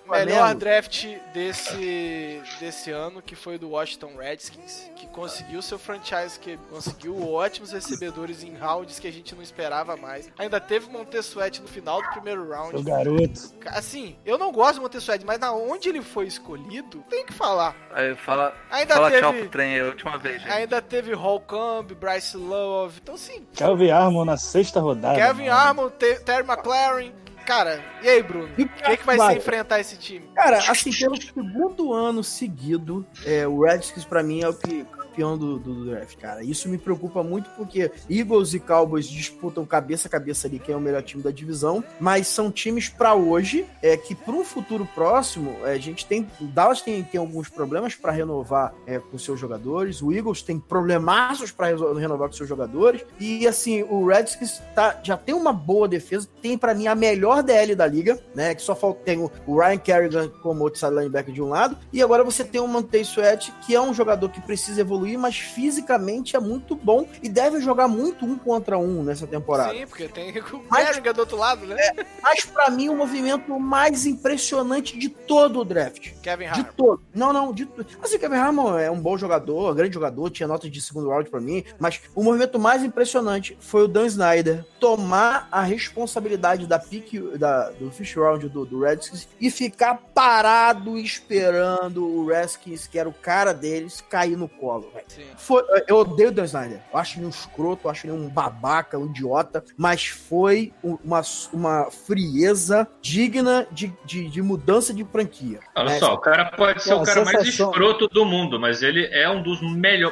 Flamengo, 0.07 0.25
Melhor 0.29 0.39
Flamengo. 0.39 0.59
draft 0.59 1.05
desse, 1.33 2.41
desse 2.59 2.91
ano, 2.91 3.21
que 3.21 3.35
foi 3.35 3.57
do 3.57 3.69
Washington 3.69 4.11
Redskins, 4.17 4.89
que 4.95 5.07
conseguiu 5.07 5.61
seu 5.61 5.77
franchise, 5.77 6.39
que 6.39 6.57
conseguiu 6.69 7.31
ótimos 7.33 7.71
recebedores 7.71 8.43
em 8.43 8.55
rounds 8.55 8.99
que 8.99 9.07
a 9.07 9.11
gente 9.11 9.35
não 9.35 9.41
esperava 9.41 9.95
mais. 9.97 10.29
Ainda 10.37 10.59
teve 10.59 10.89
Montessuet 10.89 11.61
no 11.61 11.67
final 11.67 12.01
do 12.01 12.09
primeiro 12.09 12.49
round. 12.49 12.81
garoto. 12.83 13.53
Assim, 13.67 14.15
eu 14.25 14.37
não 14.37 14.51
gosto 14.51 14.75
do 14.75 14.81
Montessuet, 14.81 15.23
mas 15.25 15.39
na 15.39 15.51
onde 15.51 15.89
ele 15.89 16.01
foi 16.01 16.25
escolhido, 16.27 17.03
tem 17.09 17.25
que 17.25 17.33
falar. 17.33 17.75
Aí 17.91 18.15
fala, 18.15 18.55
Ainda 18.71 18.95
fala 18.95 19.09
teve- 19.09 19.21
tchau 19.21 19.33
pro 19.33 19.49
trem 19.49 19.73
aí 19.75 19.79
a 19.81 19.85
última 19.85 20.17
vez, 20.17 20.41
gente. 20.41 20.51
Ainda 20.51 20.81
teve 20.81 21.13
Holcomb, 21.13 21.93
Bryce 21.95 22.37
Love. 22.37 22.99
Então, 23.01 23.15
assim, 23.15 23.45
Calvin 23.57 23.91
Armon 23.91 24.25
na 24.25 24.37
sexta 24.37 24.79
rodada. 24.79 25.15
Kevin. 25.19 25.47
Armon, 25.49 25.89
Te- 25.89 26.19
Terry 26.21 26.43
McLaren. 26.47 27.11
Cara, 27.47 27.81
e 28.03 28.09
aí, 28.09 28.21
Bruno? 28.21 28.49
E 28.57 28.63
O 28.63 28.67
que, 28.67 28.97
que 28.97 29.05
vai 29.05 29.15
vai? 29.15 29.31
ser 29.33 29.37
enfrentar 29.39 29.79
esse 29.79 29.97
time? 29.97 30.29
Cara, 30.35 30.57
assim, 30.69 30.91
pelo 30.91 31.15
segundo 31.15 31.93
ano 31.93 32.21
seguido, 32.21 33.05
é, 33.25 33.47
o 33.47 33.63
Redskins 33.63 34.03
pra 34.03 34.21
mim 34.21 34.43
é 34.43 34.49
o 34.49 34.53
que 34.53 34.85
campeão 35.17 35.37
do, 35.37 35.57
do 35.57 35.85
draft, 35.85 36.15
cara. 36.17 36.43
Isso 36.43 36.69
me 36.69 36.77
preocupa 36.77 37.23
muito 37.23 37.49
porque 37.57 37.91
Eagles 38.09 38.53
e 38.53 38.59
Cowboys 38.59 39.07
disputam 39.07 39.65
cabeça 39.65 40.07
a 40.07 40.11
cabeça 40.11 40.47
ali 40.47 40.59
quem 40.59 40.75
é 40.75 40.77
o 40.77 40.81
melhor 40.81 41.01
time 41.01 41.23
da 41.23 41.31
divisão, 41.31 41.83
mas 41.99 42.27
são 42.27 42.51
times 42.51 42.87
pra 42.87 43.15
hoje 43.15 43.65
é 43.81 43.97
que 43.97 44.13
para 44.13 44.35
um 44.35 44.43
futuro 44.43 44.87
próximo 44.93 45.55
é, 45.63 45.71
a 45.73 45.77
gente 45.77 46.05
tem 46.05 46.27
Dallas 46.39 46.81
tem, 46.81 47.03
tem 47.03 47.19
alguns 47.19 47.49
problemas 47.49 47.95
pra 47.95 48.11
renovar 48.11 48.73
é, 48.85 48.99
com 48.99 49.17
seus 49.17 49.39
jogadores, 49.39 50.01
o 50.01 50.11
Eagles 50.11 50.41
tem 50.41 50.59
problemaços 50.59 51.53
reso- 51.59 51.93
renovar 51.93 52.27
com 52.29 52.35
seus 52.35 52.47
jogadores 52.47 53.03
e 53.19 53.47
assim 53.47 53.83
o 53.83 54.05
Redskins 54.05 54.61
tá, 54.75 54.99
já 55.01 55.17
tem 55.17 55.33
uma 55.33 55.51
boa 55.51 55.87
defesa, 55.87 56.27
tem 56.41 56.57
pra 56.57 56.73
mim 56.73 56.87
a 56.87 56.95
melhor 56.95 57.41
DL 57.41 57.73
da 57.75 57.87
liga, 57.87 58.19
né? 58.35 58.53
Que 58.53 58.61
só 58.61 58.75
falta 58.75 59.01
tem 59.03 59.17
o, 59.19 59.57
Ryan 59.57 59.77
Kerrigan 59.77 60.29
como 60.43 60.63
outside 60.63 60.93
linebacker 60.93 61.33
de 61.33 61.41
um 61.41 61.49
lado 61.49 61.77
e 61.91 62.01
agora 62.01 62.23
você 62.23 62.43
tem 62.43 62.61
o 62.61 62.67
Montei 62.67 63.01
Sweat 63.01 63.51
que 63.65 63.73
é 63.73 63.81
um 63.81 63.93
jogador 63.93 64.29
que 64.29 64.41
precisa 64.41 64.81
evoluir, 64.81 65.06
mas 65.15 65.37
fisicamente 65.37 66.35
é 66.35 66.39
muito 66.39 66.75
bom 66.75 67.07
e 67.21 67.29
deve 67.29 67.61
jogar 67.61 67.87
muito 67.87 68.25
um 68.25 68.37
contra 68.37 68.77
um 68.77 69.03
nessa 69.03 69.27
temporada. 69.27 69.73
Sim, 69.73 69.85
porque 69.87 70.07
tem 70.07 70.31
o 70.51 70.63
Mas- 70.69 70.97
do 70.97 71.19
outro 71.19 71.37
lado, 71.37 71.65
né? 71.65 71.77
Mas 72.21 72.43
pra 72.45 72.69
mim 72.69 72.89
o 72.89 72.95
movimento 72.95 73.57
mais 73.59 74.05
impressionante 74.05 74.97
de 74.97 75.07
todo 75.09 75.59
o 75.59 75.65
draft. 75.65 76.11
Kevin 76.21 76.45
De 76.45 76.49
Hart. 76.61 76.73
todo. 76.75 77.01
Não, 77.13 77.31
não, 77.31 77.53
de 77.53 77.65
tudo. 77.65 77.85
Assim, 78.01 78.17
Kevin 78.17 78.35
Harmon 78.35 78.77
é 78.77 78.89
um 78.89 78.99
bom 78.99 79.17
jogador, 79.17 79.71
um 79.71 79.75
grande 79.75 79.93
jogador, 79.93 80.29
tinha 80.31 80.47
nota 80.47 80.69
de 80.69 80.81
segundo 80.81 81.09
round 81.09 81.29
pra 81.29 81.39
mim, 81.39 81.63
mas 81.79 82.01
o 82.15 82.23
movimento 82.23 82.57
mais 82.57 82.83
impressionante 82.83 83.55
foi 83.59 83.83
o 83.83 83.87
Dan 83.87 84.07
Snyder 84.07 84.65
tomar 84.79 85.47
a 85.51 85.61
responsabilidade 85.61 86.65
da 86.65 86.79
pick 86.79 87.13
da- 87.37 87.69
do 87.71 87.91
Fish 87.91 88.15
Round 88.15 88.47
do, 88.49 88.65
do 88.65 88.79
Redskins 88.81 89.27
e 89.39 89.51
ficar 89.51 89.95
parado 90.13 90.97
esperando 90.97 92.05
o 92.05 92.25
Redskins, 92.27 92.87
que 92.87 92.97
era 92.97 93.07
o 93.09 93.13
cara 93.13 93.53
deles, 93.53 94.01
cair 94.09 94.35
no 94.37 94.47
colo. 94.49 94.91
Foi, 95.37 95.63
eu 95.87 95.97
odeio 95.97 96.29
o 96.29 96.31
Dan 96.31 96.45
Snyder. 96.45 96.79
Eu 96.93 96.99
acho 96.99 97.17
ele 97.19 97.25
um 97.25 97.29
escroto, 97.29 97.87
eu 97.87 97.91
acho 97.91 98.05
ele 98.05 98.13
um 98.13 98.27
babaca, 98.29 98.97
um 98.97 99.05
idiota, 99.05 99.63
mas 99.77 100.05
foi 100.07 100.73
um- 100.83 100.97
uma, 101.03 101.21
uma 101.53 101.87
frieza 101.91 102.87
digna 103.01 103.67
de, 103.71 103.93
de, 104.05 104.29
de 104.29 104.41
mudança 104.41 104.93
de 104.93 105.03
franquia. 105.05 105.59
Olha 105.75 105.89
né? 105.91 105.99
só, 105.99 106.13
o 106.13 106.17
cara 106.19 106.45
pode 106.45 106.81
ser 106.83 106.95
Pô, 106.95 107.01
o 107.01 107.05
cara 107.05 107.23
mais 107.25 107.37
sensação. 107.45 107.69
escroto 107.69 108.07
do 108.07 108.25
mundo, 108.25 108.59
mas 108.59 108.81
ele 108.83 109.05
é 109.07 109.29
um 109.29 109.41
dos 109.43 109.59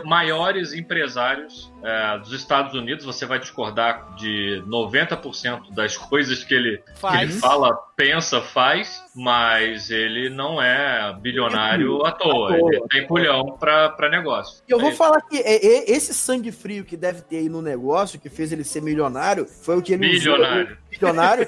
maiores 0.04 0.74
empresários 0.74 1.72
é, 1.86 2.18
dos 2.20 2.34
Estados 2.34 2.74
Unidos. 2.74 3.06
Você 3.06 3.26
vai 3.26 3.40
discordar 3.40 4.16
de 4.16 4.64
90% 4.68 5.74
das 5.74 5.96
coisas 5.98 6.44
que 6.44 6.54
ele, 6.54 6.78
que 7.00 7.18
ele 7.22 7.32
fala, 7.34 7.74
pensa, 7.96 8.42
faz, 8.42 9.02
mas 9.16 9.90
ele 9.90 10.30
não 10.30 10.62
é 10.62 11.14
bilionário 11.22 12.06
à 12.06 12.12
toa. 12.12 12.54
À 12.56 12.58
toa. 12.60 12.70
Ele 12.74 12.82
tem 12.90 13.08
culhão 13.08 13.56
pra, 13.60 13.90
pra 13.90 14.10
negócio. 14.10 14.62
E 14.68 14.72
eu 14.72 14.80
vou 14.80 14.90
É 14.90 14.94
falar 14.94 15.22
que 15.22 15.38
é- 15.38 15.66
é- 15.66 15.92
esse 15.92 16.14
sangue 16.14 16.52
frio 16.52 16.84
que 16.84 16.98
deve 16.98 17.22
ter 17.22 17.38
aí 17.38 17.50
no 17.50 17.62
negócio, 17.62 18.20
que 18.20 18.30
fez 18.30 18.52
ele 18.52 18.64
ser 18.64 18.82
milionário, 18.82 19.46
foi 19.46 19.78
o 19.78 19.82
que 19.82 19.94
ele 19.94 20.08
Bilionário. 20.10 20.64
usou. 20.66 20.78
Milionário. 21.02 21.48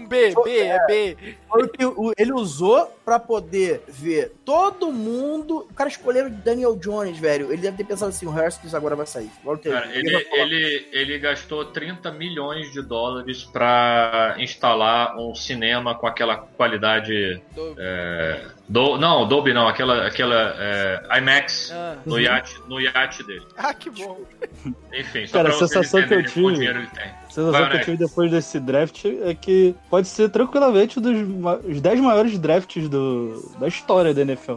Um 0.00 0.06
B, 0.08 0.34
B, 0.44 0.58
é 0.60 0.86
B. 0.86 1.16
Foi 1.48 1.62
o 1.64 1.68
que 1.68 1.82
ele 2.22 2.32
usou 2.32 2.92
pra 3.04 3.18
poder 3.18 3.82
ver 3.88 4.32
todo 4.44 4.92
mundo. 4.92 5.66
O 5.70 5.74
cara 5.74 5.88
escolheu 5.88 6.26
o 6.26 6.30
Daniel 6.30 6.76
Jones, 6.76 7.18
velho. 7.18 7.52
Ele 7.52 7.62
deve 7.62 7.76
ter 7.76 7.84
pensado 7.84 8.10
assim: 8.10 8.26
o 8.26 8.30
Haskins 8.30 8.74
agora 8.74 8.94
vai 8.96 9.06
sair. 9.06 9.30
Cara, 9.70 9.94
ele, 9.94 10.14
ele, 10.32 10.86
ele 10.92 11.18
gastou 11.18 11.64
30 11.66 12.10
milhões 12.12 12.70
de 12.72 12.82
dólares 12.82 13.44
pra 13.44 14.34
instalar 14.38 15.16
um 15.18 15.34
cinema 15.34 15.94
com 15.94 16.06
aquela 16.06 16.36
qualidade. 16.36 17.40
Do- 17.54 17.74
é, 17.78 18.46
do, 18.68 18.98
não, 18.98 19.26
Dolby 19.26 19.52
não, 19.54 19.66
aquela, 19.66 20.06
aquela 20.06 20.54
é, 20.58 21.18
IMAX 21.18 21.70
Ah. 21.72 21.96
no, 22.04 22.20
iate, 22.20 22.60
no 22.68 22.80
iate 22.80 23.22
dele. 23.24 23.46
Ah, 23.56 23.72
que 23.74 23.88
bom. 23.90 24.20
Enfim, 24.92 25.26
só 25.26 25.38
Cara, 25.38 25.48
pra 25.50 25.56
a 25.56 25.58
sensação 25.58 26.02
que 26.06 26.14
eu 26.14 26.24
tive- 26.24 26.52
dinheiro 26.54 26.78
ele 26.80 26.86
tem. 26.88 27.04
A 27.04 27.30
sensação 27.30 27.52
Vai, 27.52 27.70
que 27.70 27.76
eu 27.76 27.84
tive 27.84 27.96
depois 27.98 28.30
desse 28.30 28.58
draft 28.58 29.04
é 29.04 29.34
que 29.34 29.74
pode 29.90 30.08
ser 30.08 30.28
tranquilamente 30.30 30.98
um 30.98 31.02
dos 31.02 31.28
ma- 31.28 31.56
os 31.56 31.80
10 31.80 32.00
maiores 32.00 32.38
drafts 32.38 32.88
do, 32.88 33.52
da 33.60 33.68
história 33.68 34.12
da 34.14 34.22
NFL. 34.22 34.54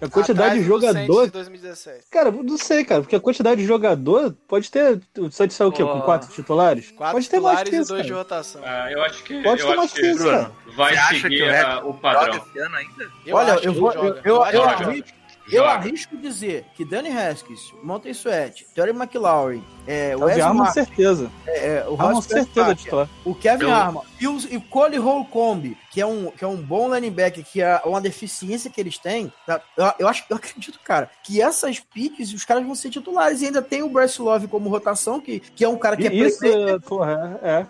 A 0.00 0.08
quantidade 0.08 0.30
Atrás 0.32 0.54
de 0.60 0.64
jogador. 0.64 1.24
de 1.26 1.32
2017. 1.32 2.04
Cara, 2.10 2.30
não 2.30 2.56
sei, 2.56 2.84
cara, 2.84 3.00
porque 3.02 3.16
a 3.16 3.20
quantidade 3.20 3.60
de 3.60 3.66
jogador 3.66 4.34
pode 4.48 4.70
ter. 4.70 5.00
Só 5.30 5.44
de 5.46 5.52
sair 5.54 5.66
o 5.66 5.72
quê? 5.72 5.82
Com 5.84 6.00
quatro 6.02 6.32
titulares? 6.32 6.90
Quatro 6.92 7.14
pode 7.16 7.28
ter 7.28 7.40
mais 7.40 7.58
titulares 7.58 7.70
que 7.70 7.76
e 7.76 7.80
isso. 7.80 7.88
dois 7.88 8.02
de 8.04 8.08
cara. 8.08 8.22
rotação. 8.22 8.62
Ah, 8.64 8.90
eu 8.92 9.02
acho 9.02 9.22
que, 9.24 9.42
Pode 9.42 9.60
eu 9.62 9.68
ter 9.68 9.76
mais 9.76 9.84
acho 9.90 9.94
que 9.94 10.00
que 10.00 10.06
isso, 10.10 10.24
cara. 10.24 10.50
Vai 10.76 10.92
Você 10.92 10.98
acha 10.98 11.14
que 11.14 11.20
seguir 11.20 11.42
o 11.84 11.90
o 11.90 11.94
padrão. 11.94 12.32
Joga 12.34 12.46
esse 12.48 12.58
ano 12.58 12.76
ainda? 12.76 13.10
Eu 13.26 13.36
Olha, 13.36 13.50
eu 13.62 13.72
vou. 13.72 13.92
Eu, 13.92 14.16
eu, 14.24 14.44
eu 14.46 14.64
arrisco, 14.64 15.18
eu 15.50 15.64
arrisco 15.64 16.16
dizer 16.16 16.66
que 16.74 16.84
Danny 16.84 17.10
Haskins, 17.10 17.72
Monty 17.82 18.10
Sweat, 18.10 18.66
Terry 18.74 18.90
McLaurin, 18.90 19.64
é, 19.86 20.16
O 20.16 20.24
Wes 20.24 20.38
Harmon, 20.38 20.58
Martin, 20.58 20.74
certeza. 20.74 21.30
é, 21.46 21.84
o 21.88 21.92
Harmon, 22.00 22.14
Ross 22.14 22.24
certeza 22.26 22.74
titular. 22.74 23.08
o 23.24 23.34
Kevin 23.34 23.64
Eu- 23.64 23.72
Harmon 23.74 24.02
e 24.20 24.28
o, 24.28 24.38
e 24.52 24.56
o 24.56 24.60
Cole 24.60 24.96
Holcomb, 24.98 25.76
que 25.90 26.00
é 26.00 26.06
um 26.06 26.30
que 26.30 26.44
é 26.44 26.46
um 26.46 26.56
bom 26.56 26.94
linebacker, 26.94 27.44
que 27.44 27.60
é 27.60 27.80
uma 27.84 28.00
deficiência 28.00 28.70
que 28.70 28.80
eles 28.80 28.96
têm. 28.96 29.32
tá? 29.44 29.60
Eu, 29.76 29.92
eu 29.98 30.08
acho, 30.08 30.24
eu 30.30 30.36
acredito, 30.36 30.78
cara, 30.84 31.10
que 31.24 31.42
essas 31.42 31.80
piques 31.80 32.32
os 32.32 32.44
caras 32.44 32.64
vão 32.64 32.74
ser 32.76 32.88
titulares 32.90 33.42
e 33.42 33.46
ainda 33.46 33.60
tem 33.60 33.82
o 33.82 33.88
Bryce 33.88 34.22
Love 34.22 34.46
como 34.46 34.68
rotação, 34.70 35.20
que, 35.20 35.40
que 35.40 35.64
é 35.64 35.68
um 35.68 35.76
cara 35.76 35.96
que 35.96 36.06
é 36.06 36.12
E 36.14 36.20
isso, 36.26 36.38
playmaker. 36.38 36.80
porra, 36.82 37.40
é. 37.42 37.48
é. 37.48 37.66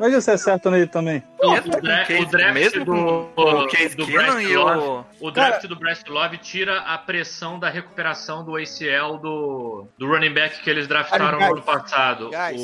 Mas 0.00 0.12
isso 0.14 0.30
é 0.30 0.36
certo 0.36 0.70
nele 0.70 0.86
também. 0.86 1.22
O, 1.42 1.50
Mesmo 1.52 1.72
com 1.72 1.80
dra- 1.80 2.04
Case- 2.04 2.22
o 2.22 2.26
draft 2.26 2.54
mesmo 2.54 2.84
do, 2.84 2.94
o 3.34 3.66
Case 3.66 3.96
do 3.96 4.06
Bryce 4.06 4.42
e 4.44 4.56
Love, 4.56 4.78
o... 5.20 5.26
o 5.26 5.30
draft 5.32 5.66
do 5.66 5.74
Bryce 5.74 6.04
Love 6.08 6.38
tira 6.38 6.78
a 6.82 6.96
pressão 6.96 7.58
da 7.58 7.68
recuperação 7.68 8.44
do 8.44 8.54
ACL 8.56 9.18
do, 9.20 9.86
do 9.98 10.06
running 10.06 10.32
back 10.32 10.60
que 10.62 10.70
eles 10.70 10.86
draftaram 10.86 11.38
Guys. 11.38 11.50
Ano 11.52 11.62
passado. 11.62 12.30
Guys, 12.30 12.60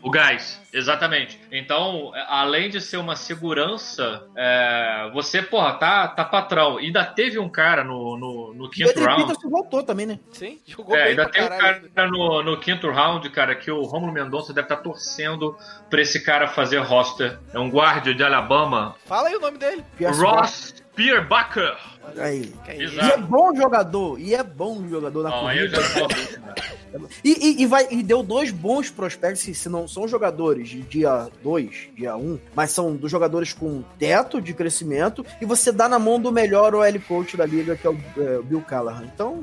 o, 0.00 0.10
Guys, 0.10 0.60
exatamente. 0.72 1.40
Então, 1.50 2.12
além 2.28 2.70
de 2.70 2.80
ser 2.80 2.96
uma 2.96 3.14
segurança, 3.16 4.26
é, 4.36 5.10
você, 5.12 5.42
porra, 5.42 5.74
tá, 5.74 6.08
tá 6.08 6.24
patrão. 6.24 6.80
E 6.80 6.86
ainda 6.86 7.04
teve 7.04 7.38
um 7.38 7.48
cara 7.48 7.84
no, 7.84 8.16
no, 8.16 8.54
no 8.54 8.64
o 8.66 8.70
quinto 8.70 8.98
round. 9.00 9.22
Peterson 9.26 9.48
voltou 9.48 9.82
também, 9.82 10.06
né? 10.06 10.18
Sim, 10.32 10.58
jogou 10.66 10.96
É, 10.96 11.02
bem 11.02 11.10
ainda 11.10 11.24
pra 11.24 11.32
tem 11.32 11.42
um 11.44 11.48
caralho. 11.48 11.90
cara 11.94 12.10
no, 12.10 12.42
no 12.42 12.60
quinto 12.60 12.90
round, 12.90 13.28
cara, 13.30 13.54
que 13.54 13.70
o 13.70 13.82
Romulo 13.82 14.12
Mendonça 14.12 14.52
deve 14.52 14.66
estar 14.66 14.76
torcendo 14.78 15.56
pra 15.90 16.00
esse 16.00 16.20
cara 16.24 16.48
fazer 16.48 16.78
roster. 16.78 17.38
É 17.52 17.58
um 17.58 17.70
guarda 17.70 18.14
de 18.14 18.22
Alabama, 18.22 18.94
Fala 19.06 19.28
aí 19.28 19.36
o 19.36 19.40
nome 19.40 19.58
dele. 19.58 19.84
Pierce 19.96 20.20
Ross 20.20 20.74
Pierbacher. 20.94 21.76
Aí. 22.18 22.52
É 22.66 22.82
Exato. 22.82 23.06
E 23.06 23.10
é 23.12 23.16
bom 23.16 23.54
jogador, 23.54 24.20
e 24.20 24.34
é 24.34 24.42
bom 24.42 24.86
jogador 24.88 25.22
na 25.22 25.30
Não, 25.30 25.46
aí 25.48 25.58
eu 25.58 25.70
corrida. 25.70 25.82
já 25.88 26.00
tô 26.00 26.06
dúvida. 26.08 26.54
E, 27.24 27.30
e, 27.30 27.62
e 27.62 27.66
vai, 27.66 27.86
e 27.90 28.02
deu 28.02 28.22
dois 28.22 28.50
bons 28.50 28.90
prospectos, 28.90 29.40
se 29.56 29.68
não 29.70 29.88
são 29.88 30.06
jogadores 30.06 30.61
de 30.68 30.82
dia 30.82 31.28
2, 31.42 31.90
dia 31.96 32.16
1, 32.16 32.20
um, 32.20 32.38
mas 32.54 32.70
são 32.70 32.94
dos 32.94 33.10
jogadores 33.10 33.52
com 33.52 33.82
teto 33.98 34.40
de 34.40 34.54
crescimento, 34.54 35.24
e 35.40 35.44
você 35.44 35.72
dá 35.72 35.88
na 35.88 35.98
mão 35.98 36.20
do 36.20 36.32
melhor 36.32 36.74
OL 36.74 37.00
coach 37.06 37.36
da 37.36 37.46
liga, 37.46 37.76
que 37.76 37.86
é 37.86 37.90
o, 37.90 37.96
é, 38.16 38.38
o 38.38 38.42
Bill 38.42 38.60
Callahan. 38.62 39.04
Então. 39.12 39.40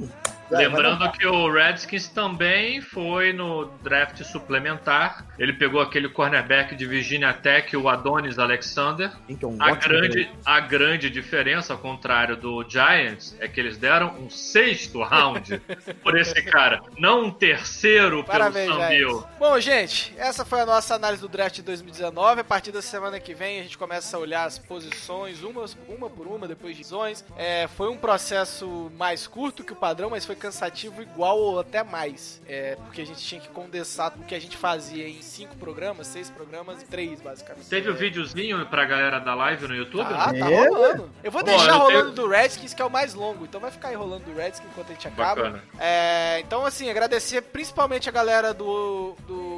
Vai- 0.49 0.65
vai 0.65 0.67
Lembrando 0.67 1.11
que 1.11 1.25
o 1.25 1.51
Redskins 1.51 2.07
também 2.07 2.81
foi 2.81 3.31
no 3.33 3.65
draft 3.83 4.21
suplementar. 4.23 5.25
Ele 5.37 5.53
pegou 5.53 5.81
aquele 5.81 6.09
cornerback 6.09 6.75
de 6.75 6.85
Virginia 6.85 7.33
Tech, 7.33 7.75
o 7.77 7.87
Adonis 7.87 8.37
Alexander. 8.39 9.11
então, 9.27 9.55
A 9.59 9.71
grande, 9.75 10.29
a 10.45 10.59
grande 10.59 11.09
diferença, 11.09 11.73
ao 11.73 11.79
contrário 11.79 12.35
do 12.35 12.63
Giants, 12.67 13.35
é 13.39 13.47
que 13.47 13.59
eles 13.59 13.77
deram 13.77 14.15
um 14.19 14.29
sexto 14.29 15.01
round 15.03 15.59
por 16.03 16.17
esse 16.17 16.41
cara, 16.43 16.81
não 16.97 17.25
um 17.25 17.31
terceiro 17.31 18.23
pelo 18.23 18.23
Parabéns, 18.25 18.67
Sam 18.69 18.75
Giants. 18.75 18.89
Bill. 18.97 19.23
Bom, 19.39 19.59
gente, 19.59 20.13
essa 20.17 20.43
foi 20.43 20.61
a 20.61 20.65
nossa 20.65 20.95
análise 20.95 21.21
do 21.21 21.27
draft 21.29 21.55
de 21.55 21.61
2019. 21.61 22.41
A 22.41 22.43
partir 22.43 22.71
da 22.71 22.81
semana 22.81 23.19
que 23.19 23.33
vem, 23.33 23.59
a 23.59 23.63
gente 23.63 23.77
começa 23.77 24.17
a 24.17 24.19
olhar 24.19 24.45
as 24.45 24.57
posições, 24.59 25.43
uma, 25.43 25.65
uma 25.87 26.09
por 26.09 26.27
uma, 26.27 26.47
depois 26.47 26.75
de 26.75 26.79
posições. 26.83 27.23
É, 27.37 27.67
foi 27.75 27.89
um 27.89 27.97
processo 27.97 28.91
mais 28.97 29.27
curto 29.27 29.63
que 29.63 29.73
o 29.73 29.75
padrão, 29.75 30.09
mas 30.09 30.25
foi 30.25 30.35
cansativo 30.39 31.01
igual 31.01 31.37
ou 31.37 31.59
até 31.59 31.83
mais. 31.83 32.41
É, 32.47 32.75
porque 32.77 33.01
a 33.01 33.05
gente 33.05 33.19
tinha 33.23 33.39
que 33.39 33.49
condensar 33.49 34.13
o 34.17 34.23
que 34.23 34.33
a 34.33 34.39
gente 34.39 34.57
fazia 34.57 35.07
em 35.07 35.21
cinco 35.21 35.55
programas, 35.57 36.07
seis 36.07 36.29
programas 36.29 36.81
e 36.81 36.85
três, 36.85 37.21
basicamente. 37.21 37.67
Teve 37.69 37.89
o 37.89 37.95
videozinho 37.95 38.65
pra 38.67 38.85
galera 38.85 39.19
da 39.19 39.35
live 39.35 39.67
no 39.67 39.75
YouTube? 39.75 40.07
Ah, 40.11 40.31
né? 40.31 40.39
tá 40.39 40.51
É, 40.51 40.67
rolando. 40.69 41.09
Eu 41.23 41.31
vou 41.31 41.41
Pô, 41.43 41.47
deixar 41.49 41.69
eu 41.73 41.77
rolando 41.77 42.01
tenho- 42.13 42.15
do 42.15 42.27
Redskins, 42.27 42.73
que 42.73 42.81
é 42.81 42.85
o 42.85 42.89
mais 42.89 43.13
longo. 43.13 43.43
Então 43.45 43.59
vai 43.61 43.69
ficar 43.71 43.89
aí 43.89 43.95
rolando 43.95 44.23
do 44.25 44.33
Redskins 44.35 44.69
enquanto 44.71 44.89
a 44.89 44.93
gente 44.93 45.07
acaba. 45.07 45.35
Bacana. 45.43 45.63
É, 45.77 46.39
então, 46.39 46.65
assim, 46.65 46.89
agradecer 46.89 47.41
principalmente 47.41 48.07
a 48.07 48.11
galera 48.11 48.53
do, 48.53 49.15
do, 49.27 49.48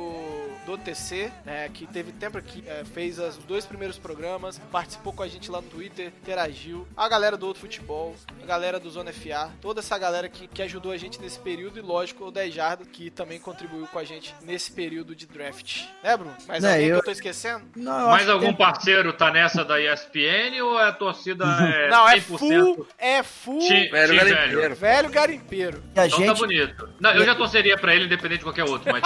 do 0.71 0.81
OTC, 0.81 1.31
né, 1.45 1.69
que 1.73 1.85
teve 1.85 2.11
tempo 2.11 2.37
aqui, 2.37 2.63
é, 2.65 2.83
fez 2.93 3.19
as- 3.19 3.37
os 3.37 3.43
dois 3.43 3.65
primeiros 3.65 3.97
programas, 3.97 4.59
participou 4.71 5.11
com 5.13 5.23
a 5.23 5.27
gente 5.27 5.49
lá 5.51 5.61
no 5.61 5.67
Twitter, 5.67 6.07
interagiu. 6.21 6.87
A 6.95 7.07
galera 7.09 7.35
do 7.37 7.45
Outro 7.47 7.61
Futebol, 7.61 8.15
a 8.41 8.45
galera 8.45 8.79
do 8.79 8.89
Zona 8.89 9.11
FA, 9.11 9.49
toda 9.61 9.79
essa 9.81 9.97
galera 9.97 10.29
que, 10.29 10.47
que 10.47 10.61
ajudou 10.61 10.91
a 10.91 10.97
gente 10.97 11.19
nesse 11.21 11.39
período 11.39 11.77
e, 11.79 11.81
lógico, 11.81 12.25
o 12.25 12.31
10 12.31 12.53
Jardas, 12.53 12.87
que 12.87 13.09
também 13.09 13.39
contribuiu 13.39 13.87
com 13.87 13.99
a 13.99 14.03
gente 14.03 14.33
nesse 14.41 14.71
período 14.71 15.15
de 15.15 15.25
draft. 15.25 15.83
Né, 16.03 16.15
Bruno? 16.17 16.35
Mais 16.47 16.63
Né, 16.63 16.71
alguém 16.73 16.87
eu- 16.87 16.95
que 16.95 16.99
eu 17.01 17.05
tô 17.05 17.11
esquecendo? 17.11 17.65
Não, 17.75 17.99
eu 18.01 18.07
Mais 18.07 18.29
algum 18.29 18.47
tem- 18.47 18.55
parceiro 18.55 19.13
tá 19.13 19.31
nessa 19.31 19.63
da 19.65 19.79
ESPN 19.79 20.61
ou 20.61 20.77
a 20.77 20.91
torcida 20.91 21.43
é 21.45 21.89
Não, 21.89 22.07
é 22.07 22.15
100% 22.19 22.37
full, 22.75 22.87
é 22.97 23.23
full 23.23 23.59
Ti- 23.59 23.89
Velho 23.89 24.13
ti 24.19 24.25
garimpeiro. 24.25 24.75
velho 24.75 25.09
garimpeiro. 25.09 25.83
a 25.95 26.05
Então 26.05 26.19
gente. 26.19 26.27
tá 26.27 26.33
bonito. 26.33 26.89
Não, 26.99 27.11
eu 27.11 27.25
já 27.25 27.35
torceria 27.35 27.77
pra 27.77 27.93
ele, 27.95 28.05
independente 28.05 28.39
de 28.39 28.45
qualquer 28.45 28.63
outro, 28.63 28.91
mas. 28.91 29.01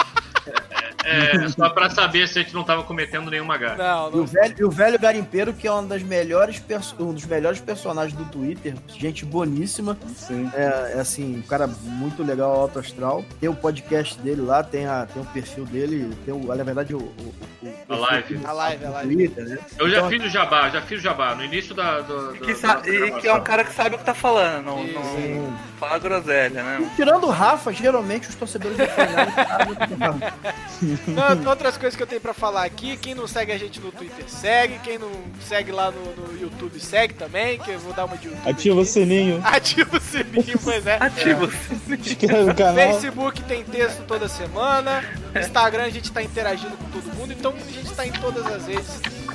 É, 1.04 1.36
é, 1.36 1.48
só 1.48 1.70
pra 1.70 1.88
saber 1.88 2.26
se 2.26 2.38
a 2.38 2.42
gente 2.42 2.52
não 2.52 2.64
tava 2.64 2.82
cometendo 2.82 3.30
nenhuma 3.30 3.56
gafe. 3.56 3.78
Não, 3.78 4.10
E 4.10 4.14
o 4.14 4.16
não. 4.18 4.26
velho, 4.26 4.54
e 4.58 4.64
o 4.64 4.70
velho 4.70 4.98
garimpeiro, 4.98 5.52
que 5.52 5.66
é 5.68 5.70
uma 5.70 5.84
das 5.84 6.02
melhores 6.02 6.60
um 6.98 7.12
dos 7.12 7.24
melhores 7.26 7.60
personagens 7.60 8.12
do 8.18 8.24
Twitter, 8.24 8.74
gente 8.88 9.24
boníssima. 9.24 9.96
Sim. 10.16 10.50
É, 10.52 10.94
é 10.96 11.00
assim, 11.00 11.36
um 11.38 11.42
cara 11.42 11.68
muito 11.82 12.24
legal, 12.24 12.52
alto 12.60 12.80
astral. 12.80 13.24
Tem 13.40 13.48
o 13.48 13.54
podcast 13.54 14.18
dele 14.18 14.40
lá, 14.42 14.64
tem, 14.64 14.86
a, 14.86 15.06
tem 15.06 15.22
o 15.22 15.26
perfil 15.26 15.64
dele, 15.64 16.12
tem 16.24 16.34
o, 16.34 16.44
na 16.54 16.64
verdade 16.64 16.92
o, 16.94 16.98
o, 16.98 17.34
o 17.62 17.74
A 17.92 17.96
live. 17.96 18.40
A 18.44 18.52
live, 18.52 18.84
a 18.84 18.90
live. 18.90 19.14
Twitter, 19.14 19.44
né? 19.44 19.58
Eu 19.78 19.88
já 19.88 19.98
Então, 19.98 20.10
fiz 20.10 20.24
o 20.24 20.28
jabá, 20.28 20.68
já 20.70 20.82
fiz 20.82 20.98
o 20.98 21.02
jabá. 21.02 21.34
No 21.36 21.44
início 21.44 21.74
da. 21.74 22.00
Do, 22.00 22.34
E 22.34 22.38
que, 22.40 22.54
da 22.54 22.80
e 22.84 23.20
que 23.20 23.28
é 23.28 23.34
um 23.34 23.42
cara 23.42 23.62
que 23.64 23.72
sabe 23.74 23.94
o 23.94 23.98
que 23.98 24.04
tá 24.04 24.14
falando, 24.14 24.64
não, 24.64 24.84
Isso. 24.84 24.94
não 24.98 25.56
fala 25.78 25.98
groselha, 25.98 26.62
né? 26.62 26.90
Tirando 26.96 27.24
o 27.24 27.30
Rafa, 27.30 27.72
geralmente 27.72 28.28
os 28.28 28.34
torcedores 28.34 28.76
do 28.76 28.86
Fernando 28.86 29.32
sabem 29.34 29.72
o 29.72 29.76
que 29.76 29.88
tô 29.88 29.96
falando. 29.96 30.32
Não, 31.08 31.50
outras 31.50 31.76
coisas 31.76 31.96
que 31.96 32.02
eu 32.02 32.06
tenho 32.06 32.20
pra 32.20 32.34
falar 32.34 32.64
aqui, 32.64 32.96
quem 32.96 33.14
não 33.14 33.26
segue 33.26 33.52
a 33.52 33.58
gente 33.58 33.80
no 33.80 33.90
Twitter 33.90 34.28
segue, 34.28 34.78
quem 34.80 34.98
não 34.98 35.10
segue 35.40 35.72
lá 35.72 35.90
no, 35.90 36.00
no 36.16 36.40
YouTube 36.40 36.78
segue 36.78 37.14
também, 37.14 37.58
que 37.58 37.70
eu 37.70 37.78
vou 37.78 37.92
dar 37.92 38.04
uma 38.04 38.16
de 38.16 38.28
YouTube. 38.28 38.48
Ativa 38.48 38.76
o 38.76 38.80
aqui. 38.80 38.90
sininho. 38.90 39.40
Ativa 39.44 39.96
o 39.96 40.00
sininho, 40.00 40.58
pois 40.62 40.86
é. 40.86 40.98
Ativo. 41.00 41.50
Inscreve 41.88 42.44
no 42.44 42.54
canal. 42.54 42.74
Facebook 42.74 43.42
tem 43.44 43.64
texto 43.64 44.04
toda 44.06 44.28
semana, 44.28 45.04
Instagram 45.34 45.84
a 45.84 45.90
gente 45.90 46.12
tá 46.12 46.22
interagindo 46.22 46.76
com 46.76 46.84
todo 46.90 47.14
mundo, 47.16 47.32
então 47.32 47.54
a 47.54 47.72
gente 47.72 47.92
tá 47.94 48.06
em 48.06 48.12
todas 48.12 48.46
as 48.46 48.66
redes. 48.66 49.25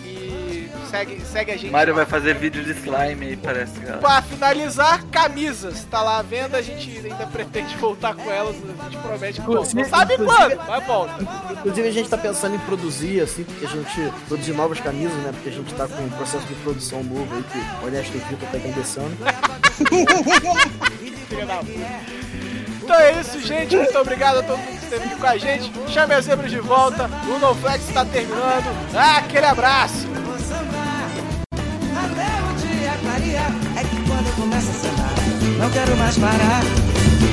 E 0.91 0.97
Segue, 0.97 1.21
segue 1.21 1.51
a 1.51 1.57
gente. 1.57 1.71
Mario 1.71 1.93
lá. 1.93 2.01
vai 2.03 2.05
fazer 2.05 2.35
vídeo 2.35 2.61
de 2.63 2.71
slime 2.71 3.25
aí, 3.27 3.37
parece, 3.37 3.79
galera. 3.79 3.97
Pra 3.99 4.21
finalizar, 4.21 5.01
camisas. 5.05 5.85
Tá 5.85 6.01
lá 6.01 6.17
à 6.19 6.21
venda, 6.21 6.57
a 6.57 6.61
gente 6.61 6.89
ainda 6.97 7.25
pretende 7.31 7.75
voltar 7.77 8.13
com 8.13 8.29
elas. 8.29 8.55
A 8.79 8.83
gente 8.89 8.97
promete 9.01 9.39
que 9.39 9.47
volta. 9.47 9.61
Não 9.73 9.81
Inclusive- 9.81 9.85
sabe 9.89 10.17
quando, 10.17 10.57
mas 10.67 10.85
volta. 10.85 11.15
Inclusive 11.53 11.87
a 11.87 11.91
gente 11.91 12.09
tá 12.09 12.17
pensando 12.17 12.55
em 12.55 12.59
produzir, 12.59 13.21
assim, 13.21 13.43
porque 13.45 13.65
a 13.65 13.69
gente 13.69 14.13
produzir 14.27 14.51
novas 14.53 14.79
camisas, 14.81 15.15
né? 15.23 15.31
Porque 15.31 15.49
a 15.49 15.53
gente 15.53 15.73
tá 15.75 15.87
com 15.87 16.03
um 16.03 16.09
processo 16.09 16.45
de 16.45 16.55
produção 16.55 17.01
novo 17.03 17.33
aí 17.35 17.43
que 17.43 17.85
o 17.85 17.87
Ernesto 17.87 18.17
Vitor 18.29 18.49
tá 18.49 18.57
encabeçando. 18.57 19.11
Filha 21.29 21.45
da 21.45 21.55
puta. 21.57 22.21
Então 22.83 22.95
é 22.99 23.19
isso, 23.21 23.39
gente. 23.39 23.75
Muito 23.77 23.97
obrigado 23.97 24.39
a 24.39 24.43
todo 24.43 24.57
mundo 24.57 24.77
que 24.77 24.83
esteve 24.83 25.05
aqui 25.05 25.15
com 25.15 25.27
a 25.27 25.37
gente. 25.37 25.71
Chame 25.87 26.13
as 26.13 26.25
zebras 26.25 26.51
de 26.51 26.59
volta. 26.59 27.09
O 27.33 27.39
NoFlex 27.39 27.87
está 27.87 28.03
terminando. 28.03 28.65
Ah, 28.95 29.17
aquele 29.17 29.45
abraço. 29.45 30.07
Quando 34.61 34.71
começa 34.71 34.71
a 34.71 34.73
cenar 34.73 35.13
Não 35.57 35.69
quero 35.69 35.97
mais 35.97 36.17
parar. 36.17 36.63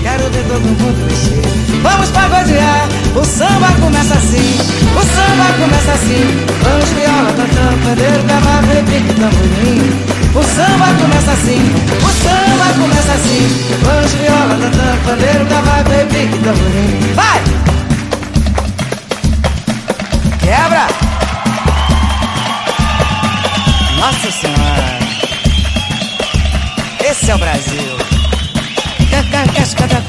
Quero 0.03 0.31
ver 0.31 0.45
todo 0.45 0.61
mundo 0.61 1.07
mexer 1.07 1.59
Vamos 1.83 2.11
pagodear. 2.11 2.89
O 3.15 3.25
samba 3.25 3.69
começa 3.81 4.15
assim. 4.15 4.59
O 4.97 5.01
samba 5.01 5.53
começa 5.59 5.93
assim. 5.93 6.47
Vamos 6.63 6.91
viola, 6.91 7.33
tantão, 7.33 7.79
pandeiro, 7.85 8.23
cavalo, 8.25 8.67
repique, 8.67 9.15
tamborim. 9.15 10.19
O 10.35 10.43
samba 10.43 10.87
começa 11.01 11.33
assim. 11.33 11.61
O 12.03 12.11
samba 12.23 12.67
começa 12.81 13.13
assim. 13.13 13.43
Vamos 13.83 14.13
viola, 14.13 14.59
tantão, 14.61 14.99
pandeiro, 15.05 15.47
cavalo, 15.47 15.89
repique, 15.89 16.39
tamborim. 16.39 17.15
Vai! 17.15 17.43
Quebra! 20.41 20.87
Nossa 23.99 24.31
Senhora! 24.31 24.78
Esse 27.29 27.33
é 27.33 27.37
o 27.37 27.39
Brasil. 27.39 27.99
Cascada. 29.55 30.09